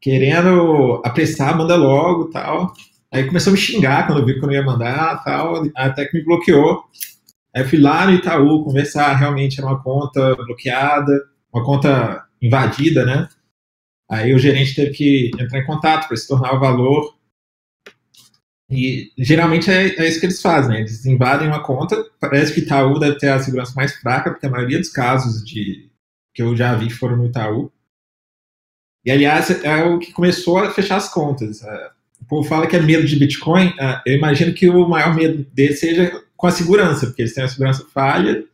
querendo 0.00 1.00
apressar, 1.04 1.56
manda 1.56 1.76
logo 1.76 2.30
tal. 2.30 2.72
Aí 3.10 3.24
começou 3.26 3.50
a 3.50 3.54
me 3.54 3.60
xingar 3.60 4.06
quando 4.06 4.24
viu 4.24 4.34
que 4.34 4.44
eu 4.44 4.46
não 4.46 4.54
ia 4.54 4.62
mandar 4.62 5.22
tal, 5.24 5.62
até 5.74 6.04
que 6.04 6.18
me 6.18 6.24
bloqueou. 6.24 6.84
Aí 7.54 7.62
eu 7.62 7.68
fui 7.68 7.78
lá 7.78 8.06
no 8.06 8.12
Itaú 8.12 8.64
conversar, 8.64 9.14
realmente 9.14 9.58
era 9.58 9.68
uma 9.68 9.82
conta 9.82 10.34
bloqueada, 10.34 11.12
uma 11.52 11.64
conta 11.64 12.24
invadida, 12.42 13.06
né? 13.06 13.28
Aí 14.10 14.34
o 14.34 14.38
gerente 14.38 14.74
teve 14.74 14.90
que 14.90 15.30
entrar 15.38 15.58
em 15.58 15.64
contato 15.64 16.06
para 16.06 16.16
se 16.16 16.28
tornar 16.28 16.54
o 16.54 16.60
valor 16.60 17.13
e 18.74 19.12
geralmente 19.18 19.70
é, 19.70 19.94
é, 19.96 20.08
isso 20.08 20.18
que 20.18 20.26
eles 20.26 20.42
fazem? 20.42 20.78
Eles 20.78 21.06
invadem 21.06 21.46
uma 21.46 21.62
conta, 21.62 22.04
parece 22.20 22.52
que 22.52 22.60
Itaú 22.60 22.98
deve 22.98 23.18
ter 23.18 23.28
a 23.28 23.38
segurança 23.38 23.72
mais 23.76 23.94
fraca, 23.94 24.30
porque 24.30 24.46
a 24.46 24.50
maioria 24.50 24.78
dos 24.78 24.88
casos 24.88 25.44
de 25.44 25.90
que 26.34 26.42
eu 26.42 26.56
já 26.56 26.74
vi 26.74 26.90
foram 26.90 27.16
no 27.16 27.26
Itaú. 27.26 27.70
E, 29.04 29.10
aliás, 29.10 29.50
é 29.62 29.84
o 29.84 29.98
que 29.98 30.12
começou 30.12 30.58
a 30.58 30.70
fechar 30.70 30.96
as 30.96 31.08
contas. 31.08 31.62
É, 31.62 31.90
o 32.20 32.24
povo 32.24 32.48
fala 32.48 32.66
que 32.66 32.74
é 32.74 32.80
medo 32.80 33.06
de 33.06 33.16
Bitcoin. 33.16 33.72
É, 33.78 34.02
eu 34.06 34.16
imagino 34.16 34.52
que 34.52 34.68
o 34.68 34.88
maior 34.88 35.14
medo 35.14 35.46
dele 35.52 35.74
seja 35.74 36.24
com 36.36 36.46
a 36.46 36.50
segurança, 36.50 37.06
porque 37.06 37.22
eles 37.22 37.34
têm 37.34 37.44
a 37.44 37.48
segurança 37.48 37.86
falha. 37.92 38.44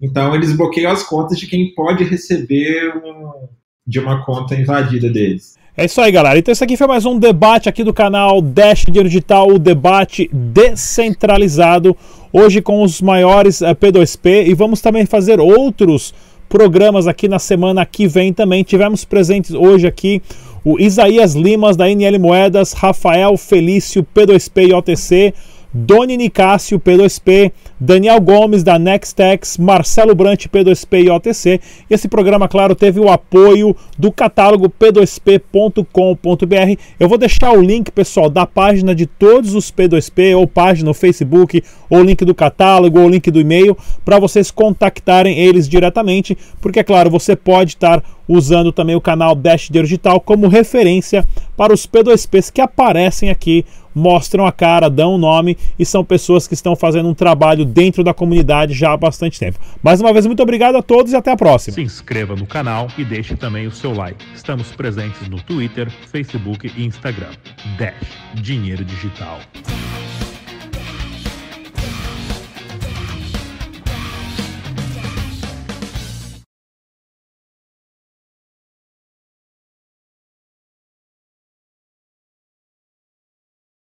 Então, 0.00 0.34
eles 0.34 0.56
bloqueiam 0.56 0.90
as 0.90 1.04
contas 1.04 1.38
de 1.38 1.46
quem 1.46 1.72
pode 1.74 2.02
receber 2.02 2.96
um, 2.96 3.48
de 3.86 4.00
uma 4.00 4.24
conta 4.24 4.56
invadida 4.56 5.08
deles. 5.08 5.56
É 5.74 5.86
isso 5.86 6.02
aí, 6.02 6.12
galera. 6.12 6.38
Então, 6.38 6.52
esse 6.52 6.62
aqui 6.62 6.76
foi 6.76 6.86
mais 6.86 7.06
um 7.06 7.18
debate 7.18 7.66
aqui 7.66 7.82
do 7.82 7.94
canal 7.94 8.42
Dash 8.42 8.84
Dinheiro 8.84 9.08
Digital, 9.08 9.48
o 9.48 9.58
debate 9.58 10.28
descentralizado. 10.30 11.96
Hoje 12.30 12.60
com 12.60 12.82
os 12.82 13.00
maiores 13.00 13.62
uh, 13.62 13.68
P2P 13.68 14.48
e 14.48 14.54
vamos 14.54 14.82
também 14.82 15.06
fazer 15.06 15.40
outros 15.40 16.12
programas 16.46 17.06
aqui 17.06 17.26
na 17.26 17.38
semana 17.38 17.86
que 17.86 18.06
vem 18.06 18.34
também. 18.34 18.62
Tivemos 18.62 19.06
presentes 19.06 19.52
hoje 19.52 19.86
aqui 19.86 20.20
o 20.62 20.78
Isaías 20.78 21.34
Limas 21.34 21.74
da 21.74 21.88
NL 21.88 22.18
Moedas, 22.18 22.74
Rafael 22.74 23.34
Felício 23.38 24.06
P2P 24.14 24.68
e 24.68 24.74
OTC, 24.74 25.34
Doni 25.72 26.16
Nicásio 26.16 26.78
P2P, 26.78 27.50
Daniel 27.80 28.20
Gomes 28.20 28.62
da 28.62 28.78
Nextex, 28.78 29.56
Marcelo 29.56 30.14
Brant 30.14 30.46
P2P 30.46 31.04
e 31.04 31.10
OTC. 31.10 31.60
E 31.88 31.94
esse 31.94 32.08
programa, 32.08 32.46
claro, 32.46 32.74
teve 32.74 33.00
o 33.00 33.08
apoio 33.08 33.74
do 33.98 34.12
catálogo 34.12 34.68
p2p.com.br. 34.68 36.80
Eu 37.00 37.08
vou 37.08 37.16
deixar 37.16 37.52
o 37.52 37.62
link, 37.62 37.90
pessoal, 37.90 38.28
da 38.28 38.46
página 38.46 38.94
de 38.94 39.06
todos 39.06 39.54
os 39.54 39.72
P2P, 39.72 40.36
ou 40.36 40.46
página 40.46 40.88
no 40.88 40.94
Facebook, 40.94 41.62
ou 41.88 42.02
link 42.02 42.24
do 42.24 42.34
catálogo, 42.34 43.00
ou 43.00 43.08
link 43.08 43.30
do 43.30 43.40
e-mail, 43.40 43.76
para 44.04 44.18
vocês 44.18 44.50
contactarem 44.50 45.38
eles 45.38 45.68
diretamente, 45.68 46.36
porque, 46.60 46.80
é 46.80 46.84
claro, 46.84 47.10
você 47.10 47.34
pode 47.34 47.70
estar 47.70 48.02
usando 48.28 48.72
também 48.72 48.96
o 48.96 49.00
canal 49.00 49.34
Dash 49.34 49.68
Digital 49.70 50.20
como 50.20 50.48
referência 50.48 51.24
para 51.56 51.72
os 51.72 51.86
P2Ps 51.86 52.52
que 52.52 52.60
aparecem 52.60 53.30
aqui 53.30 53.64
mostram 53.94 54.46
a 54.46 54.52
cara, 54.52 54.88
dão 54.88 55.14
o 55.14 55.18
nome 55.18 55.56
e 55.78 55.84
são 55.84 56.04
pessoas 56.04 56.46
que 56.46 56.54
estão 56.54 56.74
fazendo 56.76 57.08
um 57.08 57.14
trabalho 57.14 57.64
dentro 57.64 58.02
da 58.02 58.14
comunidade 58.14 58.74
já 58.74 58.92
há 58.92 58.96
bastante 58.96 59.38
tempo. 59.38 59.58
Mais 59.82 60.00
uma 60.00 60.12
vez, 60.12 60.26
muito 60.26 60.42
obrigado 60.42 60.76
a 60.76 60.82
todos 60.82 61.12
e 61.12 61.16
até 61.16 61.30
a 61.30 61.36
próxima. 61.36 61.74
Se 61.74 61.82
inscreva 61.82 62.34
no 62.34 62.46
canal 62.46 62.88
e 62.96 63.04
deixe 63.04 63.36
também 63.36 63.66
o 63.66 63.72
seu 63.72 63.92
like. 63.92 64.24
Estamos 64.34 64.70
presentes 64.72 65.28
no 65.28 65.40
Twitter, 65.42 65.90
Facebook 66.10 66.70
e 66.76 66.84
Instagram. 66.84 67.30
Dash 67.78 67.94
Dinheiro 68.34 68.84
Digital. 68.84 69.38